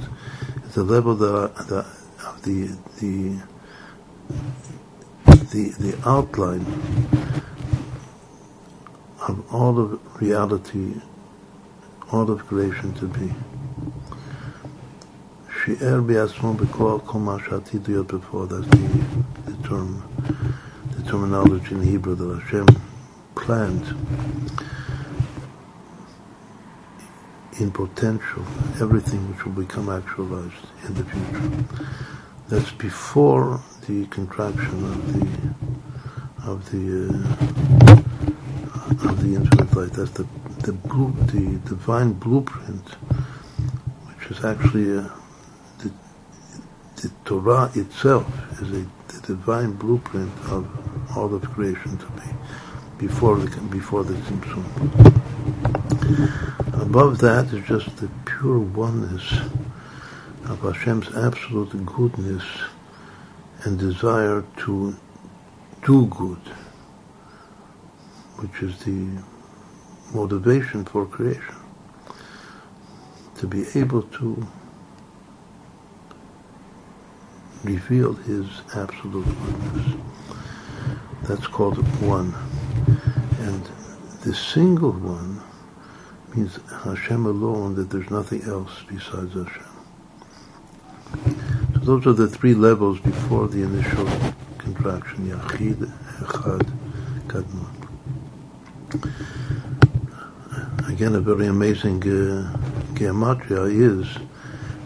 is 0.65 0.75
the 0.75 0.83
level 0.85 1.15
that, 1.17 1.55
that 1.69 1.87
of 2.27 2.43
the, 2.43 2.77
the 3.01 3.39
the 5.51 5.71
the 5.79 5.99
outline 6.09 6.65
of 9.29 9.55
all 9.55 9.79
of 9.79 10.21
reality, 10.23 10.95
all 12.13 12.31
of 12.31 12.47
creation 12.47 12.95
to 12.95 13.07
be. 13.07 13.33
She'er 15.65 16.01
b'asmo 16.01 16.57
b'kol 16.57 17.05
kol 17.05 17.21
ma'shatid 17.21 18.07
before, 18.07 18.47
that's 18.47 18.67
the, 18.69 19.53
the 19.53 19.69
term 19.69 20.10
terminology 21.11 21.75
in 21.75 21.83
Hebrew 21.83 22.15
that 22.15 22.41
Hashem 22.41 22.67
planned 23.35 23.85
in 27.59 27.73
potential 27.73 28.45
everything 28.81 29.29
which 29.29 29.45
will 29.45 29.53
become 29.53 29.89
actualized 29.89 30.55
in 30.87 30.95
the 30.95 31.05
future. 31.05 31.51
That's 32.49 32.71
before 32.71 33.61
the 33.89 34.07
contraction 34.07 34.85
of 34.85 35.13
the 35.13 35.27
of 36.49 36.71
the 36.71 37.09
uh, 37.09 37.13
of 39.11 39.21
the 39.21 39.35
infinite 39.35 39.75
light. 39.75 39.93
That's 39.93 40.13
the 40.13 40.27
the, 40.63 40.73
the 41.33 41.59
divine 41.69 42.13
blueprint, 42.13 42.89
which 44.07 44.31
is 44.31 44.45
actually 44.45 44.93
a, 44.97 45.11
the, 45.79 45.91
the 47.03 47.11
Torah 47.25 47.69
itself 47.75 48.27
is 48.63 48.71
a 48.71 48.87
the 49.09 49.21
divine 49.27 49.73
blueprint 49.73 50.31
of 50.51 50.69
all 51.17 51.35
of 51.35 51.43
creation 51.51 51.99
to 51.99 52.07
be 52.07 53.07
before 53.07 53.37
the 53.39 53.61
before 53.63 54.05
the 54.05 54.15
Tzimtzum. 54.15 54.67
Above 56.83 57.19
that 57.19 57.53
is 57.53 57.67
just 57.67 57.97
the 57.97 58.09
pure 58.25 58.59
oneness 58.59 59.33
of 60.45 60.61
Hashem's 60.61 61.15
absolute 61.15 61.85
goodness 61.87 62.45
and 63.65 63.79
desire 63.79 64.45
to 64.59 64.97
do 65.85 66.07
good, 66.07 66.45
which 68.37 68.63
is 68.63 68.79
the 68.85 69.09
motivation 70.15 70.85
for 70.85 71.07
creation. 71.07 71.55
To 73.37 73.47
be 73.47 73.65
able 73.75 74.03
to 74.03 74.47
reveal 77.65 78.13
His 78.15 78.47
absolute 78.75 79.25
goodness. 79.25 79.95
That's 81.31 81.47
called 81.47 81.79
one. 82.03 82.35
And 83.39 83.65
the 84.23 84.35
single 84.35 84.91
one 84.91 85.41
means 86.35 86.59
Hashem 86.83 87.25
alone, 87.25 87.77
that 87.77 87.89
there's 87.89 88.11
nothing 88.11 88.43
else 88.43 88.73
besides 88.89 89.35
Hashem. 89.35 89.63
So 91.75 91.79
those 91.83 92.07
are 92.09 92.15
the 92.15 92.27
three 92.27 92.55
levels 92.55 92.99
before 92.99 93.47
the 93.47 93.63
initial 93.63 94.09
contraction, 94.59 95.31
Yachid, 95.31 95.89
Echad, 96.19 96.69
Kadmon. 97.29 97.77
Again, 100.89 101.15
a 101.15 101.21
very 101.21 101.47
amazing 101.47 102.03
uh, 102.03 102.59
gematria 102.95 103.71
is 103.71 104.19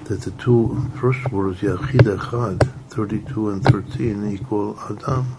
that 0.09 0.21
the 0.21 0.33
two 0.33 0.91
first 1.01 1.33
words, 1.33 1.63
Yachid, 1.63 2.19
Echad, 2.19 2.71
32 2.91 3.49
and 3.49 3.65
13, 3.65 4.31
equal 4.31 4.79
Adam. 4.91 5.39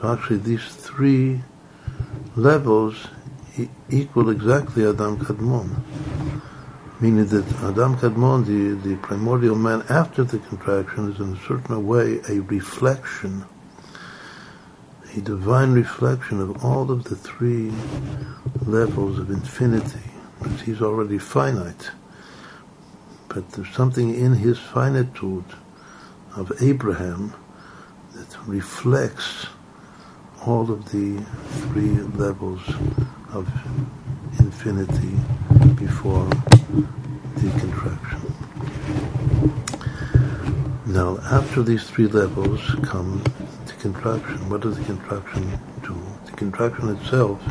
So 0.00 0.12
actually 0.12 0.38
these 0.38 0.64
three 0.64 1.40
levels 2.36 3.08
equal 3.90 4.30
exactly 4.30 4.86
Adam 4.86 5.18
Kadmon. 5.18 5.82
Meaning 7.00 7.26
that 7.26 7.46
Adam 7.62 7.96
Kadmon, 7.96 8.46
the, 8.46 8.88
the 8.88 8.96
primordial 8.96 9.56
man 9.56 9.84
after 9.88 10.22
the 10.22 10.38
contraction, 10.38 11.10
is 11.10 11.20
in 11.20 11.34
a 11.34 11.40
certain 11.40 11.84
way 11.84 12.20
a 12.28 12.40
reflection, 12.42 13.44
a 15.16 15.20
divine 15.20 15.72
reflection 15.72 16.40
of 16.40 16.64
all 16.64 16.92
of 16.92 17.04
the 17.04 17.16
three 17.16 17.72
levels 18.66 19.18
of 19.18 19.30
infinity. 19.30 19.98
Because 20.40 20.60
he's 20.60 20.80
already 20.80 21.18
finite. 21.18 21.90
But 23.28 23.50
there's 23.50 23.74
something 23.74 24.14
in 24.14 24.34
his 24.34 24.60
finitude 24.60 25.44
of 26.36 26.52
Abraham 26.62 27.34
that 28.14 28.36
reflects 28.46 29.46
all 30.48 30.70
of 30.70 30.90
the 30.92 31.18
three 31.68 31.96
levels 32.24 32.62
of 33.34 33.46
infinity 34.38 35.14
before 35.76 36.24
the 37.36 37.50
contraction. 37.60 38.34
Now, 40.86 41.18
after 41.30 41.62
these 41.62 41.84
three 41.90 42.06
levels 42.06 42.60
come 42.82 43.22
the 43.66 43.74
contraction. 43.74 44.48
What 44.48 44.62
does 44.62 44.78
the 44.78 44.84
contraction 44.84 45.60
do? 45.82 45.94
The 46.26 46.32
contraction 46.32 46.96
itself 46.96 47.42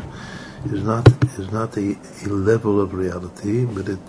is 0.72 0.82
not 0.82 1.06
is 1.38 1.52
not 1.52 1.76
a, 1.76 1.96
a 2.26 2.28
level 2.28 2.80
of 2.80 2.94
reality, 2.94 3.64
but 3.64 3.88
it 3.88 4.00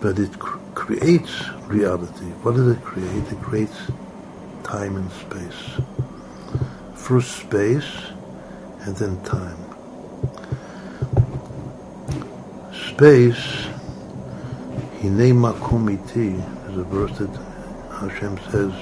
but 0.00 0.18
it 0.18 0.38
cr- 0.38 0.58
creates 0.74 1.48
reality. 1.68 2.26
What 2.42 2.56
does 2.56 2.68
it 2.68 2.82
create? 2.82 3.32
It 3.32 3.40
creates 3.40 3.78
time 4.64 4.96
and 4.96 5.10
space. 5.12 5.95
First 7.06 7.36
space, 7.36 7.86
and 8.80 8.96
then 8.96 9.22
time. 9.22 9.56
space, 12.72 13.68
Hine 15.00 15.32
makomiti, 15.32 16.34
is 16.68 16.76
a 16.76 16.82
verse 16.82 17.16
that 17.18 17.30
Hashem 18.00 18.38
says, 18.50 18.72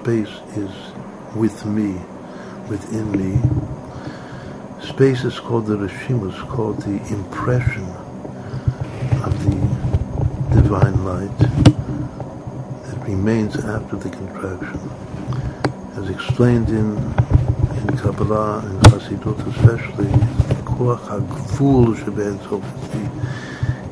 space 0.00 0.34
is 0.56 0.70
with 1.36 1.66
me, 1.66 2.00
within 2.70 3.12
me. 3.20 3.38
Space 4.80 5.24
is 5.24 5.38
called 5.38 5.66
the 5.66 5.76
Rishimu, 5.76 6.32
it's 6.32 6.50
called 6.50 6.80
the 6.80 6.96
impression 7.12 7.84
of 9.26 9.44
the 9.44 10.62
divine 10.62 11.04
light 11.04 11.38
that 11.38 12.98
remains 13.06 13.56
after 13.56 13.96
the 13.96 14.08
contraction. 14.08 14.80
As 15.96 16.08
explained 16.08 16.70
in 16.70 17.21
Kabbalah 17.98 18.58
and 18.64 18.80
Hasidut 18.82 19.38
especially, 19.48 20.10
Koach 20.64 21.00
HaGvul 21.08 21.96
Sheben 21.96 22.38
Sof, 22.40 22.64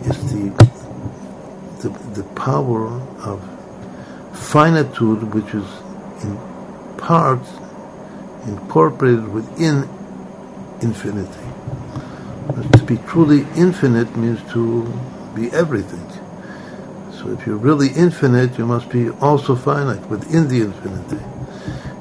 is 0.06 0.32
the, 0.32 0.50
the, 1.82 2.20
the 2.20 2.24
power 2.34 2.88
of 3.24 3.40
finitude 4.32 5.34
which 5.34 5.54
is 5.54 5.68
in 6.24 6.36
part 6.96 7.40
incorporated 8.46 9.28
within 9.28 9.88
infinity. 10.82 11.46
To 12.72 12.84
be 12.84 12.96
truly 13.08 13.46
infinite 13.56 14.16
means 14.16 14.40
to 14.52 14.84
be 15.34 15.50
everything. 15.52 16.06
So 17.12 17.30
if 17.30 17.46
you're 17.46 17.56
really 17.56 17.88
infinite, 17.88 18.58
you 18.58 18.66
must 18.66 18.88
be 18.88 19.10
also 19.10 19.54
finite 19.54 20.06
within 20.08 20.48
the 20.48 20.62
infinity. 20.62 21.22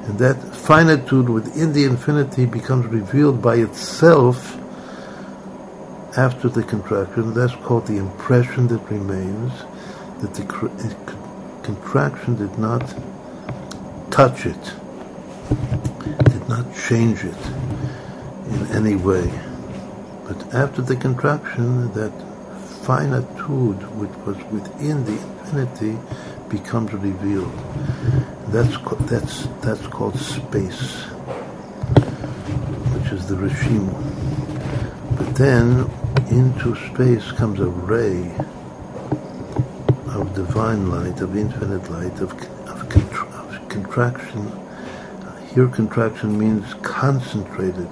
And 0.06 0.18
that 0.18 0.49
finitude 0.70 1.28
within 1.28 1.72
the 1.72 1.82
infinity 1.82 2.46
becomes 2.46 2.86
revealed 2.86 3.42
by 3.42 3.56
itself 3.56 4.56
after 6.16 6.48
the 6.48 6.62
contraction. 6.62 7.34
That's 7.34 7.56
called 7.56 7.88
the 7.88 7.96
impression 7.96 8.68
that 8.68 8.78
remains, 8.88 9.52
that 10.20 10.32
the 10.32 10.44
contraction 11.64 12.36
did 12.36 12.56
not 12.56 12.86
touch 14.12 14.46
it, 14.46 14.72
did 16.30 16.48
not 16.48 16.64
change 16.76 17.24
it 17.24 17.46
in 18.46 18.66
any 18.70 18.94
way. 18.94 19.28
But 20.24 20.54
after 20.54 20.82
the 20.82 20.94
contraction, 20.94 21.92
that 21.94 22.12
finitude 22.86 23.82
which 23.98 24.16
was 24.24 24.36
within 24.52 25.04
the 25.04 25.18
infinity 25.20 25.98
becomes 26.48 26.92
revealed. 26.92 28.29
That's 28.50 28.76
that's 29.08 29.46
that's 29.60 29.86
called 29.86 30.18
space, 30.18 31.04
which 32.94 33.12
is 33.12 33.28
the 33.28 33.36
Rishimu. 33.36 35.16
But 35.16 35.36
then 35.36 35.88
into 36.30 36.74
space 36.88 37.30
comes 37.30 37.60
a 37.60 37.66
ray 37.66 38.34
of 40.08 40.34
divine 40.34 40.90
light, 40.90 41.20
of 41.20 41.36
infinite 41.36 41.88
light, 41.92 42.18
of, 42.20 42.32
of, 42.68 42.88
contra- 42.88 43.28
of 43.28 43.68
contraction. 43.68 44.50
Here, 45.54 45.68
contraction 45.68 46.36
means 46.36 46.74
concentrated, 46.82 47.88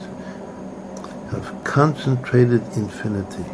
of 1.32 1.54
concentrated 1.62 2.62
infinity. 2.76 3.44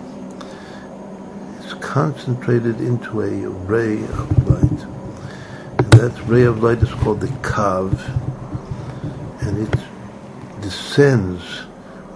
It's 1.59 1.75
concentrated 1.75 2.81
into 2.81 3.21
a 3.21 3.49
ray 3.67 4.03
of 4.05 4.49
light. 4.49 4.94
That 6.05 6.29
ray 6.29 6.43
of 6.43 6.63
light 6.63 6.83
is 6.83 6.93
called 6.93 7.21
the 7.23 7.29
Kav, 7.41 7.91
and 9.41 9.67
it 9.67 9.75
descends 10.61 11.63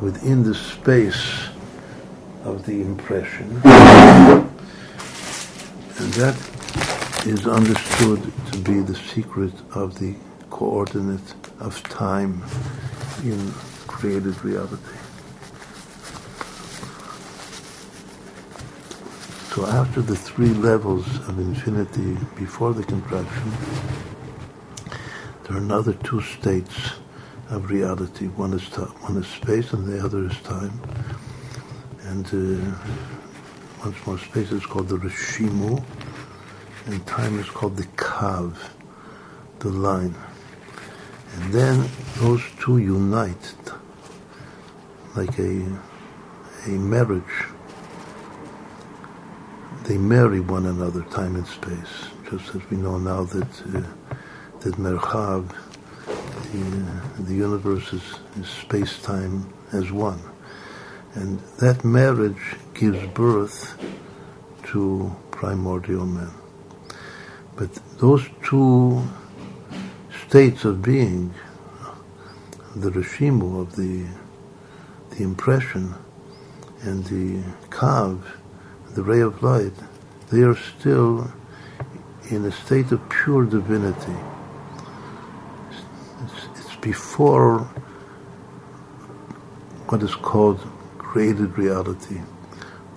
within 0.03 0.43
the 0.43 0.55
space 0.55 1.49
of 2.45 2.67
the 2.67 2.83
impression. 2.83 3.49
And 5.97 6.13
that 6.21 6.37
is 7.27 7.47
understood 7.47 8.31
to 8.53 8.59
be 8.59 8.81
the 8.81 8.95
secret 8.95 9.55
of 9.73 9.99
the 9.99 10.15
coordinate 10.51 11.35
of 11.59 11.83
time 11.85 12.43
in 13.25 13.55
created 13.87 14.45
reality. 14.45 14.77
So 19.59 19.67
after 19.67 20.01
the 20.01 20.15
three 20.15 20.51
levels 20.51 21.05
of 21.27 21.37
infinity 21.41 22.17
before 22.37 22.73
the 22.73 22.85
contraction, 22.85 23.51
there 25.43 25.57
are 25.57 25.59
another 25.59 25.95
two 25.95 26.21
states 26.21 26.93
of 27.51 27.69
reality. 27.69 28.29
One 28.29 28.53
is 28.53 28.63
one 28.69 29.17
is 29.17 29.27
space, 29.27 29.73
and 29.73 29.85
the 29.85 29.99
other 29.99 30.27
is 30.27 30.39
time. 30.43 30.81
And 32.05 32.25
uh, 32.27 32.79
once 33.85 34.07
more, 34.07 34.17
space 34.19 34.53
is 34.53 34.65
called 34.65 34.91
the 34.91 34.99
Rishimu, 34.99 35.83
and 36.87 37.05
time 37.09 37.41
is 37.41 37.51
called 37.51 37.77
the 37.79 37.89
Kav, 37.97 38.55
the 39.59 39.71
line. 39.71 40.15
And 41.35 41.53
then 41.53 41.89
those 42.19 42.45
two 42.61 42.79
unite 42.79 43.55
like 45.17 45.37
a, 45.41 45.67
a 46.67 46.79
marriage. 46.79 47.49
They 49.89 49.97
marry 49.97 50.41
one 50.41 50.67
another, 50.67 51.01
time 51.05 51.35
and 51.35 51.47
space, 51.47 52.11
just 52.29 52.55
as 52.55 52.61
we 52.71 52.77
know 52.77 52.99
now 52.99 53.25
that 53.25 53.63
uh, 53.75 53.83
that 54.61 54.75
Merchav, 54.75 55.51
the, 56.53 57.23
the 57.23 57.35
universe 57.35 57.91
is, 57.95 58.03
is 58.39 58.47
space-time 58.49 59.51
as 59.73 59.91
one. 59.91 60.21
And 61.15 61.39
that 61.61 61.87
marriage 61.87 62.57
gives 62.75 63.03
birth 63.15 63.79
to 64.65 65.17
primordial 65.31 66.05
man. 66.05 66.35
But 67.57 67.73
those 67.97 68.27
two 68.45 69.03
states 70.27 70.67
of 70.67 70.83
being, 70.83 71.33
the 72.77 72.91
Rishimu 72.91 73.59
of 73.59 73.75
the 73.75 74.05
the 75.17 75.23
impression 75.25 75.95
and 76.83 77.05
the 77.07 77.43
kav, 77.71 78.21
the 78.99 79.05
ray 79.05 79.21
of 79.21 79.41
light, 79.45 79.73
they 80.29 80.41
are 80.41 80.57
still 80.57 81.33
in 82.31 82.45
a 82.45 82.51
state 82.51 82.91
of 82.91 83.09
pure 83.09 83.45
divinity. 83.45 84.19
It's, 86.25 86.47
it's 86.57 86.77
before 86.81 87.61
what 89.89 90.03
is 90.03 90.17
called 90.17 90.59
created 90.99 91.57
reality. 91.57 92.21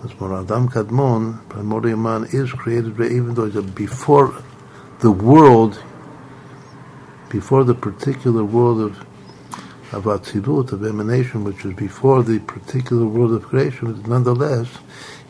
As 0.03 0.09
Adam 0.13 0.67
Kadmon, 0.69 1.47
primordial 1.49 1.99
man, 1.99 2.27
is 2.33 2.51
created 2.51 2.99
even 2.99 3.35
though 3.35 3.45
it's 3.45 3.71
before 3.75 4.33
the 5.01 5.11
world, 5.11 5.83
before 7.29 7.63
the 7.63 7.75
particular 7.75 8.43
world 8.43 8.81
of 8.81 9.05
of 9.91 10.05
Atzilut, 10.05 10.71
of 10.71 10.85
emanation, 10.85 11.43
which 11.43 11.65
is 11.65 11.73
before 11.73 12.23
the 12.23 12.39
particular 12.39 13.05
world 13.05 13.33
of 13.33 13.43
creation, 13.43 14.01
nonetheless, 14.07 14.69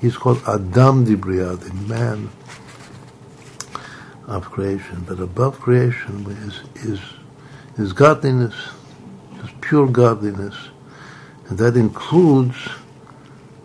he's 0.01 0.17
called 0.17 0.41
Adam 0.47 1.05
Dibriya, 1.05 1.57
the 1.57 1.73
man 1.87 2.29
of 4.27 4.45
creation. 4.45 5.05
But 5.07 5.19
above 5.19 5.59
creation 5.59 6.25
is, 6.45 6.61
is, 6.83 6.99
is 7.77 7.93
godliness, 7.93 8.55
is 9.43 9.49
pure 9.61 9.87
godliness. 9.87 10.55
And 11.47 11.57
that 11.59 11.77
includes, 11.77 12.57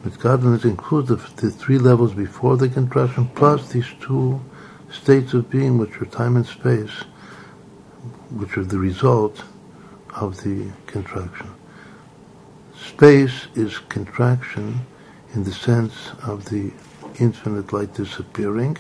but 0.05 0.19
godliness 0.19 0.65
includes 0.65 1.09
the, 1.09 1.17
the 1.17 1.51
three 1.51 1.79
levels 1.79 2.13
before 2.13 2.57
the 2.57 2.69
contraction, 2.69 3.29
plus 3.35 3.73
these 3.73 3.89
two 4.01 4.41
states 4.91 5.33
of 5.35 5.51
being, 5.51 5.79
which 5.79 6.01
are 6.01 6.07
time 6.07 6.37
and 6.37 6.47
space, 6.47 7.05
which 8.31 8.59
are 8.59 8.65
the 8.65 8.79
result 8.79 9.43
of 10.15 10.43
the 10.43 10.71
contraction. 10.87 11.49
Space 12.77 13.47
is 13.55 13.79
contraction 13.89 14.81
in 15.37 15.45
the 15.45 15.53
sense 15.53 16.13
of 16.23 16.47
the 16.47 16.73
infinite 17.21 17.71
light 17.71 17.93
disappearing 17.95 18.77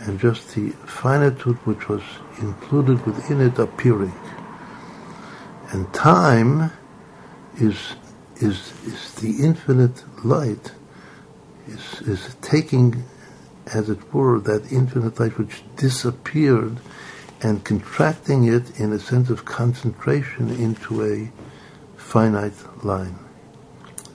and 0.00 0.18
just 0.18 0.54
the 0.56 0.70
finitude 0.84 1.56
which 1.64 1.88
was 1.88 2.02
included 2.40 3.06
within 3.06 3.40
it 3.40 3.56
appearing. 3.58 4.12
And 5.70 5.92
time 5.94 6.72
is, 7.58 7.94
is, 8.36 8.72
is 8.84 9.14
the 9.14 9.44
infinite 9.44 10.02
light, 10.24 10.72
is, 11.68 12.00
is 12.00 12.36
taking, 12.42 13.04
as 13.72 13.88
it 13.88 14.12
were, 14.12 14.40
that 14.40 14.72
infinite 14.72 15.20
light 15.20 15.38
which 15.38 15.62
disappeared 15.76 16.78
and 17.40 17.64
contracting 17.64 18.44
it 18.44 18.80
in 18.80 18.92
a 18.92 18.98
sense 18.98 19.30
of 19.30 19.44
concentration 19.44 20.50
into 20.50 21.04
a 21.04 21.30
finite 21.96 22.84
line. 22.84 23.23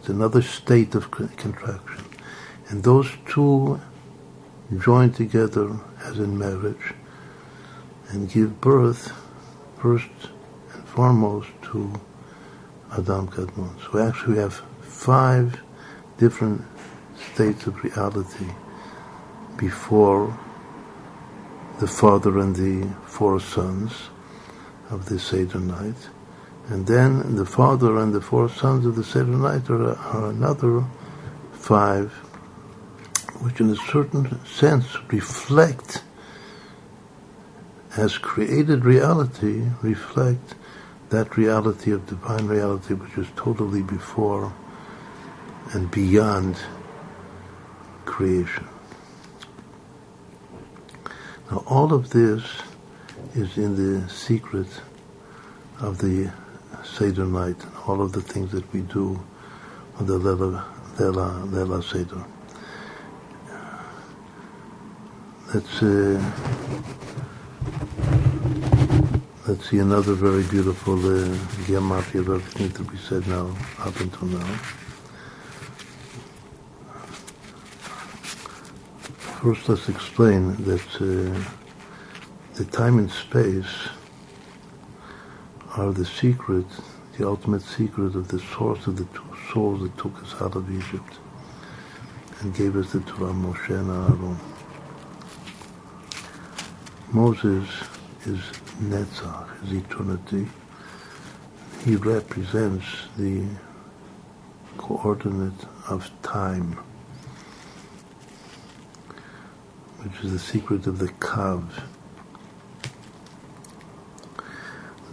Another 0.10 0.42
state 0.42 0.96
of 0.96 1.12
contraction. 1.12 2.04
And 2.70 2.84
those 2.84 3.10
two 3.28 3.80
join 4.78 5.12
together 5.12 5.80
as 6.04 6.20
in 6.20 6.38
marriage 6.38 6.94
and 8.10 8.30
give 8.30 8.60
birth 8.62 9.12
first 9.80 10.10
and 10.74 10.88
foremost 10.88 11.50
to 11.64 11.94
Adam 12.92 13.28
Kadmon. 13.28 13.76
So 13.92 14.00
actually 14.00 14.34
we 14.34 14.40
have 14.40 14.62
five 14.82 15.60
different 16.18 16.64
states 17.34 17.68
of 17.68 17.84
reality 17.84 18.48
before 19.58 20.38
the 21.80 21.88
father 21.88 22.40
and 22.40 22.56
the 22.56 22.88
four 23.06 23.40
sons 23.40 23.94
of 24.90 25.08
the 25.08 25.20
Seder 25.20 25.60
night. 25.60 26.10
And 26.70 26.86
then 26.86 27.36
the 27.36 27.48
father 27.48 27.98
and 27.98 28.14
the 28.14 28.22
four 28.22 28.48
sons 28.48 28.86
of 28.86 28.96
the 28.96 29.04
Seder 29.04 29.26
night 29.26 29.68
are, 29.72 29.96
are 29.96 30.30
another 30.30 30.86
five, 31.52 32.12
which 33.42 33.60
in 33.60 33.72
a 33.72 33.76
certain 33.76 34.44
sense 34.46 34.86
reflect, 35.12 36.04
as 37.98 38.20
created 38.20 38.86
reality, 38.86 39.64
reflect 39.82 40.54
that 41.10 41.36
reality 41.36 41.92
of 41.92 42.06
divine 42.06 42.46
reality 42.46 42.94
which 42.94 43.18
is 43.18 43.28
totally 43.36 43.82
before 43.82 44.54
and 45.74 45.90
beyond 45.90 46.56
creation. 48.06 48.68
Now, 51.50 51.64
all 51.66 51.94
of 51.94 52.12
this 52.12 52.44
is 53.34 53.58
in 53.58 53.76
the 53.76 54.08
secret 54.08 54.68
of 55.80 55.98
the 55.98 56.32
Seder 56.96 57.26
night, 57.26 57.58
all 57.88 58.02
of 58.02 58.12
the 58.12 58.22
things 58.22 58.52
that 58.52 58.72
we 58.74 58.82
do 58.82 59.20
on 59.98 60.06
the 60.06 60.18
Lela, 60.18 60.66
Lela, 61.00 61.46
Lela 61.46 61.82
Seder. 61.84 62.24
Let's, 65.54 65.82
uh, 65.82 66.22
let's 69.48 69.70
see 69.70 69.80
another 69.80 70.14
very 70.14 70.44
beautiful 70.44 70.96
uh, 70.96 71.28
gematria 71.68 72.22
of 72.22 72.30
everything 72.30 72.70
that 72.70 72.92
we 72.92 72.98
said 72.98 73.26
now, 73.28 73.56
up 73.80 74.00
until 74.00 74.28
now. 74.28 74.60
First, 79.42 79.70
let's 79.70 79.88
explain 79.88 80.56
that 80.66 80.86
uh, 81.00 81.40
the 82.56 82.66
time 82.66 83.00
and 83.00 83.10
space 83.10 83.90
are 85.80 85.94
the 85.94 86.06
secret, 86.06 86.66
the 87.18 87.28
ultimate 87.28 87.62
secret 87.62 88.14
of 88.16 88.28
the 88.28 88.40
source 88.40 88.86
of 88.88 88.98
the 88.98 89.06
two 89.06 89.36
souls 89.54 89.82
that 89.82 89.98
took 89.98 90.22
us 90.22 90.36
out 90.42 90.56
of 90.56 90.70
Egypt. 90.72 91.20
and 92.42 92.56
gave 92.56 92.76
us 92.78 92.92
the 92.94 93.02
Torah, 93.02 93.34
Moshe 93.34 93.70
and 93.70 93.90
Aaron. 93.90 94.38
Moses 97.12 97.68
is 98.26 98.40
Netzach, 98.82 99.48
is 99.66 99.74
eternity. 99.74 100.48
He 101.84 101.96
represents 101.96 102.86
the 103.18 103.44
coordinate 104.78 105.66
of 105.90 106.10
time, 106.22 106.78
which 110.02 110.24
is 110.24 110.32
the 110.32 110.40
secret 110.40 110.88
of 110.88 111.00
the 111.00 111.08
Kav, 111.08 111.66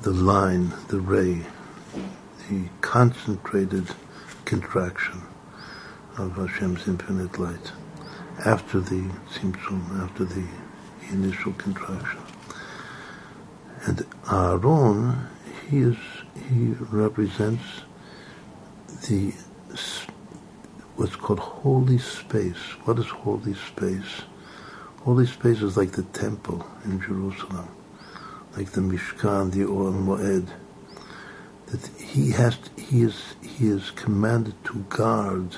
the 0.06 0.12
line, 0.12 0.72
the 0.86 1.00
ray, 1.00 1.42
the 2.48 2.68
concentrated 2.80 3.88
contraction 4.44 5.20
of 6.16 6.36
Hashem's 6.36 6.86
infinite 6.86 7.40
light 7.40 7.72
after 8.44 8.78
the 8.78 9.10
Tzimtzum, 9.32 10.00
after 10.00 10.24
the 10.24 10.46
initial 11.10 11.54
contraction. 11.54 12.20
And 13.82 14.06
Aaron, 14.30 15.26
he 15.68 15.78
is 15.78 15.96
he 16.50 16.68
represents 16.78 17.64
the 19.08 19.32
what's 20.94 21.16
called 21.16 21.40
holy 21.40 21.98
space. 21.98 22.76
What 22.84 23.00
is 23.00 23.06
holy 23.08 23.54
space? 23.54 24.22
Holy 25.00 25.26
space 25.26 25.62
is 25.62 25.76
like 25.76 25.90
the 25.90 26.04
temple 26.04 26.64
in 26.84 27.00
Jerusalem, 27.00 27.68
like 28.56 28.72
the 28.72 28.80
Mishkan, 28.80 29.52
the 29.52 29.60
Ohel 29.60 30.02
Moed. 30.02 30.48
That 31.66 31.86
he 32.00 32.30
has, 32.32 32.58
he 32.78 33.02
is, 33.02 33.34
he 33.42 33.68
is 33.68 33.90
commanded 33.90 34.54
to 34.64 34.78
guard, 34.88 35.56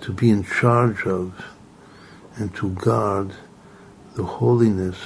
to 0.00 0.12
be 0.12 0.30
in 0.30 0.42
charge 0.42 1.04
of, 1.06 1.44
and 2.36 2.54
to 2.56 2.70
guard 2.70 3.32
the 4.14 4.24
holiness 4.24 4.98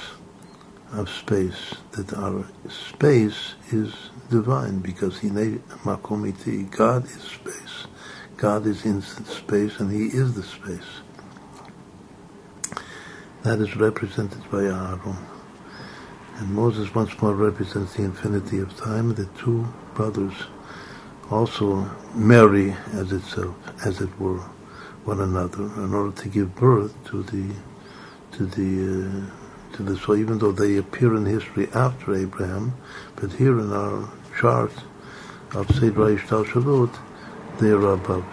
of 0.93 1.09
space. 1.09 1.75
That 1.91 2.13
our 2.13 2.45
space 2.69 3.53
is 3.71 3.93
divine 4.29 4.79
because 4.79 5.19
he 5.19 5.29
makomiti. 5.29 6.71
God 6.71 7.05
is 7.05 7.21
space. 7.21 7.87
God 8.37 8.65
is 8.65 8.83
in 8.85 9.01
space 9.01 9.79
and 9.79 9.91
he 9.91 10.17
is 10.17 10.33
the 10.33 10.43
space. 10.43 11.01
That 13.43 13.59
is 13.59 13.75
represented 13.75 14.49
by 14.49 14.63
Aaron. 14.63 15.34
And 16.37 16.53
Moses 16.53 16.93
once 16.93 17.21
more 17.21 17.33
represents 17.33 17.93
the 17.93 18.03
infinity 18.03 18.59
of 18.59 18.75
time. 18.75 19.13
The 19.15 19.25
two 19.37 19.65
brothers 19.93 20.33
also 21.31 21.89
marry 22.13 22.71
as 22.93 23.11
itself, 23.13 23.55
as 23.85 24.01
it 24.01 24.19
were, 24.19 24.39
one 25.05 25.21
another 25.21 25.63
in 25.63 25.93
order 25.93 26.15
to 26.21 26.29
give 26.29 26.55
birth 26.55 26.93
to 27.05 27.23
the 27.23 27.55
to 28.33 28.45
the 28.45 29.07
uh, 29.07 29.75
to 29.77 29.83
the 29.83 29.97
so 29.97 30.15
even 30.15 30.37
though 30.39 30.51
they 30.51 30.77
appear 30.77 31.15
in 31.15 31.25
history 31.25 31.69
after 31.73 32.13
Abraham, 32.15 32.73
but 33.15 33.31
here 33.33 33.59
in 33.59 33.71
our 33.71 34.09
chart 34.37 34.71
of 35.53 35.67
Seder 35.75 36.17
Ishtal 36.17 36.89
they 37.59 37.69
are 37.69 37.93
above. 37.93 38.25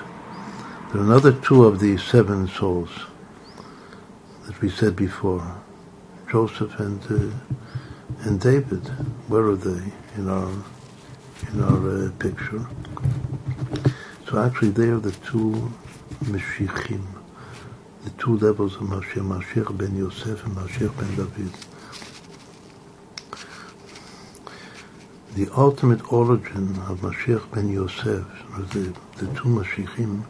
There 0.93 1.01
are 1.01 1.05
another 1.05 1.33
two 1.33 1.65
of 1.65 1.79
the 1.79 1.97
seven 1.99 2.49
souls 2.49 2.91
that 4.47 4.61
we 4.61 4.69
said 4.71 4.97
before, 4.97 5.63
Joseph 6.31 6.79
and 6.81 7.01
uh, 7.11 7.55
and 8.23 8.41
David. 8.41 8.87
Where 9.29 9.45
are 9.45 9.57
they 9.57 9.93
in 10.17 10.29
our 10.29 10.53
in 11.53 11.63
our 11.63 12.07
uh, 12.07 12.11
picture? 12.19 12.67
So 14.29 14.39
actually, 14.39 14.71
they 14.71 14.89
are 14.89 14.99
the 14.99 15.13
two 15.13 15.71
Meshichim, 16.25 17.05
the 18.05 18.11
two 18.11 18.37
levels 18.39 18.77
of 18.77 18.83
Mashiach, 18.83 19.27
Mashiach 19.27 19.77
ben 19.77 19.97
Yosef 19.97 20.45
and 20.47 20.57
Mashiach 20.57 20.97
ben 20.99 21.17
David. 21.17 21.53
the 25.35 25.49
ultimate 25.57 26.13
origin 26.13 26.77
of 26.89 27.01
Mashiach 27.01 27.51
ben 27.53 27.69
Yosef, 27.73 28.27
the, 28.73 28.95
the 29.17 29.27
two 29.35 29.49
Mashiachim, 29.49 30.25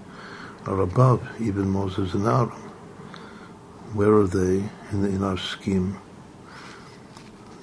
are 0.67 0.81
above 0.81 1.21
even 1.41 1.69
Moses 1.69 2.15
and 2.15 2.25
Aaron. 2.25 2.51
Where 3.95 4.15
are 4.15 4.29
they 4.29 4.63
in, 4.93 5.03
the, 5.03 5.09
in 5.09 5.25
our 5.25 5.37
scheme? 5.37 5.99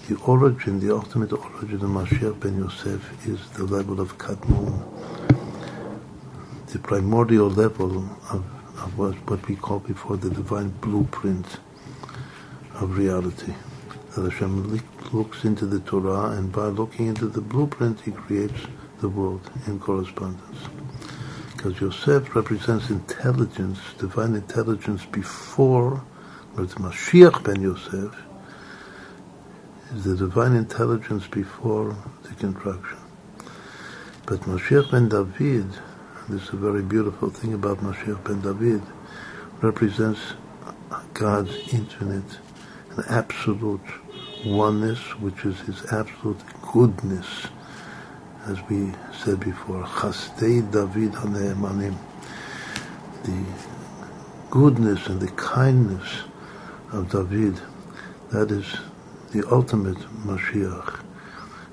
The 0.10 0.18
origin, 0.26 0.80
the 0.80 0.92
ultimate 0.96 1.32
origin 1.32 1.84
of 1.84 1.92
Mashiach 1.92 2.40
ben 2.40 2.58
Yosef 2.58 3.28
is 3.28 3.48
the 3.52 3.64
level 3.64 4.02
of 4.02 4.18
Kadmon, 4.18 4.84
the 6.66 6.80
primordial 6.80 7.48
level 7.48 7.98
of, 8.32 8.44
of 8.82 8.98
what, 8.98 9.14
what 9.30 9.48
we 9.48 9.56
call 9.56 9.78
before 9.78 10.18
the 10.18 10.32
divine 10.32 10.70
blueprint 10.82 11.60
of 12.74 12.98
reality 12.98 13.54
that 14.16 14.24
Hashem 14.32 14.82
looks 15.14 15.46
into 15.46 15.68
the 15.68 15.80
Torah, 15.82 16.32
and 16.32 16.52
by 16.52 16.66
looking 16.70 17.06
into 17.06 17.28
the 17.28 17.42
blueprint, 17.42 18.02
He 18.02 18.10
creates 18.10 18.62
the 19.02 19.10
world 19.10 19.52
in 19.68 19.80
correspondence. 19.80 20.58
Because 21.56 21.80
Yosef 21.80 22.36
represents 22.36 22.90
intelligence, 22.90 23.78
divine 24.00 24.34
intelligence 24.34 25.06
before, 25.06 26.04
or 26.58 26.66
the 26.66 26.76
Mashiach 26.78 27.44
ben 27.44 27.62
Yosef 27.62 28.16
is 29.94 30.04
the 30.04 30.16
divine 30.16 30.56
intelligence 30.56 31.28
before 31.28 31.96
the 32.24 32.36
contraction. 32.36 32.98
But 34.26 34.42
Mashiach 34.42 34.92
ben 34.92 35.10
David, 35.10 35.68
this 36.28 36.44
is 36.44 36.50
a 36.50 36.58
very 36.58 36.84
beautiful 36.84 37.30
thing 37.30 37.54
about 37.54 37.80
Mashiach 37.80 38.24
ben 38.24 38.42
David, 38.42 38.84
represents 39.62 40.20
God's 41.14 41.56
infinite 41.74 42.38
and 42.92 43.06
absolute 43.08 43.82
oneness, 44.46 45.00
which 45.20 45.44
is 45.46 45.60
his 45.62 45.86
absolute 45.92 46.40
goodness, 46.72 47.48
as 48.46 48.62
we 48.70 48.94
said 49.24 49.40
before, 49.40 49.84
Chasdei 49.84 50.72
David 50.72 51.14
HaNe'emanim, 51.14 51.96
the 53.24 53.44
goodness 54.52 55.08
and 55.08 55.20
the 55.20 55.32
kindness 55.32 56.24
of 56.92 57.12
David, 57.12 57.60
that 58.32 58.52
is 58.52 58.66
the 59.32 59.48
ultimate 59.52 59.98
Mashiach. 60.26 61.04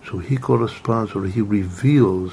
So 0.08 0.18
he 0.18 0.36
corresponds 0.36 1.14
or 1.14 1.24
he 1.24 1.40
reveals 1.40 2.32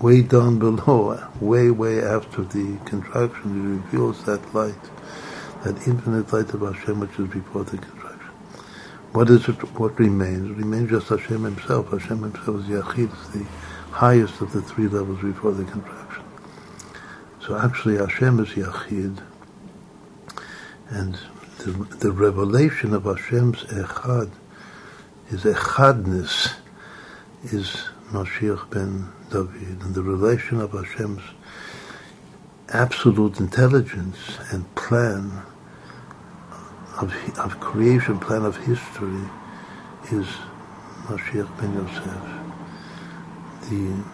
way 0.00 0.22
down 0.22 0.58
below, 0.58 1.26
way, 1.40 1.70
way 1.70 2.02
after 2.02 2.42
the 2.42 2.78
contraction, 2.84 3.54
he 3.54 3.60
reveals 3.60 4.24
that 4.24 4.54
light, 4.54 4.74
that 5.64 5.86
infinite 5.86 6.32
light 6.32 6.52
of 6.54 6.60
Hashem 6.60 7.00
which 7.00 7.18
is 7.18 7.28
before 7.28 7.64
the 7.64 7.78
contraction. 7.78 7.98
What 9.12 9.30
is 9.30 9.48
it? 9.48 9.56
What 9.78 9.98
remains? 9.98 10.50
It 10.50 10.56
remains 10.56 10.90
just 10.90 11.08
Hashem 11.08 11.42
Himself. 11.42 11.90
Hashem 11.90 12.22
Himself 12.22 12.60
is 12.60 12.66
Yachid, 12.66 13.32
the 13.32 13.44
highest 13.90 14.40
of 14.40 14.52
the 14.52 14.60
three 14.60 14.86
levels 14.86 15.20
before 15.22 15.52
the 15.52 15.64
contraction. 15.64 16.22
So 17.40 17.56
actually, 17.56 17.96
Hashem 17.96 18.38
is 18.40 18.48
Yachid, 18.50 19.22
and 20.90 21.18
the, 21.58 21.72
the 21.96 22.12
revelation 22.12 22.94
of 22.94 23.04
Hashem's 23.04 23.64
Echad, 23.64 24.30
His 25.26 25.44
Echadness, 25.44 26.54
is 27.44 27.84
Mashiach 28.10 28.70
ben 28.70 29.08
David, 29.30 29.82
and 29.82 29.94
the 29.94 30.02
relation 30.02 30.60
of 30.60 30.72
Hashem's 30.72 31.22
absolute 32.70 33.40
intelligence 33.40 34.38
and 34.50 34.72
plan 34.74 35.42
of, 37.00 37.14
of 37.38 37.58
creation 37.60 38.18
plan 38.18 38.44
of 38.44 38.56
history 38.56 39.22
is 40.12 40.26
Mashiach 41.06 41.58
ben 41.60 41.74
Yosef. 41.74 42.22
The 43.70 44.04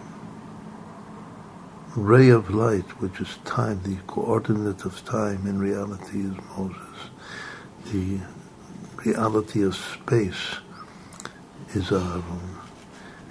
ray 1.96 2.28
of 2.30 2.50
light, 2.50 3.00
which 3.00 3.20
is 3.20 3.38
time, 3.44 3.80
the 3.82 3.96
coordinate 4.06 4.84
of 4.84 5.04
time 5.04 5.46
in 5.46 5.58
reality 5.58 6.20
is 6.20 6.34
Moses. 6.56 7.10
The 7.92 8.20
reality 9.04 9.62
of 9.62 9.74
space 9.74 10.56
is 11.74 11.92
Aaron. 11.92 12.56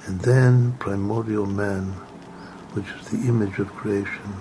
And 0.06 0.20
then 0.22 0.74
primordial 0.80 1.46
man, 1.46 1.94
which 2.74 2.86
is 3.00 3.08
the 3.08 3.28
image 3.28 3.58
of 3.60 3.74
creation, 3.74 4.34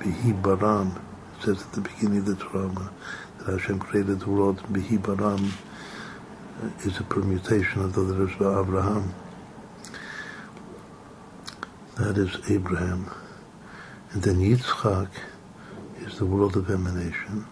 Bihi 0.00 0.40
Baram, 0.42 1.00
says 1.42 1.62
at 1.62 1.72
the 1.72 1.82
beginning 1.82 2.18
of 2.18 2.26
the 2.26 2.36
Torah, 2.36 2.90
that 3.38 3.58
Hashem 3.58 3.78
created 3.78 4.20
the 4.20 4.30
world, 4.30 4.62
Bihi 4.72 4.98
Baram 4.98 5.52
is 6.84 6.98
a 6.98 7.04
permutation 7.04 7.82
of 7.82 7.92
the 7.92 8.00
letters 8.00 8.34
of 8.40 8.66
Abraham. 8.66 9.14
That 11.96 12.18
is 12.18 12.36
Abraham. 12.50 13.10
And 14.12 14.22
then 14.22 14.36
Yitzchak 14.36 15.08
is 16.00 16.18
the 16.18 16.26
world 16.26 16.56
of 16.56 16.70
emanation. 16.70 17.46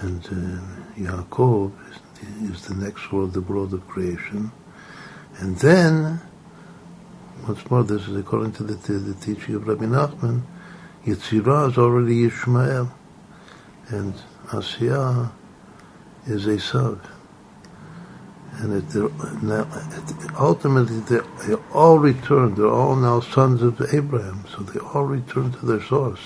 And 0.00 0.24
uh, 0.26 0.81
Yaakov 0.96 1.72
is 2.50 2.66
the, 2.66 2.74
next 2.74 3.12
world, 3.12 3.32
the 3.32 3.40
world 3.40 3.74
of 3.74 3.86
creation. 3.88 4.52
And 5.38 5.56
then, 5.58 6.20
once 7.46 7.70
more, 7.70 7.82
this 7.82 8.06
is 8.06 8.16
according 8.16 8.52
to 8.52 8.62
the, 8.62 8.74
the 8.74 9.14
teaching 9.14 9.54
of 9.54 9.66
Rabbi 9.66 9.86
Nachman, 9.86 10.42
Yetzirah 11.04 11.70
is 11.70 11.78
already 11.78 12.24
Ishmael, 12.24 12.92
and 13.88 14.14
Asiyah 14.46 15.32
is 16.26 16.46
Esav. 16.46 17.00
And 18.58 18.74
it, 18.74 19.42
now, 19.42 19.66
ultimately, 20.38 21.00
they 21.00 21.54
all 21.72 21.98
return. 21.98 22.54
They're 22.54 22.66
all 22.68 22.96
now 22.96 23.20
sons 23.20 23.62
of 23.62 23.80
Abraham, 23.94 24.44
so 24.54 24.62
they 24.62 24.78
all 24.78 25.04
return 25.04 25.52
to 25.52 25.66
their 25.66 25.82
source. 25.82 26.20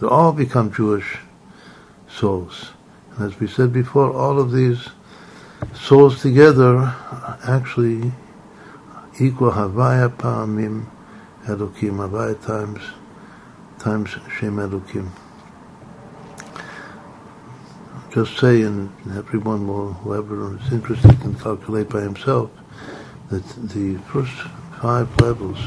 They 0.00 0.06
all 0.06 0.32
become 0.32 0.72
Jewish 0.72 1.18
souls. 2.08 2.70
As 3.20 3.38
we 3.38 3.48
said 3.48 3.70
before, 3.70 4.10
all 4.10 4.40
of 4.40 4.50
these 4.50 4.88
souls 5.74 6.22
together 6.22 6.94
actually 7.46 8.12
equal 9.20 9.50
Havaya 9.50 10.08
Pa'amim 10.08 10.86
Elokim, 11.44 11.98
Havaya 11.98 12.42
times, 12.46 12.80
times 13.78 14.08
Shem 14.38 14.56
Elokim. 14.56 15.10
Just 18.10 18.38
say, 18.38 18.62
and 18.62 18.90
everyone 19.14 19.68
will, 19.68 19.92
whoever 19.92 20.56
is 20.56 20.72
interested 20.72 21.20
can 21.20 21.34
calculate 21.34 21.90
by 21.90 22.00
himself, 22.00 22.50
that 23.28 23.46
the 23.68 23.98
first 24.10 24.32
five 24.80 25.14
levels, 25.20 25.58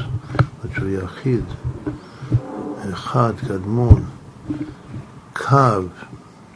which 0.62 0.76
are 0.78 1.06
Yachid, 1.06 1.46
Echad, 2.80 3.36
Kadmon, 3.38 4.10
Kav, 5.34 5.92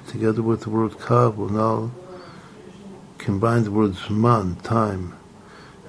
together 0.09 0.41
with 0.43 0.63
the 0.63 0.71
word 0.71 0.93
Kav, 0.93 1.37
will 1.37 1.51
now 1.51 1.91
combine 3.19 3.65
the 3.65 3.71
word 3.71 3.93
Zman, 3.93 4.61
time, 4.63 5.15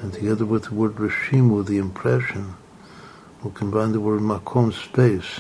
and 0.02 0.12
together 0.12 0.46
with 0.46 0.66
the 0.66 0.76
word 0.76 0.96
Rishimu, 0.96 1.66
the 1.66 1.78
impression, 1.78 2.56
will 3.42 3.52
combine 3.52 3.94
the 3.94 4.02
word 4.02 4.20
Makom, 4.20 4.74
space. 4.74 5.40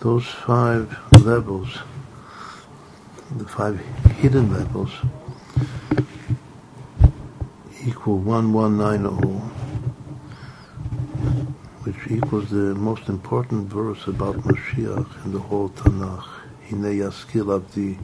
Those 0.00 0.26
five 0.26 0.96
levels, 1.24 1.78
the 3.34 3.48
five 3.48 3.80
hidden 4.18 4.52
levels, 4.52 4.90
equal 7.86 8.18
1190, 8.18 9.26
which 11.84 12.10
equals 12.10 12.50
the 12.50 12.74
most 12.74 13.08
important 13.08 13.68
verse 13.68 14.06
about 14.06 14.36
Mashiach 14.36 15.24
in 15.24 15.32
the 15.32 15.38
whole 15.38 15.70
Tanakh. 15.70 16.39
Hine 16.70 16.94
yaskil 17.02 17.50
avdi 17.50 17.98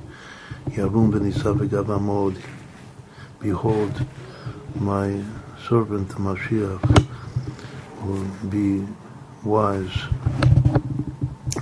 yarum 0.70 1.12
v'nisav 1.12 2.36
Behold, 3.38 4.06
my 4.80 5.22
servant 5.68 6.08
Mashiach 6.08 7.06
will 8.02 8.24
be 8.50 8.84
wise 9.44 9.96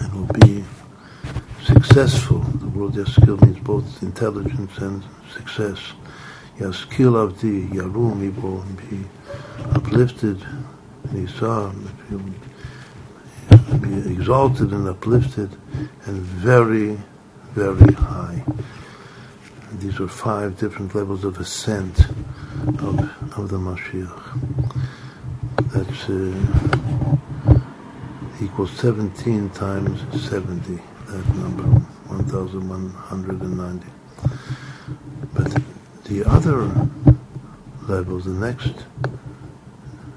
and 0.01 0.15
will 0.15 0.33
be 0.33 0.65
successful. 1.63 2.39
The 2.39 2.69
word 2.69 2.93
yaskil 2.93 3.39
means 3.43 3.59
both 3.59 4.03
intelligence 4.03 4.79
and 4.79 5.05
success. 5.31 5.93
Yaskil 6.59 7.31
avdi, 7.31 7.69
yarum, 7.69 8.23
he 8.23 8.31
will 8.31 8.65
be 8.89 9.07
uplifted, 9.75 10.43
and 11.03 11.19
he 11.19 11.27
saw, 11.27 11.71
be 13.83 14.11
exalted 14.11 14.73
and 14.73 14.89
uplifted, 14.89 15.51
and 16.07 16.23
very, 16.23 16.99
very 17.53 17.93
high. 17.95 18.45
These 19.79 20.01
are 20.01 20.09
five 20.09 20.59
different 20.59 20.95
levels 20.95 21.25
of 21.25 21.39
ascent 21.41 21.99
of, 22.79 22.99
of 23.39 23.49
the 23.49 23.59
Mashiach. 23.59 24.23
That's 25.73 26.09
uh, 26.09 26.33
equals 28.41 28.71
17 28.73 29.51
times 29.51 30.01
70, 30.29 30.81
that 31.07 31.27
number, 31.37 31.65
1190. 32.09 33.87
But 35.33 35.63
the 36.05 36.25
other 36.25 36.71
levels, 37.89 38.25
the 38.25 38.33
next, 38.33 38.85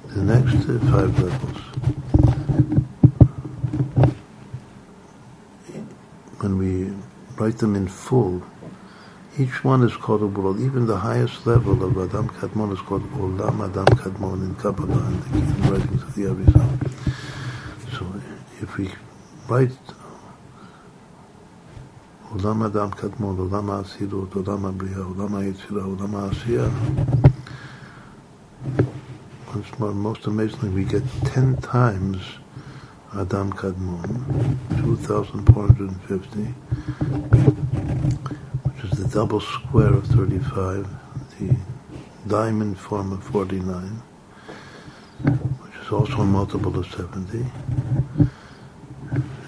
the 0.09 0.23
next 0.23 0.69
uh, 0.69 0.79
five 0.91 1.19
levels, 1.19 1.57
when 6.41 6.57
we 6.57 6.93
write 7.47 7.59
them 7.59 7.77
in 7.77 7.87
full, 7.87 8.43
each 9.39 9.63
one 9.63 9.81
is 9.81 9.95
called 9.95 10.21
a 10.21 10.27
world. 10.27 10.59
Even 10.59 10.85
the 10.85 10.97
highest 10.97 11.47
level 11.47 11.81
of 11.81 11.97
Adam 11.97 12.27
Kadmon 12.27 12.73
is 12.73 12.81
called 12.81 13.03
Olam 13.13 13.63
Adam 13.69 13.85
Kadmon 13.85 14.43
in 14.43 14.55
Kabbalah 14.55 15.05
and 15.05 15.23
the, 15.23 15.37
in 15.37 15.61
the 15.61 15.71
writings 15.71 16.03
of 16.03 16.13
the 16.15 16.23
Arizal. 16.23 16.69
So 17.93 18.05
if 18.61 18.77
we 18.77 18.91
write 19.47 19.71
Olam 22.31 22.65
Adam 22.67 22.91
Kadmon, 22.91 23.37
Olam 23.37 23.67
Atzilut, 23.81 24.31
Olam 24.31 24.63
Abriya, 24.69 25.01
Olam 25.15 25.33
Yetzirah, 25.47 25.85
Olam 25.95 26.13
Asiyah, 26.29 26.69
once 29.55 29.79
more, 29.79 29.93
most 29.93 30.25
amazingly, 30.25 30.69
we 30.69 30.83
get 30.83 31.03
ten 31.23 31.55
times 31.61 32.21
Adam 33.17 33.51
Kadmon, 33.51 34.07
2,450 34.81 36.53
which 38.77 38.91
is 38.91 38.97
the 38.99 39.07
double 39.07 39.39
square 39.39 39.93
of 39.93 40.05
35, 40.07 40.87
the 41.39 41.55
diamond 42.27 42.77
form 42.77 43.11
of 43.11 43.23
49, 43.23 44.01
which 45.23 45.75
is 45.83 45.91
also 45.91 46.21
a 46.21 46.25
multiple 46.25 46.77
of 46.77 46.85
70, 46.85 47.45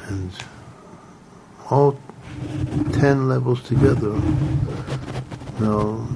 and 0.08 0.32
all 1.70 2.00
10 2.94 3.30
levels 3.30 3.62
together 3.64 4.14
now, 5.60 6.08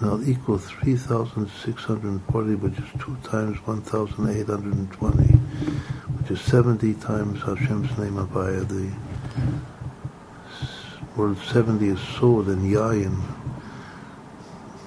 now 0.00 0.20
equal 0.24 0.58
3,640, 0.58 2.54
which 2.54 2.78
is 2.78 2.90
2 3.00 3.16
times 3.24 3.56
1,820, 3.66 5.29
which 6.30 6.38
is 6.38 6.46
70 6.46 6.94
times 6.94 7.40
Hashem's 7.42 7.96
name 7.98 8.14
Havaya, 8.14 8.66
the 8.68 8.88
word 11.16 11.36
70 11.38 11.88
is 11.88 11.98
sod 11.98 12.46
and 12.46 12.72
yayin 12.72 13.20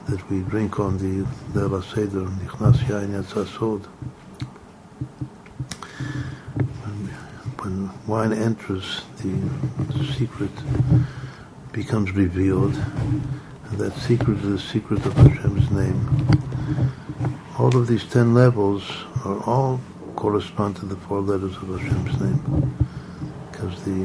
that 0.08 0.30
we 0.30 0.40
drink 0.44 0.80
on 0.80 0.98
the 1.00 1.28
Leil 1.52 1.84
Seder, 1.84 2.22
Nichnas 2.22 2.78
Yayin 2.86 3.22
Yatsa 3.22 3.46
Sod. 3.58 3.86
When 7.60 7.90
wine 8.08 8.32
enters, 8.32 9.02
the 9.18 10.14
secret 10.14 10.52
becomes 11.74 12.12
revealed, 12.14 12.76
and 12.76 13.78
that 13.80 13.94
secret 13.98 14.38
is 14.40 14.44
the 14.44 14.60
secret 14.60 15.06
of 15.06 15.14
Hashem's 15.14 15.70
name. 15.72 16.28
All 17.60 17.76
of 17.76 17.88
these 17.88 18.06
ten 18.06 18.34
levels 18.34 18.90
are 19.26 19.42
all 19.44 19.82
correspond 20.24 20.74
to 20.78 20.86
the 20.86 20.96
four 20.96 21.20
letters 21.20 21.54
of 21.58 21.68
Hashem's 21.68 22.18
name, 22.22 22.78
because 23.52 23.84
the 23.84 24.00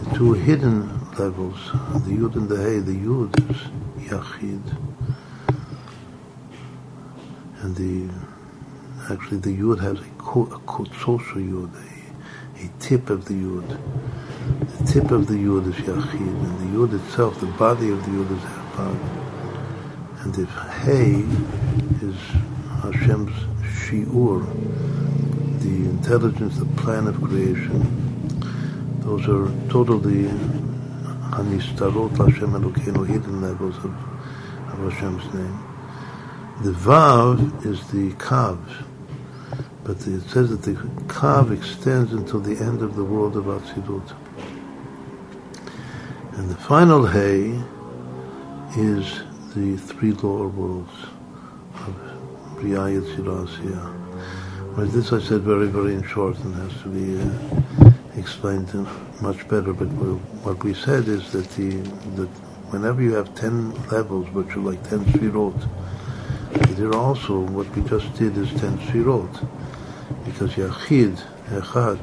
the 0.00 0.16
two 0.16 0.32
hidden 0.32 0.90
levels, 1.16 1.70
the 2.04 2.10
Yud 2.18 2.34
and 2.34 2.48
the 2.48 2.56
Hey. 2.56 2.80
The 2.80 2.96
Yud 2.96 3.30
is 3.48 3.58
Yachid, 4.10 4.66
and 7.60 7.76
the 7.76 8.12
actually 9.08 9.38
the 9.38 9.56
Yud 9.56 9.78
has 9.82 10.00
a, 10.00 10.10
co- 10.18 10.50
a 10.52 10.58
Yud, 11.38 11.72
a, 11.72 12.64
a 12.64 12.68
tip 12.80 13.08
of 13.08 13.26
the 13.26 13.34
Yud. 13.34 13.78
The 14.78 14.84
tip 14.84 15.12
of 15.12 15.28
the 15.28 15.34
Yud 15.34 15.68
is 15.68 15.76
Yachid, 15.76 16.34
and 16.46 16.58
the 16.58 16.76
Yud 16.76 16.92
itself, 17.06 17.38
the 17.38 17.46
body 17.46 17.90
of 17.90 18.04
the 18.04 18.10
Yud 18.10 18.36
is 18.36 18.42
Echad. 18.42 18.98
And 20.24 20.36
if 20.36 20.50
Hey 20.82 21.22
is 22.04 22.18
Hashem's 22.82 23.45
Shiur, 23.86 24.44
the 25.60 25.88
intelligence, 25.88 26.58
the 26.58 26.66
plan 26.82 27.06
of 27.06 27.22
creation, 27.22 27.86
those 29.02 29.28
are 29.28 29.46
totally 29.70 30.24
Hanistarot 31.30 32.16
Hashem 32.16 32.50
Elokeinu, 32.50 33.06
hidden 33.06 33.40
levels 33.40 33.76
of, 33.76 33.94
of 34.72 34.92
Hashem's 34.92 35.32
name. 35.32 35.62
The 36.64 36.72
Vav 36.72 37.64
is 37.64 37.86
the 37.92 38.10
Kav, 38.14 38.58
but 39.84 40.04
it 40.08 40.22
says 40.22 40.50
that 40.50 40.62
the 40.62 40.72
Kav 41.06 41.56
extends 41.56 42.12
until 42.12 42.40
the 42.40 42.56
end 42.60 42.82
of 42.82 42.96
the 42.96 43.04
world 43.04 43.36
of 43.36 43.44
Atzilut. 43.44 44.16
And 46.32 46.50
the 46.50 46.56
final 46.56 47.06
Hay 47.06 47.62
is 48.76 49.20
the 49.54 49.76
three 49.76 50.10
lower 50.10 50.48
worlds 50.48 50.90
Briya 52.56 52.88
Yetzirah 52.88 54.76
But 54.76 54.90
this 54.90 55.12
I 55.12 55.20
said 55.20 55.42
very, 55.42 55.66
very 55.66 55.92
in 55.94 56.02
short 56.02 56.38
and 56.38 56.54
has 56.54 56.82
to 56.82 56.88
be 56.88 57.20
uh, 57.20 57.92
explained 58.16 58.72
much 59.20 59.46
better. 59.46 59.74
But 59.74 59.88
what 59.88 60.64
we 60.64 60.72
said 60.72 61.06
is 61.06 61.32
that 61.32 61.48
the 61.50 61.70
that 62.16 62.28
whenever 62.72 63.02
you 63.02 63.12
have 63.12 63.34
ten 63.34 63.74
levels, 63.90 64.28
which 64.30 64.56
are 64.56 64.60
like 64.60 64.82
ten 64.88 65.04
sfirot, 65.04 65.68
there 66.76 66.94
also 66.94 67.40
what 67.40 67.68
we 67.76 67.82
just 67.82 68.14
did 68.14 68.38
is 68.38 68.48
ten 68.60 68.78
sfirot, 68.78 69.46
because 70.24 70.52
Yachid 70.54 71.22
Echad. 71.48 72.00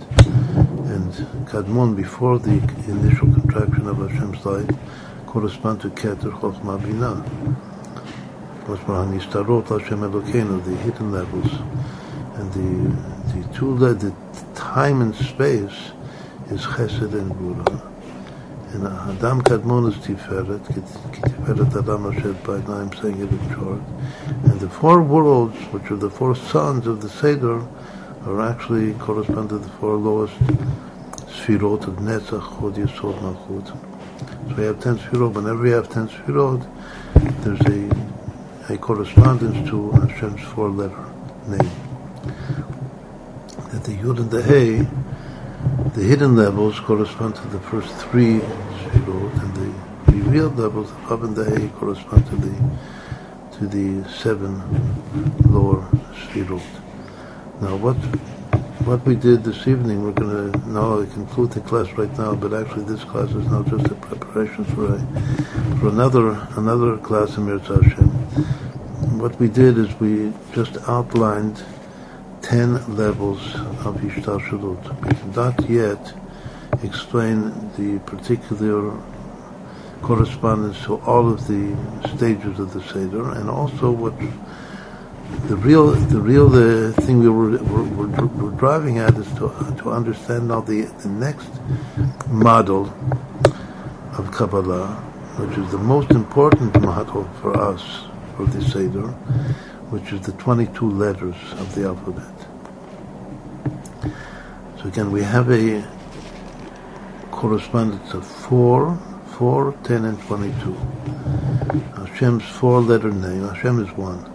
And 0.93 1.12
Kadmon, 1.47 1.95
before 1.95 2.38
the 2.38 2.62
initial 2.88 3.34
contraction 3.34 3.88
of 3.88 3.97
Hashem's 3.97 4.45
light, 4.45 4.70
correspond 5.26 5.82
to 5.82 5.89
Keter 5.89 6.32
Chochmah 6.39 6.80
Binah. 6.80 7.72
The 8.66 8.78
hidden 10.84 11.11
levels. 11.11 11.51
And 12.36 12.53
the, 12.53 12.68
the 13.34 13.43
two, 13.53 13.78
the 13.78 14.14
time 14.55 15.01
and 15.01 15.16
space 15.16 15.91
is 16.49 16.66
Chesed 16.66 17.14
and 17.14 17.32
Gvura. 17.32 17.82
And 18.74 18.88
Adam 18.88 19.41
Kadmon 19.41 19.88
is 19.89 19.95
Tiferet, 19.97 20.59
Tiferet 20.59 21.76
Adam 21.78 22.05
Asher 22.07 22.34
by 22.34 22.59
I'm 22.74 22.91
saying 22.93 23.22
it 23.22 23.30
in 23.30 23.49
short. 23.53 23.82
And 24.45 24.59
the 24.59 24.70
four 24.70 25.01
worlds, 25.01 25.57
which 25.72 25.91
are 25.91 25.95
the 25.95 26.09
four 26.09 26.36
sons 26.36 26.88
of 26.88 27.01
the 27.01 27.09
Seder, 27.09 27.64
are 28.26 28.41
actually 28.41 28.93
correspond 28.93 29.49
to 29.49 29.59
the 29.59 29.70
four 29.70 29.95
lowest 29.95 30.34
Sfirot 31.28 31.88
of 31.88 31.97
Netzach, 31.97 32.59
Chod 32.59 32.76
Yesod 32.76 33.20
Malchut. 33.20 33.68
So 34.49 34.55
we 34.55 34.64
have 34.64 34.80
ten 34.80 34.97
Sfirot. 34.97 35.34
Whenever 35.34 35.61
we 35.61 35.72
have 35.72 35.89
ten 35.89 36.07
Sfirot, 36.07 36.66
there's 37.43 37.61
a, 37.61 37.89
a 38.70 38.78
correspondence 38.78 39.70
to 39.70 39.91
Hashem's 39.91 40.41
four-letter 40.41 41.05
name. 41.47 41.72
That 43.72 43.84
the 43.84 43.97
Yud 43.97 44.20
and 44.20 44.32
the 44.32 44.41
Hey, 44.41 44.88
the 45.93 46.03
hidden 46.03 46.38
levels 46.38 46.80
correspond 46.80 47.36
to 47.36 47.47
the 47.47 47.59
first 47.59 47.93
three 47.95 48.39
Sfirot, 48.39 49.41
and 49.41 49.55
the 49.55 50.11
revealed 50.14 50.57
levels, 50.57 50.89
the 50.89 50.95
Vav 50.95 51.24
and 51.26 51.36
the 51.36 51.43
Hey, 51.43 51.68
correspond 51.76 52.26
to 52.28 52.36
the 52.38 52.53
to 53.57 53.68
the 53.68 54.09
seven 54.09 54.61
lower 55.51 55.82
Sfirot. 56.14 56.64
Now, 57.59 57.76
what 57.76 57.97
what 58.86 59.05
we 59.05 59.16
did 59.16 59.43
this 59.43 59.68
evening, 59.68 60.03
we're 60.03 60.11
going 60.11 60.51
to 60.51 60.70
now 60.70 61.03
conclude 61.14 61.51
the 61.51 61.61
class 61.61 61.89
right 61.93 62.18
now, 62.18 62.36
but 62.36 62.53
actually 62.53 62.84
this 62.86 63.03
class 63.03 63.30
is 63.32 63.45
now 63.47 63.64
just 63.64 63.88
a 63.88 63.95
preparation 63.95 64.64
for 64.66 64.95
a, 64.95 64.99
for 65.80 65.89
another 65.89 66.47
another 66.55 66.97
class 66.97 67.36
in 67.36 67.45
Mirz 67.45 67.68
Hashem. 67.68 68.22
What 68.34 69.39
we 69.39 69.47
did 69.47 69.77
is 69.77 69.93
we 69.99 70.34
just 70.53 70.77
outlined 70.88 71.63
ten 72.41 72.73
levels 72.95 73.53
of 73.86 73.97
Hishtalshelut. 73.97 74.84
We 75.05 75.11
did 75.11 75.36
not 75.36 75.69
yet 75.69 76.13
explain 76.81 77.51
the 77.77 77.99
particular 78.07 78.97
correspondence 80.01 80.84
to 80.86 80.95
all 81.01 81.31
of 81.31 81.45
the 81.47 81.77
stages 82.15 82.57
of 82.59 82.73
the 82.73 82.81
Seder, 82.81 83.34
and 83.34 83.51
also 83.51 83.91
what 83.91 84.17
the 85.47 85.55
real 85.57 85.91
the 85.91 86.19
real 86.19 86.49
the 86.49 86.93
thing 87.03 87.19
we 87.19 87.29
were, 87.29 87.57
were, 87.63 87.84
were, 87.84 88.51
driving 88.57 88.97
at 88.97 89.15
is 89.15 89.27
to 89.34 89.49
to 89.77 89.91
understand 89.91 90.47
now 90.47 90.61
the 90.61 90.81
the 91.03 91.09
next 91.09 91.51
model 92.29 92.91
of 94.17 94.31
Kabbalah, 94.31 94.88
which 95.38 95.55
is 95.55 95.71
the 95.71 95.77
most 95.77 96.09
important 96.11 96.81
model 96.81 97.25
for 97.39 97.55
us 97.55 98.05
for 98.36 98.45
the 98.45 98.61
Seder, 98.61 99.07
which 99.89 100.11
is 100.11 100.21
the 100.21 100.31
22 100.34 100.89
letters 100.89 101.36
of 101.53 101.73
the 101.75 101.86
alphabet. 101.86 102.34
So 104.79 104.88
again, 104.88 105.11
we 105.11 105.23
have 105.23 105.51
a 105.51 105.86
correspondence 107.31 108.13
of 108.13 108.25
4, 108.25 108.97
4, 109.38 109.75
10, 109.84 110.05
and 110.05 110.21
22. 110.21 110.73
Hashem's 111.95 112.43
four-letter 112.43 113.11
name, 113.11 113.47
Hashem 113.47 113.84
is 113.84 113.91
one 113.97 114.34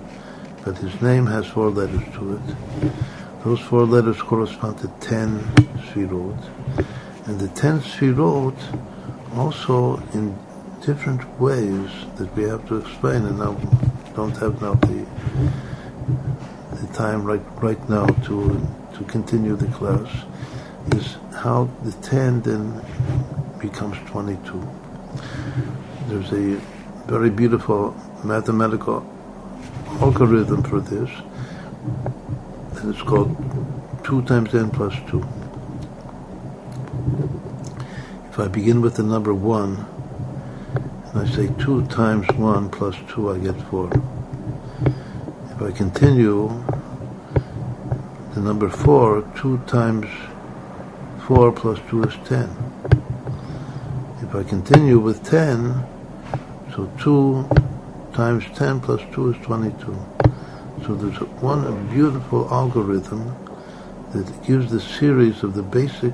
but 0.68 0.76
his 0.76 1.00
name 1.00 1.24
has 1.24 1.46
four 1.46 1.70
letters 1.70 2.02
to 2.14 2.34
it. 2.34 2.92
Those 3.42 3.58
four 3.58 3.86
letters 3.86 4.20
correspond 4.20 4.76
to 4.80 4.88
ten 5.00 5.38
Sfirot. 5.88 6.38
And 7.26 7.40
the 7.40 7.48
ten 7.48 7.80
Sfirot 7.80 8.54
also 9.34 9.96
in 10.12 10.36
different 10.84 11.22
ways 11.40 11.90
that 12.16 12.34
we 12.36 12.44
have 12.44 12.66
to 12.68 12.78
explain, 12.78 13.24
and 13.26 13.42
I 13.42 13.54
don't 14.14 14.36
have 14.38 14.60
now 14.62 14.74
the 14.74 15.06
the 16.80 16.86
time 16.94 17.24
right 17.24 17.42
right 17.62 17.88
now 17.88 18.06
to 18.06 18.66
to 18.94 19.04
continue 19.04 19.56
the 19.56 19.68
class, 19.68 20.08
is 20.94 21.16
how 21.36 21.68
the 21.82 21.92
ten 22.02 22.40
then 22.42 22.80
becomes 23.58 23.96
twenty-two. 24.10 24.68
There's 26.08 26.32
a 26.32 26.60
very 27.06 27.30
beautiful 27.30 27.94
mathematical 28.24 29.04
algorithm 30.00 30.62
for 30.62 30.80
this, 30.80 31.10
and 32.76 32.94
it's 32.94 33.02
called 33.02 33.34
2 34.04 34.22
times 34.22 34.54
n 34.54 34.70
plus 34.70 34.94
2. 35.08 35.22
If 38.30 38.38
I 38.38 38.48
begin 38.48 38.80
with 38.80 38.96
the 38.96 39.02
number 39.02 39.34
1, 39.34 39.76
and 39.76 39.97
I 41.14 41.26
say 41.26 41.48
2 41.58 41.86
times 41.86 42.28
1 42.36 42.68
plus 42.68 42.94
2, 43.08 43.32
I 43.32 43.38
get 43.38 43.56
4. 43.70 43.90
If 45.50 45.62
I 45.62 45.70
continue, 45.72 46.48
the 48.34 48.40
number 48.40 48.68
4, 48.68 49.22
2 49.34 49.58
times 49.66 50.06
4 51.26 51.52
plus 51.52 51.80
2 51.88 52.02
is 52.04 52.14
10. 52.28 52.48
If 54.22 54.34
I 54.34 54.42
continue 54.42 54.98
with 54.98 55.24
10, 55.24 55.82
so 56.76 56.90
2 57.00 57.48
times 58.12 58.44
10 58.54 58.80
plus 58.80 59.00
2 59.12 59.32
is 59.32 59.46
22. 59.46 59.98
So 60.84 60.94
there's 60.94 61.18
one 61.40 61.88
beautiful 61.88 62.46
algorithm 62.52 63.34
that 64.12 64.42
gives 64.44 64.70
the 64.70 64.80
series 64.80 65.42
of 65.42 65.54
the 65.54 65.62
basic, 65.62 66.12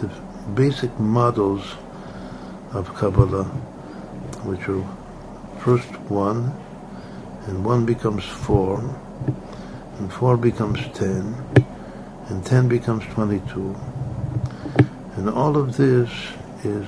the 0.00 0.10
basic 0.54 0.98
models 0.98 1.76
of 2.72 2.92
Kabbalah, 2.96 3.48
which 4.46 4.68
are 4.68 4.84
first 5.60 5.92
one, 6.10 6.52
and 7.46 7.64
one 7.64 7.84
becomes 7.84 8.24
four, 8.24 8.78
and 9.98 10.12
four 10.12 10.36
becomes 10.36 10.80
ten, 10.94 11.34
and 12.28 12.44
ten 12.44 12.68
becomes 12.68 13.04
twenty-two, 13.14 13.74
and 15.16 15.28
all 15.30 15.56
of 15.56 15.76
this 15.76 16.10
is 16.64 16.86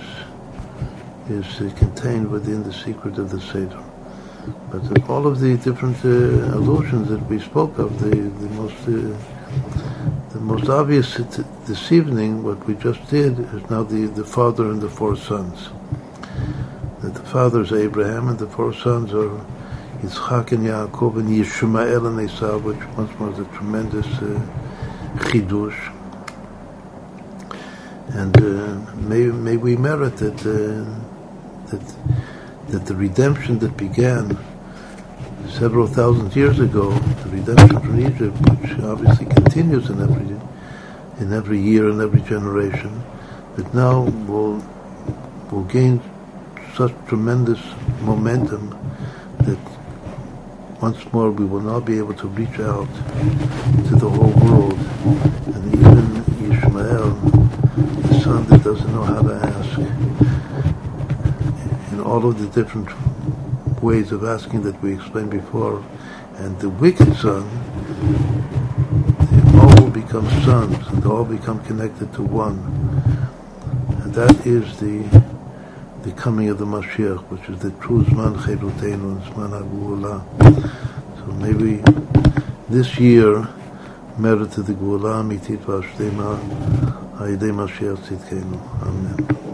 is 1.28 1.72
contained 1.74 2.30
within 2.30 2.62
the 2.62 2.72
secret 2.72 3.18
of 3.18 3.30
the 3.30 3.40
Seder. 3.40 3.82
But 4.70 5.08
all 5.10 5.26
of 5.26 5.40
the 5.40 5.56
different 5.58 6.02
uh, 6.04 6.56
allusions 6.56 7.08
that 7.08 7.22
we 7.28 7.38
spoke 7.38 7.78
of, 7.78 8.00
the, 8.00 8.08
the 8.10 8.48
most 8.60 8.80
uh, 8.88 9.16
the 10.30 10.40
most 10.40 10.68
obvious 10.68 11.16
this 11.66 11.92
evening, 11.92 12.42
what 12.42 12.66
we 12.66 12.74
just 12.74 13.06
did, 13.10 13.38
is 13.38 13.70
now 13.70 13.82
the, 13.82 14.06
the 14.06 14.24
father 14.24 14.70
and 14.70 14.80
the 14.80 14.88
four 14.88 15.16
sons. 15.16 15.68
That 17.02 17.14
the 17.14 17.22
father 17.22 17.62
is 17.62 17.72
Abraham 17.72 18.28
and 18.28 18.38
the 18.38 18.46
four 18.46 18.72
sons 18.72 19.12
are 19.12 19.30
Yitzchak 20.02 20.52
and 20.52 20.66
Yaakov 20.66 21.18
and 21.18 21.28
Yishmael 21.28 22.06
and 22.06 22.20
Esau, 22.20 22.58
which 22.58 22.84
once 22.96 23.16
more 23.18 23.30
is 23.32 23.38
a 23.38 23.44
tremendous 23.56 24.06
uh, 24.06 24.40
chidush. 25.28 25.94
And 28.08 28.36
uh, 28.36 28.94
may, 28.96 29.26
may 29.26 29.56
we 29.56 29.76
merit 29.76 30.16
that, 30.16 30.40
uh, 30.40 31.70
that 31.70 31.94
that 32.68 32.84
the 32.84 32.94
redemption 32.94 33.58
that 33.60 33.76
began 33.76 34.36
several 35.48 35.86
thousand 35.86 36.34
years 36.36 36.60
ago, 36.60 36.90
the 36.90 37.30
redemption 37.30 37.80
from 37.80 38.00
Egypt, 38.00 38.36
which 38.60 38.78
obviously 38.80 39.26
continues 39.26 39.88
in 39.88 40.00
every 40.02 40.36
in 41.18 41.32
every 41.32 41.60
year 41.60 41.88
and 41.88 42.00
every 42.00 42.20
generation, 42.20 43.02
that 43.56 43.72
now 43.72 44.02
will 44.02 44.62
will 45.50 45.64
gain 45.64 46.00
such 46.78 46.94
tremendous 47.08 47.58
momentum 48.02 48.70
that 49.40 49.58
once 50.80 51.12
more 51.12 51.28
we 51.32 51.44
will 51.44 51.60
now 51.60 51.80
be 51.80 51.98
able 51.98 52.14
to 52.14 52.28
reach 52.28 52.60
out 52.60 52.86
to 53.88 53.96
the 53.96 54.08
whole 54.08 54.30
world, 54.46 54.78
and 55.56 55.74
even 55.74 56.22
Ishmael, 56.52 57.10
the 58.06 58.20
son 58.20 58.46
that 58.46 58.62
doesn't 58.62 58.92
know 58.92 59.02
how 59.02 59.22
to 59.22 59.34
ask, 59.34 59.78
in 61.92 61.98
all 61.98 62.24
of 62.24 62.38
the 62.38 62.46
different 62.46 62.88
ways 63.82 64.12
of 64.12 64.22
asking 64.22 64.62
that 64.62 64.80
we 64.80 64.94
explained 64.94 65.30
before, 65.32 65.84
and 66.36 66.60
the 66.60 66.68
wicked 66.68 67.12
son, 67.16 67.42
they 69.32 69.58
all 69.58 69.90
become 69.90 70.30
sons, 70.44 70.86
and 70.86 71.02
they 71.02 71.08
all 71.08 71.24
become 71.24 71.58
connected 71.64 72.14
to 72.14 72.22
one. 72.22 72.58
And 74.00 74.14
that 74.14 74.46
is 74.46 74.78
the 74.78 75.27
the 76.08 76.14
coming 76.14 76.48
of 76.48 76.56
the 76.56 76.64
Mashiach, 76.64 77.18
which 77.24 77.46
is 77.50 77.58
the 77.58 77.70
true 77.82 78.02
Zman 78.04 78.34
Cherutenu 78.38 79.12
and 79.12 79.22
Zman 79.24 79.52
HaGeulah. 79.60 80.18
So 81.18 81.26
maybe 81.34 81.82
this 82.70 82.98
year, 82.98 83.46
merit 84.16 84.52
to 84.52 84.62
the 84.62 84.72
Geulah 84.72 85.22
Mitit 85.22 85.58
Vashtema, 85.58 86.38
Hayidei 87.18 87.52
Mashiach 87.52 87.98
Tzidkenu. 87.98 88.58
Amen. 88.86 89.47